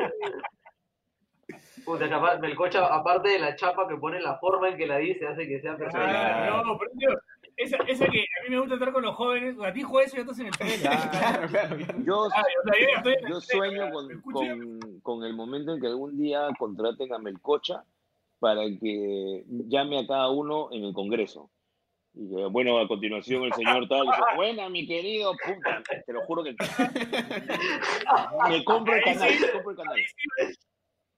Puta, 1.85 2.09
capaz, 2.09 2.39
Melcocha, 2.39 2.87
aparte 2.87 3.31
de 3.31 3.39
la 3.39 3.57
chapa 3.57 3.89
que 3.89 3.97
pone, 3.97 4.21
la 4.21 4.39
forma 4.39 4.69
en 4.69 4.77
que 4.77 4.87
la 4.87 4.99
dice 4.99 5.27
hace 5.27 5.47
que 5.47 5.61
sea 5.61 5.77
personal. 5.77 6.09
Ah, 6.15 6.63
no, 6.65 6.79
pero 6.79 7.19
esa, 7.61 7.77
esa 7.87 8.07
que 8.07 8.21
a 8.21 8.43
mí 8.45 8.51
me 8.51 8.59
gusta 8.59 8.75
estar 8.75 8.93
con 8.93 9.03
los 9.03 9.15
jóvenes, 9.15 9.57
a 9.63 9.73
ti 9.73 9.81
dijo 9.81 10.01
eso 10.01 10.17
y 10.17 10.19
ya 10.19 10.23
estás 10.23 10.39
en 10.39 10.47
el 10.47 10.53
tren. 10.53 10.81
Claro, 10.81 11.49
claro. 11.49 11.77
Yo, 12.05 12.29
Ah, 12.35 12.43
o 12.43 12.73
sea, 12.73 13.03
yo 13.05 13.29
yo 13.29 13.41
sueño 13.41 13.87
¿me 13.87 13.93
con, 13.93 14.21
con, 14.23 15.01
con 15.03 15.25
el 15.25 15.35
momento 15.35 15.75
en 15.75 15.81
que 15.81 15.87
algún 15.89 16.17
día 16.17 16.49
contraten 16.59 17.13
a 17.13 17.19
Melcocha 17.19 17.85
para 18.39 18.63
que 18.81 19.45
llame 19.69 19.99
a 19.99 20.07
cada 20.07 20.31
uno 20.31 20.69
en 20.73 20.85
el 20.85 20.95
Congreso. 20.95 21.51
Y 22.15 22.29
que, 22.29 22.47
bueno, 22.47 22.79
a 22.79 22.89
continuación 22.89 23.45
el 23.45 23.53
señor 23.53 23.87
tal 23.89 24.07
dice, 24.07 24.21
buena, 24.37 24.69
mi 24.69 24.87
querido, 24.87 25.33
puta, 25.33 25.83
te 26.05 26.13
lo 26.13 26.23
juro 26.23 26.43
que 26.43 26.57
me 28.49 28.65
compro 28.65 28.97
el 28.97 29.05
canal, 29.05 29.31
me 29.41 29.51
compro 29.53 29.71
el 29.71 29.77
canal. 29.77 29.99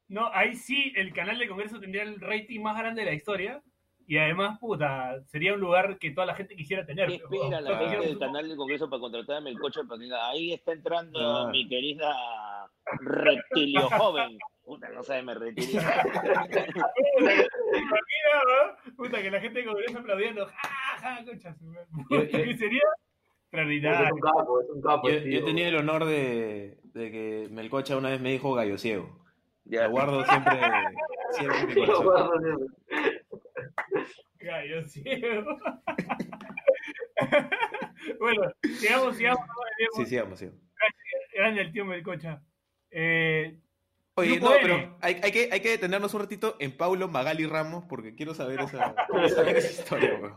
No, 0.08 0.28
ahí 0.34 0.54
sí 0.54 0.92
el 0.96 1.14
canal 1.14 1.38
de 1.38 1.48
Congreso 1.48 1.80
tendría 1.80 2.02
el 2.02 2.20
rating 2.20 2.60
más 2.60 2.76
grande 2.76 3.02
de 3.02 3.06
la 3.06 3.14
historia. 3.14 3.62
Y 4.12 4.18
además, 4.18 4.58
puta, 4.58 5.22
sería 5.28 5.54
un 5.54 5.60
lugar 5.60 5.96
que 5.96 6.10
toda 6.10 6.26
la 6.26 6.34
gente 6.34 6.54
quisiera 6.54 6.84
tener. 6.84 7.08
¿Qué 7.08 7.14
espera 7.14 7.62
la 7.62 7.78
gente 7.78 8.08
del 8.08 8.18
canal 8.18 8.46
del 8.46 8.58
Congreso 8.58 8.90
para 8.90 9.00
contratar 9.00 9.36
a 9.36 9.40
Melcocha 9.40 9.80
para 9.88 9.96
que 10.00 10.04
diga, 10.04 10.28
ahí 10.28 10.52
está 10.52 10.72
entrando 10.72 11.18
Ah. 11.18 11.48
mi 11.50 11.66
querida 11.66 12.14
reptilio 13.00 13.88
joven? 13.88 14.36
Puta, 14.66 14.90
no 14.90 15.02
sabe, 15.02 15.22
me 15.22 15.32
reptilio. 15.32 15.80
Puta, 18.98 19.22
que 19.22 19.30
la 19.30 19.40
gente 19.40 19.60
de 19.60 19.64
Congreso 19.64 19.98
aplaudiendo. 20.00 20.44
¡Ja, 20.46 20.98
ja, 21.00 21.24
concha 21.24 21.54
su 21.54 21.64
madre! 21.64 21.86
Yo- 22.10 22.22
yo- 22.24 22.44
¿Qué 22.44 22.56
sería? 22.58 22.82
Es 23.50 24.12
un 24.12 24.20
capo, 24.20 24.60
es 24.60 24.68
un 24.70 24.82
capo. 24.82 25.08
Yo, 25.08 25.14
el 25.14 25.30
yo 25.30 25.44
tenido 25.46 25.68
el 25.68 25.76
honor 25.76 26.04
de, 26.04 26.76
de 26.84 27.10
que 27.10 27.48
Melcocha 27.50 27.96
una 27.96 28.10
vez 28.10 28.20
me 28.20 28.32
dijo 28.32 28.52
gallo 28.52 28.76
ciego. 28.76 29.22
Ya. 29.64 29.84
Lo 29.84 29.90
guardo 29.92 30.24
siempre, 30.24 30.60
siempre 31.30 31.58
en 31.60 31.66
mi 31.68 31.72
Sí, 31.74 31.80
lo 31.86 32.04
corazón. 32.04 32.74
Gallo 34.42 34.82
ciego. 34.88 35.56
bueno, 38.18 38.42
sigamos, 38.78 39.16
sigamos. 39.16 39.46
Sí, 39.96 40.06
sigamos, 40.06 40.38
sigamos. 40.38 40.60
Grande 41.34 41.62
el 41.62 41.72
tío 41.72 41.84
Melcocha. 41.84 42.42
Eh, 42.90 43.58
Oye, 44.14 44.38
no, 44.38 44.50
pero 44.60 44.98
hay, 45.00 45.18
hay 45.22 45.32
que, 45.32 45.48
hay 45.50 45.60
que 45.60 45.70
detenernos 45.70 46.12
un 46.12 46.20
ratito 46.20 46.56
en 46.58 46.76
Paulo 46.76 47.08
Magali 47.08 47.46
Ramos 47.46 47.84
porque 47.88 48.14
quiero 48.14 48.34
saber 48.34 48.60
esa, 48.60 48.94
quiero 49.10 49.28
saber 49.30 49.56
esa 49.56 49.80
historia, 49.82 50.18
weón. 50.20 50.36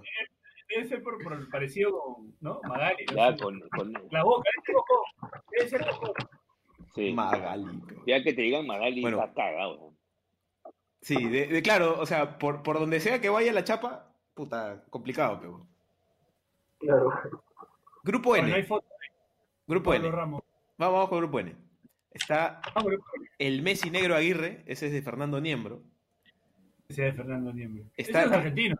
debe 0.69 0.87
ser 0.87 1.03
por, 1.03 1.21
por 1.21 1.33
el 1.33 1.49
parecido 1.49 1.91
con 1.99 2.33
¿no? 2.39 2.61
Magali. 2.63 3.05
¿no? 3.07 3.15
Ya, 3.15 3.35
con, 3.35 3.59
con- 3.69 3.91
La 4.11 4.23
boca, 4.23 4.49
debe 4.55 4.65
ser 4.65 4.75
ojo. 4.77 5.03
Debe 5.51 5.69
ser 5.69 5.81
ojo. 5.89 6.13
sí. 6.95 7.13
Magali. 7.13 7.65
Ya 8.07 8.23
que 8.23 8.33
te 8.33 8.41
digan 8.43 8.65
Magali, 8.65 9.01
Bueno. 9.01 9.21
está 9.21 9.33
cagado. 9.33 9.93
Sí, 11.05 11.23
de, 11.29 11.45
de- 11.45 11.61
claro, 11.61 11.99
o 11.99 12.05
sea, 12.07 12.39
por, 12.39 12.63
por 12.63 12.79
donde 12.79 12.99
sea 12.99 13.21
que 13.21 13.29
vaya 13.29 13.53
la 13.53 13.63
chapa, 13.63 14.07
puta, 14.33 14.83
complicado, 14.89 15.37
pero. 15.39 15.67
Claro. 16.79 17.11
Grupo 18.03 18.35
N. 18.35 18.49
no 18.49 18.55
hay 18.55 18.63
foto 18.63 18.87
Grupo 19.67 19.93
N. 19.93 20.09
Ramos. 20.09 20.41
Vamos, 20.79 20.93
vamos 20.95 21.09
con 21.09 21.19
Grupo 21.19 21.39
N. 21.39 21.55
Está 22.11 22.59
Vamos, 22.73 22.93
el 23.37 23.61
Messi 23.61 23.91
Negro 23.91 24.15
Aguirre, 24.15 24.63
ese 24.65 24.87
es 24.87 24.93
de 24.93 25.03
Fernando 25.03 25.39
Niembro. 25.39 25.83
ese 26.89 27.03
de 27.03 27.13
Fernando 27.13 27.53
Niembro. 27.53 27.83
Está- 27.95 28.21
Ese 28.21 28.27
es 28.29 28.33
argentino. 28.33 28.75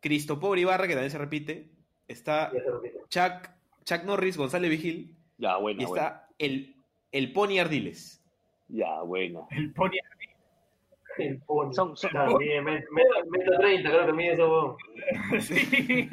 Cristopor 0.00 0.58
Ibarra, 0.58 0.86
que 0.86 0.92
también 0.92 1.10
se 1.10 1.16
repite. 1.18 1.70
Está 2.06 2.52
Ya 2.52 2.60
se 2.64 2.70
repite. 2.70 2.98
Chuck, 3.08 3.48
Chuck 3.84 4.04
Norris, 4.04 4.36
González 4.36 4.70
Vigil. 4.70 5.16
Ya, 5.38 5.56
bueno, 5.56 5.80
Y 5.80 5.84
está 5.84 6.28
el, 6.38 6.76
el 7.12 7.32
Pony 7.32 7.58
Ardiles. 7.60 8.22
Ya, 8.68 9.00
bueno. 9.02 9.46
El 9.50 9.72
pony. 9.72 9.96
El 11.18 11.40
pony. 11.42 11.72
Son- 11.72 11.96
son- 11.96 12.10
También, 12.12 12.64
met- 12.64 12.86
metro, 12.90 13.30
metro 13.30 13.58
30, 13.58 13.90
creo 13.90 14.06
que 14.06 14.12
mide 14.12 14.36
huevón. 14.36 14.76
sí. 15.40 16.08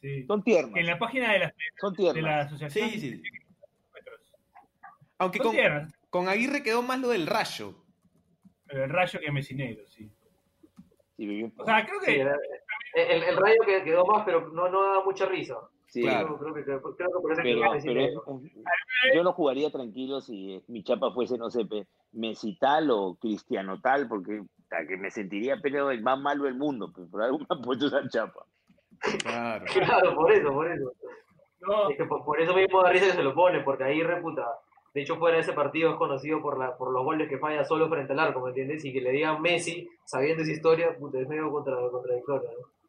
sí. 0.00 0.26
Son 0.26 0.42
tiernas. 0.42 0.76
En 0.76 0.86
la 0.86 0.98
página 0.98 1.32
de 1.32 1.38
la, 1.40 1.54
Son 1.78 1.94
de 1.94 2.22
la 2.22 2.40
asociación. 2.40 2.88
Sí, 2.90 3.00
sí. 3.00 3.22
Aunque 5.18 5.38
Son 5.38 5.54
con, 5.54 5.92
con 6.08 6.28
Aguirre 6.28 6.62
quedó 6.62 6.82
más 6.82 6.98
lo 6.98 7.08
del 7.08 7.26
rayo. 7.26 7.74
Pero 8.66 8.84
el 8.84 8.90
rayo 8.90 9.20
que 9.20 9.30
Messi 9.32 9.54
negro, 9.54 9.84
sí. 9.88 10.10
Sí, 11.16 11.52
O 11.56 11.64
sea, 11.64 11.84
creo 11.84 12.00
Sí, 12.00 12.06
que 12.06 12.20
era- 12.20 12.36
el, 12.94 13.22
el 13.22 13.36
rayo 13.36 13.58
que 13.66 13.84
quedó 13.84 14.04
más, 14.06 14.24
pero 14.24 14.48
no, 14.48 14.68
no 14.68 14.94
da 14.94 15.04
mucha 15.04 15.26
risa. 15.26 15.54
Sí, 15.90 16.02
claro. 16.02 16.38
Creo, 16.38 16.54
que, 16.54 16.62
Pero, 16.62 16.82
que 16.82 17.82
pero 17.84 19.14
yo 19.14 19.22
no 19.22 19.32
jugaría 19.32 19.70
tranquilo 19.70 20.20
si 20.20 20.62
mi 20.68 20.82
chapa 20.82 21.12
fuese, 21.12 21.36
no 21.36 21.50
sé, 21.50 21.66
Messi 22.12 22.56
tal 22.58 22.90
o 22.90 23.16
Cristiano 23.16 23.80
tal, 23.80 24.08
porque 24.08 24.42
puta, 24.42 24.86
que 24.86 24.96
me 24.96 25.10
sentiría 25.10 25.58
pero 25.62 25.90
el 25.90 26.02
más 26.02 26.18
malo 26.18 26.44
del 26.44 26.54
mundo, 26.54 26.92
pues 26.94 27.08
por 27.08 27.22
algo 27.22 27.38
me 27.40 27.46
han 27.50 27.62
puesto 27.62 27.86
esa 27.86 28.08
chapa. 28.08 28.46
Claro. 29.22 29.64
Claro, 29.72 30.14
por 30.14 30.32
eso, 30.32 30.52
por 30.52 30.70
eso. 30.70 30.92
no, 31.60 31.90
Es 31.90 31.96
que 31.96 32.04
por, 32.04 32.24
por 32.24 32.40
eso 32.40 32.54
mismo 32.54 32.82
da 32.82 32.90
risa 32.90 33.06
que 33.06 33.12
se 33.12 33.22
lo 33.22 33.34
pone, 33.34 33.60
porque 33.60 33.84
ahí 33.84 34.02
reputa. 34.02 34.46
De 34.92 35.02
hecho, 35.02 35.16
fuera 35.16 35.36
de 35.36 35.42
ese 35.42 35.52
partido 35.52 35.90
es 35.90 35.96
conocido 35.96 36.42
por, 36.42 36.58
la, 36.58 36.76
por 36.76 36.92
los 36.92 37.04
goles 37.04 37.28
que 37.28 37.38
falla 37.38 37.64
solo 37.64 37.88
frente 37.88 38.12
al 38.12 38.18
arco, 38.18 38.40
¿me 38.40 38.48
entiendes? 38.48 38.84
Y 38.84 38.92
que 38.92 39.00
le 39.00 39.12
digan 39.12 39.40
Messi, 39.40 39.88
sabiendo 40.04 40.42
esa 40.42 40.52
historia, 40.52 40.96
puta, 40.98 41.20
es 41.20 41.28
medio 41.28 41.50
contra, 41.50 41.76
contradictorio, 41.90 42.50
¿no? 42.50 42.79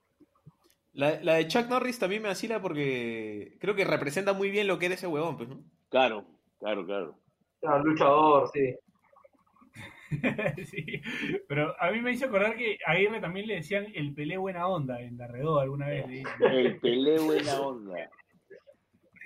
La, 0.93 1.21
la 1.21 1.35
de 1.35 1.47
Chuck 1.47 1.69
Norris 1.69 1.99
también 1.99 2.21
me 2.21 2.27
vacila 2.27 2.61
porque 2.61 3.57
creo 3.59 3.75
que 3.75 3.85
representa 3.85 4.33
muy 4.33 4.51
bien 4.51 4.67
lo 4.67 4.77
que 4.77 4.87
era 4.87 4.95
ese 4.95 5.07
huevón, 5.07 5.37
pues, 5.37 5.49
¿no? 5.49 5.63
Claro, 5.89 6.25
claro, 6.59 6.85
claro. 6.85 7.17
Ah, 7.63 7.77
luchador, 7.77 8.49
sí. 8.53 8.75
sí. 10.65 11.01
Pero 11.47 11.73
a 11.79 11.91
mí 11.91 12.01
me 12.01 12.11
hizo 12.11 12.25
acordar 12.25 12.55
que 12.57 12.77
a 12.85 12.91
Aguirre 12.91 13.21
también 13.21 13.47
le 13.47 13.55
decían 13.55 13.87
el 13.93 14.13
Pelé 14.13 14.37
buena 14.37 14.67
onda 14.67 14.99
en 14.99 15.17
la 15.17 15.27
redó 15.27 15.59
alguna 15.59 15.87
vez. 15.87 16.07
le 16.07 16.13
dicen, 16.17 16.33
El 16.41 16.79
Pelé 16.79 17.19
buena 17.19 17.61
onda. 17.61 18.09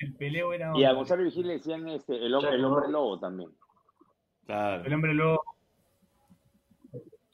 El 0.01 0.13
Pelé 0.15 0.43
buena 0.43 0.67
onda. 0.67 0.79
Y 0.79 0.83
a 0.83 0.93
Gonzalo 0.93 1.23
Vigil 1.23 1.47
le 1.47 1.53
decían 1.53 1.87
este, 1.89 2.15
el, 2.15 2.25
el 2.25 2.33
hombre 2.35 2.89
lobo 2.89 3.19
también. 3.19 3.49
Claro. 4.45 4.85
El 4.85 4.93
hombre 4.93 5.13
lobo. 5.13 5.43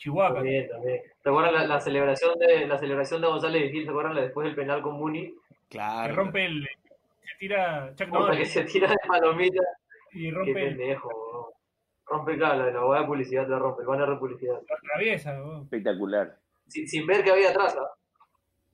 Chihuahua. 0.01 0.33
También, 0.35 0.67
también. 0.67 0.99
¿Te 1.21 1.29
acuerdas 1.29 1.53
la, 1.53 1.67
la 1.67 1.79
celebración 1.79 2.39
de 2.39 2.65
la 2.65 2.77
celebración 2.79 3.21
de 3.21 3.27
González 3.27 3.61
Vigil? 3.63 3.83
¿Se 3.83 3.89
acuerdan 3.91 4.15
la 4.15 4.21
después 4.21 4.45
del 4.45 4.55
penal 4.55 4.81
con 4.81 4.95
Muni? 4.95 5.27
Que 5.69 5.77
Claro. 5.77 6.15
rompe 6.15 6.45
el. 6.45 6.67
Se 7.21 7.37
tira 7.37 7.93
Chuck 7.95 8.07
Puta, 8.09 8.19
que 8.19 8.29
Norris 8.29 8.51
se 8.51 8.63
tira 8.63 8.89
de 8.89 8.95
palomita. 9.07 9.61
y 10.13 10.23
Qué 10.29 10.31
rompe 10.31 10.67
el. 10.67 10.77
pendejo, 10.77 11.53
Rompe 12.07 12.35
claro, 12.35 12.71
la 12.71 12.85
hueá 12.85 13.01
de 13.01 13.07
publicidad 13.07 13.47
la 13.47 13.59
rompe, 13.59 13.83
el 13.83 13.87
banner 13.87 14.09
de 14.09 14.15
publicidad. 14.17 14.59
Lo 14.67 14.75
atraviesa, 14.75 15.31
weón, 15.41 15.63
Espectacular. 15.63 16.37
Sin, 16.67 16.87
sin 16.87 17.05
ver 17.05 17.23
que 17.23 17.31
había 17.31 17.51
atrás, 17.51 17.77
¿ah? 17.79 17.91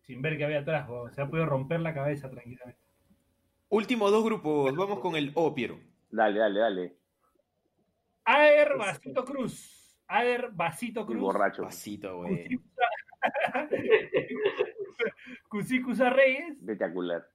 sin 0.03 0.21
ver 0.21 0.37
que 0.37 0.45
había 0.45 0.59
atrás, 0.61 0.87
se 1.13 1.21
ha 1.21 1.27
podido 1.27 1.45
romper 1.45 1.81
la 1.81 1.93
cabeza 1.93 2.29
tranquilamente. 2.31 2.79
Últimos 3.69 4.09
dos 4.11 4.23
grupos, 4.23 4.73
vamos 4.75 4.99
con 4.99 5.15
el 5.17 5.33
O, 5.35 5.53
Piero. 5.53 5.77
Dale, 6.09 6.39
dale, 6.39 6.59
dale. 6.61 6.93
Aer 8.23 8.77
Basito 8.77 9.23
Cruz. 9.25 9.76
Aer 10.07 10.49
Basito 10.53 11.05
Cruz. 11.05 11.21
borracho. 11.21 11.63
Pasito, 11.63 12.17
güey. 12.17 12.59
Cusícusa 15.49 16.09
Reyes. 16.09 16.57
Espectacular. 16.59 17.27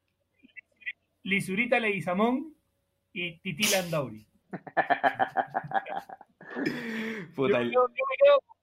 Lisurita 1.25 1.79
Leguizamón 1.79 2.55
y 3.13 3.39
Titi 3.41 3.71
Landauri. 3.73 4.27
Puta, 7.35 7.63
Yo, 7.63 7.71
yo- 7.71 7.71
yo 7.71 7.87
me 7.89 8.17
quedo 8.23 8.41
con 8.47 8.57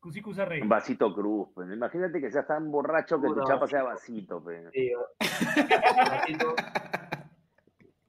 Cusícusa 0.00 0.44
Reyes. 0.44 0.68
Vasito 0.68 1.14
Cruz. 1.14 1.48
Pues. 1.54 1.70
Imagínate 1.72 2.20
que 2.20 2.30
seas 2.30 2.46
tan 2.46 2.70
borracho 2.70 3.20
que 3.20 3.28
tu 3.28 3.42
chapa 3.44 3.66
sea 3.66 3.82
Vasito. 3.82 4.40
vasito. 4.40 4.42
Pues. 4.42 4.70
Sí, 4.72 4.92
vasito, 6.10 6.54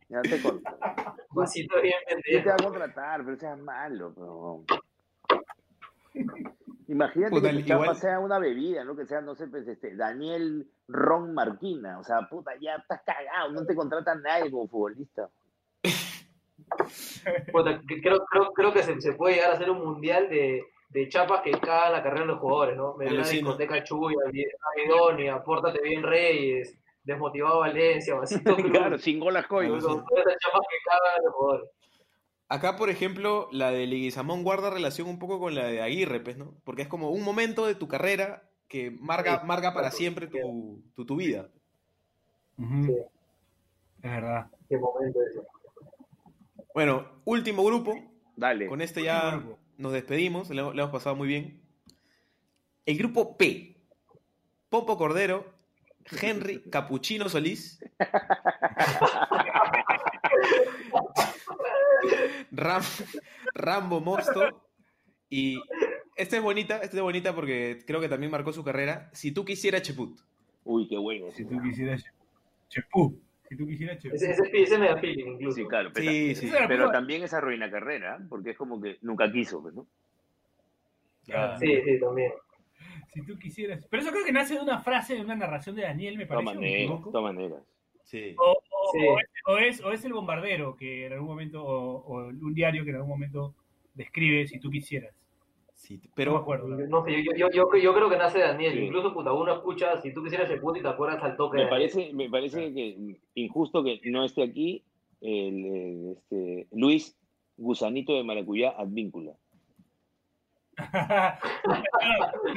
Ya 0.09 0.21
te 0.21 0.41
con- 0.41 0.61
vasito 1.31 1.81
bien 1.81 1.95
¿Quién 2.23 2.43
te 2.43 2.49
va 2.49 2.55
a 2.55 2.63
contratar? 2.63 3.23
Pero 3.25 3.37
seas 3.37 3.59
malo. 3.59 4.13
Pero... 4.15 4.63
Imagínate 6.89 7.31
Puta, 7.31 7.49
que 7.51 7.59
igual- 7.59 7.95
sea 7.97 8.19
una 8.19 8.39
bebida, 8.39 8.83
¿no? 8.85 8.95
Que 8.95 9.05
sea, 9.05 9.19
no 9.21 9.35
sé, 9.35 9.47
pues, 9.47 9.67
este, 9.67 9.95
Daniel 9.95 10.67
Ron 10.87 11.33
Marquina. 11.33 11.99
O 11.99 12.03
sea, 12.03 12.21
puta, 12.29 12.51
ya 12.61 12.75
estás 12.75 13.01
cagado. 13.05 13.51
No 13.51 13.65
te 13.65 13.75
contrata 13.75 14.15
nadie 14.15 14.49
como 14.51 14.67
futbolista. 14.67 15.29
Puta, 17.51 17.81
creo, 18.01 18.25
creo, 18.25 18.53
creo 18.53 18.73
que 18.73 18.83
se, 18.83 18.99
se 19.01 19.13
puede 19.13 19.35
llegar 19.35 19.51
a 19.51 19.53
hacer 19.55 19.69
un 19.69 19.83
mundial 19.83 20.29
de, 20.29 20.63
de 20.89 21.09
chapas 21.09 21.41
que 21.41 21.51
cagan 21.51 21.93
la 21.93 22.03
carrera 22.03 22.21
de 22.21 22.27
los 22.27 22.39
jugadores, 22.39 22.77
¿no? 22.77 22.95
Me 22.95 23.05
una 23.05 23.15
Alucina. 23.15 23.41
discoteca 23.41 23.83
chuya, 23.83 24.15
Idonia, 24.85 25.43
Pórtate 25.43 25.81
bien 25.81 26.03
Reyes, 26.03 26.77
Desmotivado 27.03 27.59
Valencia, 27.59 28.15
Vasito 28.15 28.55
claro, 28.71 28.97
sin 28.97 29.19
golas 29.19 29.45
coy. 29.47 29.67
Todas 29.67 29.83
esas 29.83 30.37
chapas 30.39 30.61
que 30.69 30.77
cagan 30.85 31.19
a 31.19 31.23
los 31.23 31.33
jugadores. 31.33 31.69
Acá, 32.49 32.77
por 32.77 32.89
ejemplo, 32.89 33.49
la 33.51 33.71
de 33.71 33.87
Leguizamón 33.87 34.43
guarda 34.43 34.69
relación 34.69 35.07
un 35.09 35.19
poco 35.19 35.37
con 35.39 35.53
la 35.55 35.65
de 35.67 35.81
Aguirre, 35.81 36.21
pues, 36.21 36.37
¿no? 36.37 36.55
Porque 36.63 36.83
es 36.83 36.87
como 36.87 37.09
un 37.11 37.23
momento 37.23 37.65
de 37.65 37.75
tu 37.75 37.87
carrera 37.89 38.49
que 38.69 38.91
marca, 38.91 39.41
Sí, 39.41 39.47
marca 39.47 39.73
para 39.73 39.87
claro. 39.89 39.97
siempre 39.97 40.27
tu, 40.27 40.81
tu, 40.95 41.05
tu 41.05 41.15
vida. 41.17 41.49
Sí. 42.57 42.91
Es 44.01 44.11
verdad. 44.11 44.47
Qué 44.69 44.77
momento 44.77 45.19
ese. 45.29 45.41
Bueno, 46.73 47.05
último 47.25 47.63
grupo. 47.65 47.93
Dale. 48.35 48.67
Con 48.67 48.81
este 48.81 49.03
ya 49.03 49.31
grupo. 49.31 49.57
nos 49.77 49.91
despedimos, 49.93 50.49
le, 50.49 50.61
hemos- 50.61 50.75
le 50.75 50.81
hemos 50.81 50.91
pasado 50.93 51.15
muy 51.15 51.27
bien. 51.27 51.61
El 52.85 52.97
grupo 52.97 53.37
P. 53.37 53.75
Popo 54.69 54.97
Cordero, 54.97 55.45
Henry 56.21 56.61
Capuchino 56.71 57.29
Solís, 57.29 57.79
Ram- 62.51 62.83
Rambo 63.53 63.99
Mosto 64.01 64.63
y 65.29 65.59
esta 66.15 66.37
es 66.37 66.41
bonita, 66.43 66.77
esta 66.77 66.97
es 66.97 67.03
bonita 67.03 67.35
porque 67.35 67.79
creo 67.85 67.99
que 68.01 68.09
también 68.09 68.31
marcó 68.31 68.51
su 68.53 68.63
carrera. 68.63 69.09
Si 69.13 69.31
tú 69.31 69.43
quisieras 69.45 69.81
Cheput. 69.83 70.19
Uy, 70.63 70.87
qué 70.87 70.97
bueno. 70.97 71.31
Si 71.31 71.45
tú 71.45 71.61
quisieras 71.61 72.03
Chepú. 72.69 73.19
Si 73.49 73.55
tú 73.55 73.65
quisieras 73.67 73.99
Chepú. 73.99 74.15
Ese, 74.15 74.31
ese, 74.31 74.49
ese 74.53 74.77
me 74.77 74.87
da 74.89 74.97
feeling 74.97 75.33
incluso. 75.33 75.55
Sí, 75.57 75.65
claro. 75.65 75.91
Pero, 75.93 76.11
Sí, 76.11 76.35
sí. 76.35 76.51
pero 76.67 76.91
también 76.91 77.23
es 77.23 77.33
arruina 77.33 77.69
carrera, 77.71 78.19
porque 78.29 78.51
es 78.51 78.57
como 78.57 78.81
que 78.81 78.97
nunca 79.01 79.31
quiso, 79.31 79.61
pues, 79.61 79.73
¿no? 79.75 79.85
Claro. 81.25 81.57
Sí, 81.59 81.67
sí, 81.83 81.99
también. 81.99 82.31
Si 83.13 83.21
tú 83.25 83.37
quisieras. 83.39 83.85
Pero 83.89 84.01
eso 84.03 84.11
creo 84.11 84.25
que 84.25 84.31
nace 84.31 84.55
de 84.55 84.61
una 84.61 84.79
frase, 84.79 85.15
de 85.15 85.21
una 85.21 85.35
narración 85.35 85.75
de 85.75 85.83
Daniel, 85.83 86.17
me 86.17 86.23
De 86.25 86.27
todas 86.29 86.43
parece. 86.43 86.57
¿o 86.57 86.61
me 86.61 86.69
maneras, 86.71 87.05
de 87.05 87.11
todas 87.11 87.35
maneras. 87.35 87.63
Sí. 88.07 88.35
O, 88.39 88.51
o- 88.53 88.57
Sí. 88.93 88.99
o 89.05 89.17
es, 89.19 89.27
o 89.45 89.57
es- 89.57 89.81
o 89.83 89.91
es 89.91 90.05
el 90.05 90.13
bombardero 90.13 90.77
que 90.77 91.07
en 91.07 91.13
algún 91.13 91.27
momento, 91.27 91.61
o, 91.61 91.97
o 92.05 92.27
un 92.29 92.53
diario 92.53 92.85
que 92.85 92.91
en 92.91 92.95
algún 92.95 93.09
momento 93.11 93.53
describe 93.95 94.47
si 94.47 94.59
tú 94.61 94.69
quisieras. 94.69 95.13
sí, 95.75 95.95
no 95.97 96.01
me 96.03 96.09
pero 96.15 96.37
acuerdo. 96.37 96.67
No 96.69 97.03
sé, 97.03 97.21
yo, 97.23 97.31
yo, 97.35 97.49
yo, 97.51 97.69
yo 97.75 97.93
creo 97.93 98.09
que 98.09 98.15
nace 98.17 98.39
Daniel. 98.39 98.73
Sí. 98.73 98.79
Incluso, 98.79 99.13
puta, 99.13 99.33
uno 99.33 99.53
escucha, 99.53 100.01
si 100.01 100.13
tú 100.13 100.23
quisieras 100.23 100.49
Cheput 100.49 100.77
y 100.77 100.81
te 100.81 100.87
acuerdas 100.87 101.21
al 101.21 101.35
toque 101.35 101.57
Me 101.57 101.67
parece, 101.67 102.13
me 102.13 102.29
parece 102.29 102.73
que 102.73 103.17
injusto 103.35 103.83
que 103.83 103.99
no 104.05 104.23
esté 104.23 104.41
aquí 104.43 104.83
el, 105.21 105.65
el, 105.65 106.11
este, 106.17 106.67
Luis 106.71 107.15
Gusanito 107.57 108.15
de 108.15 108.23
Maracuyá 108.23 108.69
Advíncula. 108.77 109.33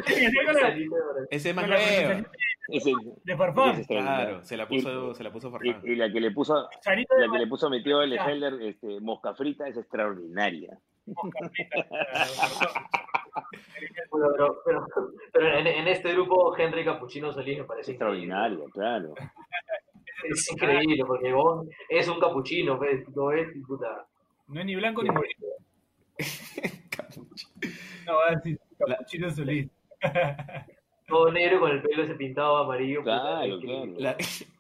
Ese 1.30 1.50
es 1.50 1.54
más 1.56 1.66
nuevo. 1.68 2.26
de 3.24 3.36
Farfán. 3.36 3.76
extraordinario. 3.78 4.26
Claro, 4.28 4.44
se 4.44 4.56
la 4.56 4.68
puso, 4.68 5.14
se 5.14 5.24
la 5.24 5.32
puso 5.32 5.48
Y, 5.62 5.72
Farfán. 5.72 5.80
y 5.84 5.96
la 5.96 6.12
que 6.12 6.20
le 6.20 6.30
puso, 6.30 6.54
la 6.84 7.32
que 7.32 7.38
le 7.38 7.46
puso 7.46 7.68
metido 7.70 8.02
el. 8.02 8.12
Heller, 8.12 8.54
este, 8.62 9.00
mosca 9.00 9.34
frita, 9.34 9.66
es 9.68 9.76
extraordinaria. 9.76 10.78
Pero, 14.10 14.32
pero, 14.34 14.60
pero, 14.64 14.86
pero 15.32 15.58
en, 15.58 15.66
en 15.66 15.88
este 15.88 16.12
grupo, 16.12 16.56
Henry 16.56 16.84
Capuchino 16.84 17.32
Solís 17.32 17.58
me 17.58 17.64
parece 17.64 17.92
increíble. 17.92 18.24
Extraordinaria, 18.24 18.64
claro. 18.72 19.14
Es 20.28 20.50
increíble, 20.52 21.02
porque 21.06 21.32
vos 21.32 21.66
es 21.88 22.08
un 22.08 22.20
capuchino, 22.20 22.78
¿ves? 22.78 23.04
Lo 23.14 23.26
ves 23.26 23.48
y 23.54 23.60
puta. 23.60 24.06
No 24.48 24.60
es 24.60 24.66
ni 24.66 24.76
blanco 24.76 25.02
ni 25.02 25.10
moreno. 25.10 25.46
No, 28.06 28.14
va 28.16 28.28
a 28.30 28.34
decir 28.34 28.58
Capuchino 28.78 29.30
Solís. 29.30 29.68
Todo 31.10 31.30
negro 31.32 31.60
con 31.60 31.70
el 31.72 31.82
pelo 31.82 32.02
ese 32.04 32.14
pintado 32.14 32.56
amarillo. 32.58 33.00
puta, 33.00 33.20
Claro, 33.20 33.46
increíble. 33.46 34.00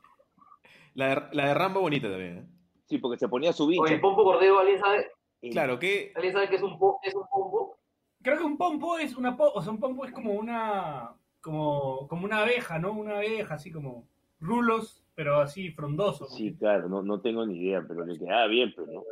La, 0.94 1.06
la, 1.08 1.14
de- 1.14 1.34
la 1.36 1.46
de 1.46 1.54
Rambo 1.54 1.80
bonita 1.80 2.08
también. 2.10 2.38
¿eh? 2.38 2.46
Sí, 2.86 2.98
porque 2.98 3.16
se 3.18 3.28
ponía 3.28 3.52
su 3.52 3.66
bicho. 3.68 3.82
Oye, 3.82 3.94
el 3.94 4.00
pompo 4.00 4.24
cordero, 4.24 4.58
¿alguien 4.58 4.78
sabe? 4.80 5.06
Y- 5.40 5.50
Claro, 5.50 5.78
que 5.78 6.12
¿Alguien 6.16 6.32
sabe 6.34 6.48
qué 6.48 6.56
es 6.56 6.62
un, 6.62 6.78
po- 6.78 6.98
es 7.02 7.14
un 7.14 7.22
pompo? 7.30 7.78
Creo 8.22 8.36
que 8.36 8.44
un 8.44 8.58
pompo 8.58 8.98
es 8.98 9.16
una 9.16 9.36
po 9.36 9.50
o 9.54 9.62
sea, 9.62 9.72
un 9.72 9.78
pompo 9.80 10.04
es 10.04 10.12
como 10.12 10.32
una 10.34 11.14
como, 11.40 12.06
como 12.08 12.24
una 12.26 12.38
abeja, 12.42 12.78
¿no? 12.78 12.92
Una 12.92 13.16
abeja 13.16 13.54
así 13.54 13.70
como 13.72 14.06
rulos, 14.40 15.02
pero 15.14 15.40
así 15.40 15.70
frondoso. 15.70 16.26
Sí, 16.26 16.54
claro, 16.58 16.88
no, 16.88 17.00
no 17.02 17.20
tengo 17.20 17.46
ni 17.46 17.56
idea, 17.58 17.82
pero 17.86 18.04
le 18.04 18.18
quedaba 18.18 18.46
bien, 18.48 18.72
pero 18.76 18.88
no. 18.92 19.02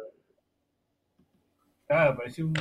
Claro, 1.86 2.16
parecía 2.16 2.44
un 2.44 2.52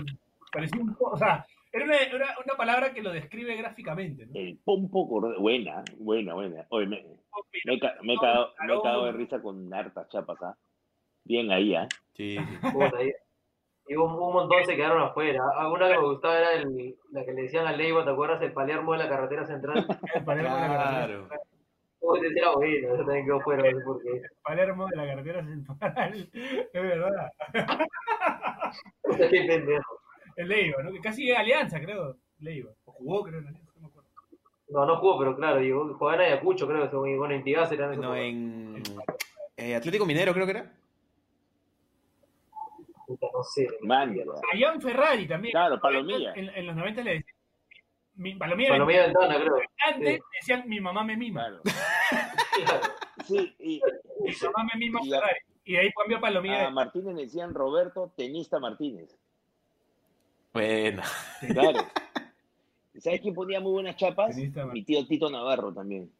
parecía 0.54 0.82
un 0.82 0.96
o 1.00 1.18
sea, 1.18 1.46
era 1.72 1.86
una, 1.86 2.26
una 2.46 2.56
palabra 2.58 2.94
que 2.94 3.02
lo 3.02 3.12
describe 3.12 3.56
gráficamente, 3.56 4.26
¿no? 4.26 4.32
El 4.36 4.58
pompo 4.64 5.08
cordero, 5.08 5.40
buena, 5.40 5.84
buena, 5.98 6.34
buena. 6.34 6.66
Oye, 6.70 6.88
me, 6.88 7.04
me, 7.66 7.74
he 7.74 7.80
ca- 7.80 7.98
me 8.02 8.14
he 8.14 8.18
cagado, 8.18 8.54
me 8.66 8.74
he 8.74 8.82
cagado 8.82 9.06
de 9.06 9.12
risa 9.12 9.42
con 9.42 9.74
hartas 9.74 10.08
chapas, 10.10 10.42
¿ah? 10.44 10.58
Bien 11.24 11.52
ahí, 11.52 11.76
¿ah? 11.76 11.88
sí, 12.14 12.38
y, 13.90 13.96
un, 13.96 14.12
un 14.12 14.34
montón 14.34 14.64
se 14.66 14.76
quedaron 14.76 15.02
afuera. 15.02 15.42
Alguna 15.58 15.88
que 15.90 15.98
me 15.98 16.08
gustaba 16.08 16.38
era 16.40 16.54
el, 16.54 16.96
la 17.12 17.26
que 17.26 17.34
le 17.34 17.44
decían 17.44 17.68
a 17.68 17.72
Leiva, 17.74 18.04
¿te 18.04 18.12
acuerdas? 18.12 18.42
El 18.42 18.54
Palermo 18.54 18.94
de 18.94 18.98
la 19.00 19.10
carretera 19.10 19.46
central. 19.46 19.86
El 20.16 20.24
Palermo 20.26 20.56
de 20.56 20.62
la 20.62 20.68
carretera, 20.68 21.08
claro. 21.28 21.48
Uy, 22.00 22.20
ese 22.20 22.40
era 22.40 22.52
bueno, 22.52 22.94
eso 22.94 23.04
también 23.06 23.26
quedó 23.26 23.42
fuera, 23.42 23.72
no 23.72 23.78
sé 23.80 23.84
por 23.84 24.02
qué. 24.02 24.22
Palermo 24.44 24.88
de 24.88 24.96
la 24.96 25.08
carretera 25.08 25.44
central. 25.44 26.30
es 26.74 26.82
verdad. 26.82 27.32
Qué 29.18 29.44
pendejo. 29.48 30.00
El 30.38 30.48
Leiva, 30.48 30.84
¿no? 30.84 30.92
Que 30.92 31.02
casi 31.02 31.30
es 31.30 31.38
alianza, 31.38 31.80
creo. 31.82 32.16
Leiva. 32.40 32.72
O 32.86 32.92
jugó, 32.94 33.24
creo, 33.24 33.40
en 33.40 33.48
alianza, 33.48 33.72
no 33.76 33.82
me 33.82 33.88
acuerdo. 33.88 34.10
No, 34.70 34.86
no 34.86 34.98
jugó, 34.98 35.20
pero 35.20 35.36
claro, 35.36 35.60
digo, 35.60 35.94
jugaba 35.98 36.24
en 36.24 36.32
Ayacucho, 36.32 36.68
creo 36.68 36.90
bueno, 37.18 37.34
en 37.34 37.44
Tigás 37.44 37.72
eran 37.72 37.92
esos 37.92 38.04
No, 38.04 38.16
en 38.16 38.82
eh, 39.58 39.76
Atlético 39.76 40.06
Minero 40.06 40.34
creo 40.34 40.46
que 40.46 40.52
era. 40.52 40.72
Puta, 43.08 43.28
no 43.34 43.44
sé. 43.44 43.68
Mándala. 43.82 44.34
Allá 44.54 44.74
en 44.74 44.82
Ferrari 44.82 45.28
también. 45.28 45.52
Claro, 45.52 45.80
Palomilla. 45.80 46.34
En, 46.36 46.50
en 46.50 46.68
los 46.68 46.76
90 46.76 47.02
le 47.04 47.12
decían. 47.12 47.36
Mi, 48.16 48.36
Palomilla. 48.36 48.70
Palomilla 48.70 49.04
Ventana, 49.06 49.36
creo. 49.40 49.56
Antes 49.86 50.16
sí. 50.16 50.22
decían 50.42 50.70
mi 50.70 50.80
mamá 50.80 51.04
me 51.04 51.18
mima. 51.18 51.48
Claro. 51.48 51.62
Sí, 53.26 53.54
y 53.60 53.82
Mi 54.22 54.32
mamá 54.42 54.70
me 54.74 54.80
mima 54.80 55.00
Y 55.04 55.14
a- 55.14 55.20
Ferrari. 55.20 55.40
Y 55.66 55.74
de 55.74 55.80
ahí 55.80 55.92
cambió 55.92 56.18
a 56.18 56.22
Palomilla. 56.22 56.68
a 56.68 56.72
Martínez 56.72 57.14
le 57.14 57.24
decían 57.24 57.54
Roberto 57.54 58.14
Tenista 58.16 58.58
Martínez. 58.60 59.18
Bueno. 60.58 61.04
Claro. 61.54 61.80
¿Y 62.96 63.00
¿Sabes 63.02 63.22
quién 63.22 63.36
ponía 63.36 63.60
muy 63.60 63.74
buenas 63.74 63.96
chapas? 63.96 64.36
Mi 64.74 64.84
tío 64.84 65.06
Tito 65.06 65.30
Navarro 65.30 65.72
también. 65.72 66.12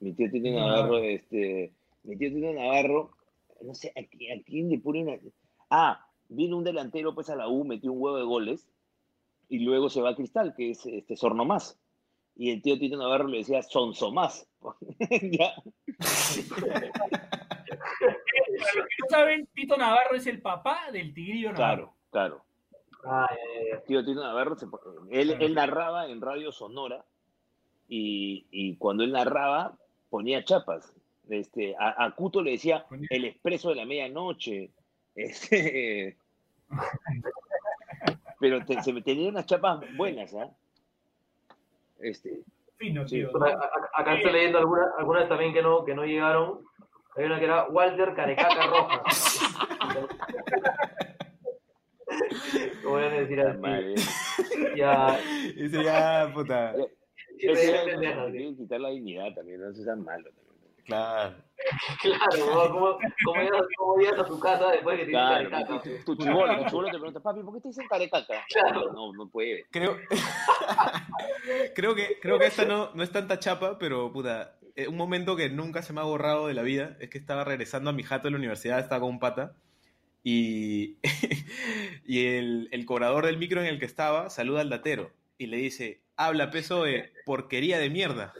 Mi 0.00 0.12
tío 0.14 0.30
Tito 0.30 0.48
Navarro, 0.48 0.96
este. 0.98 1.72
Mi 2.04 2.16
tío 2.16 2.30
Tito 2.32 2.50
Navarro, 2.54 3.10
no 3.60 3.74
sé, 3.74 3.92
¿a, 3.94 4.00
qui- 4.00 4.32
a 4.34 4.42
quién 4.42 4.70
le 4.70 4.78
pone 4.78 5.02
una. 5.02 5.18
Ah, 5.68 6.06
vino 6.30 6.56
un 6.56 6.64
delantero 6.64 7.14
pues 7.14 7.28
a 7.28 7.36
la 7.36 7.48
U, 7.48 7.64
metió 7.66 7.92
un 7.92 8.00
huevo 8.00 8.16
de 8.16 8.24
goles, 8.24 8.66
y 9.50 9.58
luego 9.58 9.90
se 9.90 10.00
va 10.00 10.10
a 10.10 10.16
Cristal, 10.16 10.54
que 10.56 10.70
es 10.70 10.86
este 10.86 11.16
Sorno 11.16 11.44
más. 11.44 11.78
Y 12.34 12.50
el 12.50 12.62
tío 12.62 12.78
Tito 12.78 12.96
Navarro 12.96 13.28
le 13.28 13.38
decía 13.38 13.62
Sonso 13.62 14.10
más. 14.10 14.48
ya. 15.20 15.52
Para 18.00 18.74
los 18.74 18.86
que 18.86 18.96
no 19.02 19.06
saben, 19.10 19.46
Tito 19.54 19.76
Navarro 19.76 20.16
es 20.16 20.26
el 20.26 20.40
papá 20.40 20.90
del 20.90 21.12
Tigrillo 21.12 21.52
Navarro. 21.52 21.92
Claro, 22.10 22.40
Claro. 22.40 22.44
Ah, 23.04 23.28
Tío 23.86 24.04
Tito 24.04 24.20
Navarro, 24.22 24.56
se- 24.56 24.66
él, 25.10 25.36
él 25.40 25.54
narraba 25.54 26.06
en 26.08 26.20
Radio 26.20 26.52
Sonora 26.52 27.04
y, 27.88 28.46
y 28.50 28.76
cuando 28.76 29.04
él 29.04 29.12
narraba 29.12 29.74
ponía 30.10 30.44
chapas. 30.44 30.94
Este, 31.28 31.76
a, 31.78 32.04
a 32.04 32.10
Cuto 32.12 32.42
le 32.42 32.52
decía 32.52 32.84
Ponía- 32.88 33.06
el 33.10 33.24
expreso 33.26 33.70
de 33.70 33.74
la 33.76 33.84
medianoche. 33.86 34.70
Este, 35.16 36.16
pero 38.38 38.64
te- 38.64 38.80
se 38.82 38.92
me 38.92 39.02
tenía 39.02 39.28
unas 39.28 39.44
chapas 39.46 39.80
buenas, 39.96 40.32
¿ah? 40.34 40.48
Este, 41.98 42.40
Fino, 42.76 43.06
Sí. 43.06 43.16
tío. 43.16 43.30
Bueno, 43.32 43.58
acá 43.92 44.14
estoy 44.16 44.32
leyendo 44.32 44.58
algunas, 44.58 44.86
algunas 44.98 45.28
también 45.28 45.52
que 45.52 45.62
no, 45.62 45.84
que 45.84 45.94
no 45.94 46.04
llegaron. 46.04 46.60
Hay 47.16 47.24
una 47.24 47.38
que 47.38 47.44
era 47.44 47.66
Walter 47.68 48.14
Carecaca 48.14 48.66
Roja. 48.68 49.02
Voy 52.90 53.02
a 53.04 53.08
decir 53.10 53.40
así. 53.40 53.58
madre. 53.58 53.94
Ya, 54.76 55.18
Ese 55.56 55.82
ya, 55.84 56.30
puta. 56.32 56.72
le 57.38 57.56
sí. 57.56 57.72
quieren 57.72 58.56
quitar 58.56 58.80
la 58.80 58.90
dignidad 58.90 59.34
también, 59.34 59.60
no 59.60 59.72
sean 59.74 60.04
malo 60.04 60.24
también. 60.24 60.50
Claro. 60.86 61.36
Claro. 62.00 62.72
¿cómo, 62.72 62.98
cómo, 63.24 63.40
llegas, 63.42 63.62
¿cómo 63.76 63.96
llegas 63.98 64.18
a 64.20 64.24
tu 64.24 64.40
casa 64.40 64.70
después 64.72 64.98
que 64.98 65.04
te 65.04 65.10
dicen 65.10 65.20
Claro, 65.26 65.50
carecaca? 65.50 65.82
tu, 66.04 66.16
tu 66.16 66.22
chibolo, 66.24 66.58
tu 66.58 66.64
chibolo 66.68 66.86
te 66.88 66.92
pregunta, 66.98 67.20
papi, 67.20 67.40
¿por 67.42 67.54
qué 67.54 67.60
te 67.60 67.68
dicen 67.68 67.86
carecaca? 67.88 68.34
Claro. 68.48 68.92
No, 68.92 69.12
no 69.12 69.28
puede. 69.28 69.66
Creo, 69.70 69.96
creo 71.74 71.94
que 71.94 72.18
creo 72.20 72.38
que 72.38 72.46
esta 72.46 72.64
no, 72.64 72.90
no 72.94 73.02
es 73.02 73.10
tanta 73.12 73.38
chapa, 73.38 73.78
pero 73.78 74.12
puta, 74.12 74.56
eh, 74.76 74.88
un 74.88 74.96
momento 74.96 75.36
que 75.36 75.48
nunca 75.50 75.82
se 75.82 75.92
me 75.92 76.00
ha 76.00 76.04
borrado 76.04 76.46
de 76.46 76.54
la 76.54 76.62
vida 76.62 76.96
es 77.00 77.10
que 77.10 77.18
estaba 77.18 77.44
regresando 77.44 77.90
a 77.90 77.92
mi 77.92 78.02
jato 78.02 78.24
de 78.24 78.32
la 78.32 78.38
universidad, 78.38 78.78
estaba 78.78 79.00
con 79.02 79.10
un 79.10 79.18
pata, 79.20 79.52
y, 80.22 80.96
y 82.06 82.26
el, 82.26 82.68
el 82.72 82.84
cobrador 82.86 83.26
del 83.26 83.38
micro 83.38 83.60
en 83.60 83.66
el 83.66 83.78
que 83.78 83.86
estaba 83.86 84.30
saluda 84.30 84.60
al 84.60 84.70
datero 84.70 85.10
y 85.38 85.46
le 85.46 85.56
dice, 85.56 86.02
habla 86.16 86.50
peso 86.50 86.84
de 86.84 87.12
porquería 87.24 87.78
de 87.78 87.90
mierda. 87.90 88.34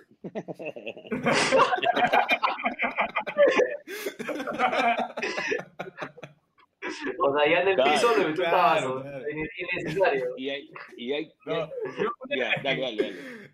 O 7.18 7.36
sea, 7.38 7.48
ya 7.50 7.60
en 7.62 7.68
el 7.68 7.74
Claro, 7.76 7.90
piso 7.92 8.08
le 8.12 8.16
metió 8.26 8.28
un 8.30 8.34
claro, 8.50 8.50
tabazo. 8.50 9.02
claro. 9.02 9.24
Innecesario. 9.30 10.24
Y 10.36 10.48
hay, 10.50 10.70
y 10.96 11.12
hay, 11.12 11.22
y 11.24 11.32
No, 11.46 11.54
hay- 11.54 11.70
yo- 11.98 12.36
ya, 12.36 12.50
dale, 12.62 12.80
dale, 12.80 13.02
dale. 13.02 13.50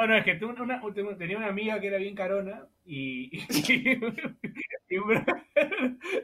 No, 0.00 0.06
no, 0.06 0.14
es 0.16 0.24
que 0.24 0.34
tú- 0.36 0.48
una- 0.48 0.80
tenía 1.18 1.36
una 1.38 1.48
amiga 1.48 1.80
que 1.80 1.86
era 1.88 1.98
bien 1.98 2.14
carona 2.14 2.66
y. 2.84 3.36
y, 3.36 3.38
y 4.90 4.96
un 4.98 5.08
bro- 5.08 5.24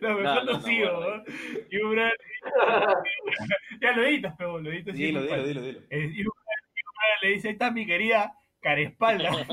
lo 0.01 0.09
mejor 0.17 0.23
No, 0.23 0.35
no, 0.35 0.45
no, 0.45 0.53
no, 0.53 0.61
sigo, 0.61 0.91
guarda. 0.97 1.17
¿no? 1.19 1.25
Y 1.71 1.77
un 1.79 1.91
bro- 1.93 2.11
Ya 3.81 3.93
lo 3.93 4.05
editas, 4.05 4.35
pero 4.39 4.59
lo 4.61 4.71
editas 4.71 4.95
Dilo, 4.97 5.23
dilo, 5.23 5.47
dilo, 5.47 5.63
dilo. 5.63 5.81
Eh, 5.91 6.11
Y 6.15 6.21
un 6.21 6.25
bro- 6.27 6.45
y 6.75 6.81
un 6.81 6.93
bro 6.95 7.19
le 7.23 7.29
dice: 7.31 7.49
Ahí 7.49 7.53
está 7.55 7.71
mi 7.71 7.87
querida 7.87 8.33
carespalda. 8.61 9.31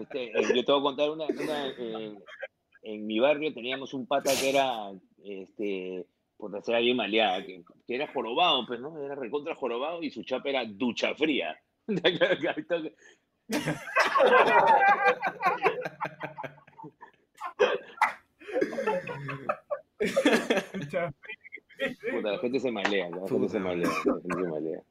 Este, 0.00 0.24
eh, 0.38 0.42
yo 0.54 0.64
te 0.64 0.72
voy 0.72 0.80
a 0.80 0.82
contar 0.82 1.10
una, 1.10 1.24
una, 1.26 1.68
eh, 1.78 2.14
en 2.82 3.06
mi 3.06 3.18
barrio 3.20 3.52
teníamos 3.52 3.94
un 3.94 4.06
pata 4.06 4.30
que 4.40 4.50
era, 4.50 4.90
este, 5.24 6.04
por 6.42 6.60
ser 6.64 6.82
bien 6.82 6.96
maleada, 6.96 7.46
que, 7.46 7.62
que 7.86 7.94
era 7.94 8.12
jorobado, 8.12 8.66
pues, 8.66 8.80
¿no? 8.80 9.00
Era 9.00 9.14
recontra 9.14 9.54
jorobado 9.54 10.02
y 10.02 10.10
su 10.10 10.24
chapa 10.24 10.48
era 10.48 10.64
ducha 10.64 11.14
fría. 11.14 11.56
Puta, 22.10 22.32
la 22.32 22.38
gente 22.40 22.58
se 22.58 22.72
malea, 22.72 23.08
la 23.10 23.28
gente 23.28 23.48
se 23.48 23.60
malea, 23.60 23.88
la 23.88 24.14
gente 24.14 24.34
se 24.34 24.48
malea. 24.48 24.82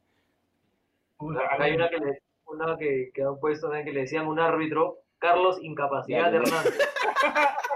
Acá 1.51 1.63
hay 1.65 1.73
una 1.73 1.89
que, 1.89 1.97
le, 1.97 2.21
una 2.45 2.77
que, 2.77 3.11
que 3.13 3.23
han 3.23 3.37
puesto 3.41 3.69
que 3.71 3.91
le 3.91 3.99
decían 3.99 4.25
un 4.25 4.39
árbitro, 4.39 4.99
Carlos 5.19 5.57
Incapacidad 5.61 6.31
ya. 6.31 6.37
Hernández. 6.37 6.79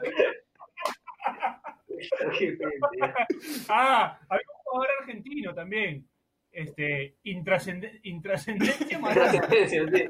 Qué 0.00 0.04
pendejo. 0.04 1.87
Ah, 3.68 4.18
había 4.28 4.42
un 4.54 4.62
jugador 4.64 4.88
argentino 5.00 5.54
también. 5.54 6.08
Este, 6.50 7.16
intrascende- 7.24 8.00
intrascendencia 8.04 8.98
Maradona. 8.98 9.40
Trascendencia, 9.48 9.86
sí. 9.92 10.08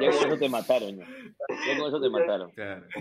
Ya 0.00 0.10
con 0.10 0.26
eso 0.28 0.38
te 0.38 0.48
mataron, 0.48 0.96
ya, 0.98 1.04
Ya 1.06 1.78
con 1.78 1.88
eso 1.88 2.00
te 2.00 2.10
mataron. 2.10 2.50
Claro. 2.52 2.86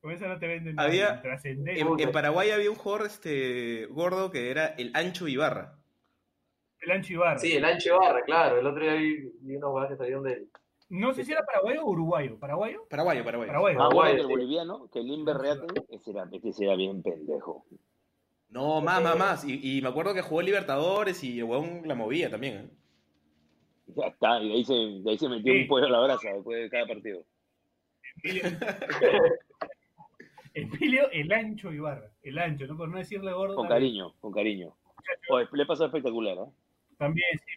Con 0.00 0.12
eso 0.12 0.26
no 0.26 0.38
te 0.38 0.46
venden 0.46 0.78
Había- 0.80 1.04
nada. 1.04 1.16
Intrascendencia. 1.16 1.84
En, 1.84 2.00
en 2.00 2.12
Paraguay 2.12 2.50
había 2.50 2.70
un 2.70 2.76
jugador 2.76 3.06
este, 3.06 3.86
gordo 3.86 4.30
que 4.30 4.50
era 4.50 4.66
el 4.78 4.90
Ancho 4.94 5.28
Ibarra. 5.28 5.78
El 6.80 6.90
ancho 6.90 7.12
Ibarra. 7.12 7.38
Sí, 7.38 7.52
el 7.56 7.64
ancho 7.64 7.96
barra, 7.98 8.22
claro. 8.24 8.58
El 8.58 8.66
otro 8.66 8.82
día 8.82 8.94
vi, 8.94 9.30
vi 9.40 9.56
unos 9.56 9.68
jugadores 9.70 9.94
que 9.96 9.98
salieron 9.98 10.24
del. 10.24 10.48
No 10.94 11.14
sé 11.14 11.24
si 11.24 11.32
era 11.32 11.42
paraguayo 11.46 11.84
o 11.84 11.90
uruguayo. 11.90 12.38
¿Paraguayo? 12.38 12.86
Paraguayo, 12.90 13.24
paraguayo. 13.24 13.48
Paraguayo. 13.50 13.78
Ah, 13.80 13.88
bueno, 13.88 13.98
Paraguay, 13.98 14.14
que 14.14 14.20
el 14.20 14.26
sí. 14.26 14.32
boliviano, 14.32 14.90
que 14.90 14.98
el 14.98 15.08
Inver 15.10 15.36
Reate, 15.38 15.66
ese 15.88 16.10
era, 16.10 16.28
ese 16.30 16.64
era 16.64 16.76
bien 16.76 17.02
pendejo. 17.02 17.64
No, 18.50 18.82
más, 18.82 19.02
más, 19.02 19.18
más. 19.18 19.44
Y, 19.44 19.78
y 19.78 19.80
me 19.80 19.88
acuerdo 19.88 20.12
que 20.12 20.20
jugó 20.20 20.40
en 20.40 20.46
Libertadores 20.46 21.24
y 21.24 21.38
el 21.38 21.44
huevón 21.44 21.80
la 21.86 21.94
movía 21.94 22.28
también. 22.28 22.54
¿eh? 22.56 22.70
Ya 23.96 24.06
está, 24.08 24.42
y 24.42 24.48
de 24.48 24.54
ahí 24.54 24.64
se, 24.64 24.74
de 24.74 25.10
ahí 25.10 25.16
se 25.18 25.28
metió 25.30 25.52
Sí. 25.54 25.60
un 25.62 25.68
pollo 25.68 25.86
a 25.86 25.90
la 25.90 26.00
brasa 26.00 26.30
después 26.30 26.60
de 26.60 26.68
cada 26.68 26.86
partido. 26.86 27.24
Emilio, 28.22 28.42
Emilio 30.54 31.10
el 31.10 31.32
ancho 31.32 31.72
Ibarra. 31.72 32.10
El 32.22 32.38
ancho, 32.38 32.66
¿no? 32.66 32.76
Por 32.76 32.90
no 32.90 32.98
decirle 32.98 33.32
gordo. 33.32 33.54
Con 33.54 33.68
también. 33.68 33.92
cariño, 33.92 34.14
con 34.20 34.32
cariño. 34.32 34.76
Oye, 35.30 35.48
le 35.52 35.64
pasó 35.66 35.86
espectacular, 35.86 36.36
¿eh? 36.36 36.50
También, 36.98 37.26
sí. 37.38 37.52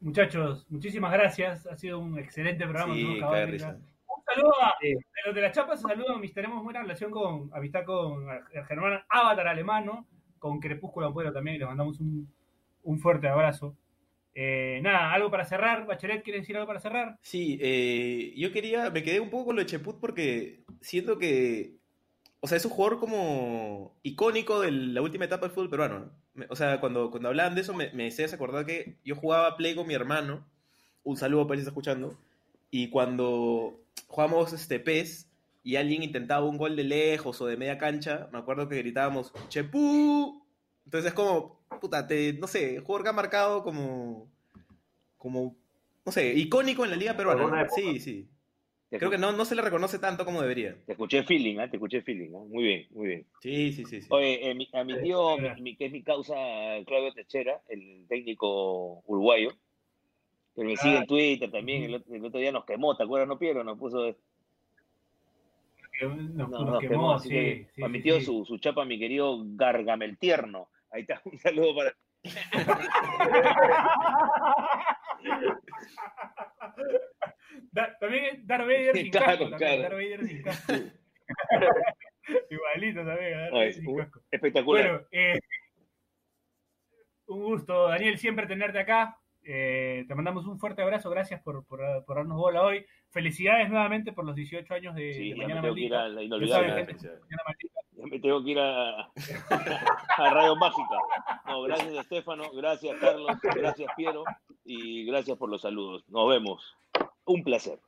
Muchachos, 0.00 0.66
muchísimas 0.70 1.12
gracias. 1.12 1.66
Ha 1.66 1.76
sido 1.76 1.98
un 1.98 2.18
excelente 2.18 2.64
programa. 2.64 2.94
Sí. 2.94 3.04
Un 3.04 3.20
saludo 3.20 4.52
a 4.62 4.74
Sí. 4.80 4.88
de 4.94 5.00
los 5.26 5.34
de 5.34 5.40
las 5.40 5.52
chapas, 5.52 5.80
saludos. 5.80 6.20
mis- 6.20 6.32
Tenemos 6.32 6.62
buena 6.62 6.82
relación 6.82 7.10
con 7.10 7.50
amistad 7.52 7.84
con 7.84 8.26
el 8.52 8.64
Germán 8.66 9.00
Avatar 9.08 9.48
Alemano, 9.48 10.06
con 10.38 10.60
Crepúsculo 10.60 11.06
Ampuero 11.08 11.32
también. 11.32 11.56
y 11.56 11.58
Les 11.58 11.68
mandamos 11.68 11.98
un, 12.00 12.32
un 12.84 12.98
fuerte 13.00 13.26
abrazo. 13.28 13.76
Eh, 14.34 14.78
nada, 14.82 15.12
algo 15.12 15.30
para 15.32 15.44
cerrar. 15.44 15.84
Bachelet, 15.86 16.22
¿quieres 16.22 16.42
decir 16.42 16.54
algo 16.56 16.68
para 16.68 16.78
cerrar? 16.78 17.16
Sí, 17.22 17.58
eh, 17.60 18.34
yo 18.36 18.52
quería, 18.52 18.88
me 18.90 19.02
quedé 19.02 19.18
un 19.18 19.30
poco 19.30 19.46
con 19.46 19.56
lo 19.56 19.62
de 19.62 19.66
Cheput 19.66 19.98
porque 19.98 20.60
siento 20.80 21.18
que, 21.18 21.77
o 22.40 22.46
sea, 22.46 22.56
es 22.56 22.64
un 22.64 22.70
jugador 22.70 23.00
como 23.00 23.96
icónico 24.02 24.60
de 24.60 24.70
la 24.70 25.02
última 25.02 25.24
etapa 25.24 25.46
del 25.46 25.54
fútbol 25.54 25.70
peruano. 25.70 26.10
O 26.48 26.56
sea, 26.56 26.80
cuando, 26.80 27.10
cuando 27.10 27.28
hablaban 27.28 27.54
de 27.54 27.62
eso 27.62 27.74
me, 27.74 27.90
me 27.92 28.06
hacías 28.06 28.32
acordar 28.32 28.64
que 28.64 28.96
yo 29.04 29.16
jugaba 29.16 29.56
Play 29.56 29.74
con 29.74 29.86
mi 29.86 29.94
hermano, 29.94 30.46
un 31.02 31.16
saludo 31.16 31.46
para 31.46 31.54
él 31.54 31.60
si 31.60 31.62
está 31.62 31.70
escuchando, 31.70 32.16
y 32.70 32.90
cuando 32.90 33.80
jugamos 34.06 34.52
este 34.52 34.78
PES 34.78 35.28
y 35.64 35.76
alguien 35.76 36.02
intentaba 36.02 36.46
un 36.46 36.58
gol 36.58 36.76
de 36.76 36.84
lejos 36.84 37.40
o 37.40 37.46
de 37.46 37.56
media 37.56 37.78
cancha, 37.78 38.28
me 38.32 38.38
acuerdo 38.38 38.68
que 38.68 38.78
gritábamos 38.78 39.32
¡Chepú! 39.48 40.44
Entonces 40.84 41.08
es 41.08 41.14
como, 41.14 41.60
puta, 41.80 42.06
te, 42.06 42.32
no 42.34 42.46
sé, 42.46 42.80
jugador 42.80 43.02
que 43.02 43.08
ha 43.10 43.12
marcado 43.12 43.62
como, 43.62 44.30
como, 45.18 45.56
no 46.06 46.12
sé, 46.12 46.34
icónico 46.34 46.84
en 46.84 46.90
la 46.90 46.96
liga 46.96 47.16
peruana. 47.16 47.68
Sí, 47.68 48.00
sí. 48.00 48.28
Creo 48.90 49.10
que 49.10 49.18
no, 49.18 49.32
no 49.32 49.44
se 49.44 49.54
le 49.54 49.60
reconoce 49.60 49.98
tanto 49.98 50.24
como 50.24 50.40
debería. 50.40 50.74
te 50.86 50.92
escuché 50.92 51.22
feeling, 51.22 51.58
¿eh? 51.60 51.68
Te 51.68 51.76
escuché 51.76 52.00
feeling, 52.00 52.28
¿eh? 52.30 52.44
Muy 52.48 52.64
bien, 52.64 52.86
muy 52.92 53.06
bien. 53.08 53.26
Sí, 53.40 53.70
sí, 53.72 53.84
sí. 53.84 54.00
sí. 54.00 54.06
Oye, 54.10 54.50
eh, 54.50 54.54
mi- 54.54 54.68
a 54.72 54.82
mi 54.84 54.98
tío, 55.02 55.36
Sí. 55.36 55.42
mi- 55.42 55.60
mi- 55.62 55.76
que 55.76 55.84
es 55.86 55.92
mi 55.92 56.02
causa, 56.02 56.34
Claudio 56.86 57.12
Techera, 57.12 57.60
el 57.68 58.06
técnico 58.08 59.02
uruguayo, 59.06 59.50
que 60.56 60.64
me 60.64 60.74
sigue 60.78 60.96
en 60.96 61.06
Twitter 61.06 61.50
también, 61.50 61.82
el, 61.84 61.94
otro- 61.96 62.14
el 62.14 62.24
otro 62.24 62.40
día 62.40 62.50
nos 62.50 62.64
quemó, 62.64 62.96
¿te 62.96 63.02
acuerdas? 63.04 63.28
No, 63.28 63.38
Piero, 63.38 63.62
nos 63.62 63.78
puso... 63.78 64.06
Nos, 66.00 66.16
No, 66.32 66.48
nos 66.48 66.66
nos 66.66 66.80
quemó, 66.80 66.90
quemó, 66.90 67.12
así 67.12 67.28
sí. 67.28 67.34
que 67.34 67.66
sí, 67.74 67.82
a 67.82 67.88
mi 67.88 68.00
tío 68.00 68.18
sí. 68.20 68.24
Su, 68.24 68.44
su 68.46 68.56
chapa, 68.58 68.86
mi 68.86 68.98
querido 68.98 69.38
Gargamel 69.44 70.16
Tierno. 70.16 70.70
Ahí 70.90 71.02
está, 71.02 71.20
un 71.26 71.36
saludo 71.38 71.74
para... 71.76 71.94
Da- 77.78 77.96
también 77.98 78.24
es 78.24 78.46
Darth 78.46 78.64
Vader 78.66 78.96
sin 78.96 79.10
Claro, 79.10 79.26
casco. 79.26 79.50
También, 79.50 79.58
claro. 79.58 79.82
Darth 79.82 79.92
Vader 79.94 80.26
sin 80.26 80.42
casco. 80.42 80.72
Igualito 82.50 83.04
también, 83.04 83.32
Darth 83.38 83.52
Vader 83.52 83.72
sin 83.74 83.88
un- 83.88 83.96
casco. 83.98 84.20
espectacular. 84.30 84.84
Bueno, 84.90 85.06
eh, 85.12 85.38
un 87.26 87.42
gusto, 87.44 87.88
Daniel, 87.88 88.18
siempre 88.18 88.46
tenerte 88.46 88.78
acá. 88.80 89.18
Eh, 89.50 90.04
te 90.08 90.14
mandamos 90.14 90.46
un 90.46 90.58
fuerte 90.58 90.82
abrazo. 90.82 91.08
Gracias 91.10 91.40
por, 91.42 91.64
por, 91.66 91.80
por 92.04 92.16
darnos 92.16 92.36
bola 92.36 92.62
hoy. 92.62 92.84
Felicidades 93.10 93.70
nuevamente 93.70 94.12
por 94.12 94.24
los 94.26 94.34
18 94.34 94.74
años 94.74 94.94
de, 94.94 95.12
sí, 95.14 95.30
de 95.30 95.36
Mañana 95.36 95.62
Maldita. 95.62 96.08
la 96.08 96.22
inolvidable. 96.22 96.68
saben, 96.68 96.86
gente, 96.86 97.08
Mañana 97.08 97.42
Maldita. 97.46 97.80
Ya 97.92 98.06
me 98.06 98.20
tengo 98.20 98.44
que 98.44 98.50
ir 98.50 98.58
a, 98.58 99.00
a 100.18 100.30
Radio 100.30 100.54
Mágica. 100.56 100.96
No, 101.46 101.62
gracias 101.62 101.94
Estefano, 101.94 102.44
gracias 102.52 102.96
Carlos, 103.00 103.36
gracias 103.42 103.90
Piero 103.96 104.22
y 104.64 105.04
gracias 105.06 105.36
por 105.38 105.48
los 105.48 105.62
saludos. 105.62 106.04
Nos 106.08 106.28
vemos. 106.28 106.76
Un 107.28 107.44
placer. 107.44 107.78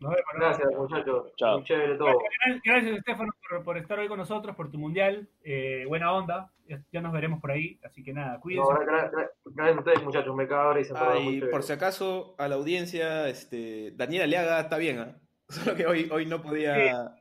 Nos 0.00 0.10
vemos. 0.12 0.26
¿no? 0.34 0.40
Gracias, 0.40 0.68
muchachos. 0.76 1.32
Chao. 1.36 1.58
Muy 1.58 1.64
chévere 1.64 1.96
todo. 1.96 2.18
Gracias, 2.18 2.62
gracias, 2.64 2.98
Estefano, 2.98 3.32
por, 3.48 3.64
por 3.64 3.78
estar 3.78 3.98
hoy 3.98 4.08
con 4.08 4.18
nosotros, 4.18 4.54
por 4.56 4.70
tu 4.70 4.78
mundial. 4.78 5.28
Eh, 5.44 5.84
buena 5.88 6.12
onda. 6.12 6.50
Ya, 6.66 6.82
ya 6.92 7.00
nos 7.00 7.12
veremos 7.12 7.40
por 7.40 7.50
ahí. 7.52 7.78
Así 7.84 8.02
que 8.02 8.12
nada, 8.12 8.40
cuídense. 8.40 8.68
gra- 8.70 9.10
gra- 9.10 9.30
gracias 9.44 9.76
a 9.76 9.80
ustedes, 9.80 10.02
muchachos. 10.02 10.34
Me 10.34 10.48
cago 10.48 10.78
y 10.78 10.84
se 10.84 10.94
Ah, 10.96 11.16
y 11.18 11.40
por 11.42 11.62
si 11.62 11.72
acaso, 11.72 12.34
a 12.38 12.48
la 12.48 12.54
audiencia, 12.56 13.28
este, 13.28 13.92
Daniel 13.92 14.22
Aliaga 14.24 14.60
está 14.60 14.78
bien, 14.78 14.98
¿ah? 14.98 15.16
Solo 15.48 15.76
que 15.76 15.86
hoy, 15.86 16.08
hoy 16.10 16.26
no 16.26 16.42
podía. 16.42 17.14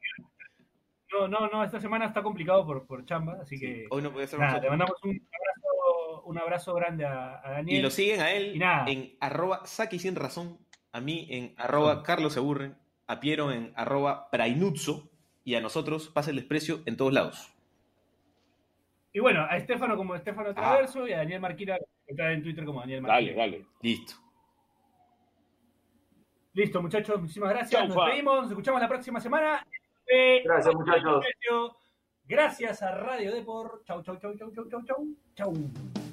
No, 1.11 1.27
no, 1.27 1.47
no, 1.49 1.63
esta 1.63 1.79
semana 1.79 2.05
está 2.05 2.23
complicado 2.23 2.65
por, 2.65 2.87
por 2.87 3.05
chamba, 3.05 3.37
así 3.41 3.57
sí, 3.57 3.65
que 3.65 3.85
hoy 3.91 4.01
no 4.01 4.11
podía 4.11 4.25
ser 4.27 4.39
nada, 4.39 4.53
le 4.59 4.69
nosotros. 4.69 4.71
mandamos 4.71 5.03
un 5.03 5.27
abrazo, 5.35 6.23
un 6.25 6.37
abrazo 6.39 6.73
grande 6.73 7.05
a, 7.05 7.39
a 7.47 7.51
Daniel. 7.51 7.77
Y 7.79 7.81
lo 7.83 7.89
siguen 7.91 8.21
a 8.21 8.31
él 8.31 8.55
Y 8.55 8.59
nada. 8.59 8.85
en 8.89 9.15
arroba 9.19 9.63
Saki 9.65 9.99
sin 9.99 10.15
razón, 10.15 10.57
a 10.93 11.01
mí 11.01 11.27
en 11.29 11.53
arroba 11.57 12.03
Carlos 12.03 12.33
se 12.33 12.39
aburren, 12.39 12.77
a 13.07 13.19
Piero 13.19 13.51
en 13.51 13.73
arroba 13.75 14.29
Prainuzzo 14.31 15.09
y 15.43 15.55
a 15.55 15.61
nosotros 15.61 16.07
pasa 16.07 16.29
el 16.29 16.37
desprecio 16.37 16.81
en 16.85 16.95
todos 16.95 17.11
lados. 17.11 17.49
Y 19.11 19.19
bueno, 19.19 19.45
a 19.49 19.57
Estefano 19.57 19.97
como 19.97 20.15
Estefano 20.15 20.49
Ah. 20.51 20.53
Traverso 20.53 21.07
y 21.07 21.13
a 21.13 21.17
Daniel 21.17 21.41
Marquina 21.41 21.77
que 21.77 22.11
está 22.13 22.31
en 22.31 22.41
Twitter 22.41 22.63
como 22.65 22.79
Daniel 22.79 23.01
Marquina. 23.01 23.31
Dale, 23.35 23.51
dale. 23.57 23.65
Listo. 23.81 24.13
Listo, 26.53 26.81
muchachos, 26.81 27.19
muchísimas 27.19 27.49
gracias. 27.49 27.71
Chau, 27.81 27.87
Nos 27.87 27.97
despedimos, 27.97 28.41
nos 28.43 28.51
escuchamos 28.51 28.79
la 28.81 28.87
próxima 28.87 29.19
semana. 29.19 29.65
Eh, 30.05 30.41
Gracias, 30.45 30.75
muchachos. 30.75 31.25
Gracias 32.25 32.81
a 32.83 32.95
Radio 32.95 33.33
Depor. 33.33 33.81
Chau, 33.85 34.03
chau, 34.03 34.17
chau, 34.17 34.35
chau, 34.37 34.51
chau, 34.53 34.69
chau, 34.69 34.83
chau. 34.85 35.07
Chau. 35.35 36.12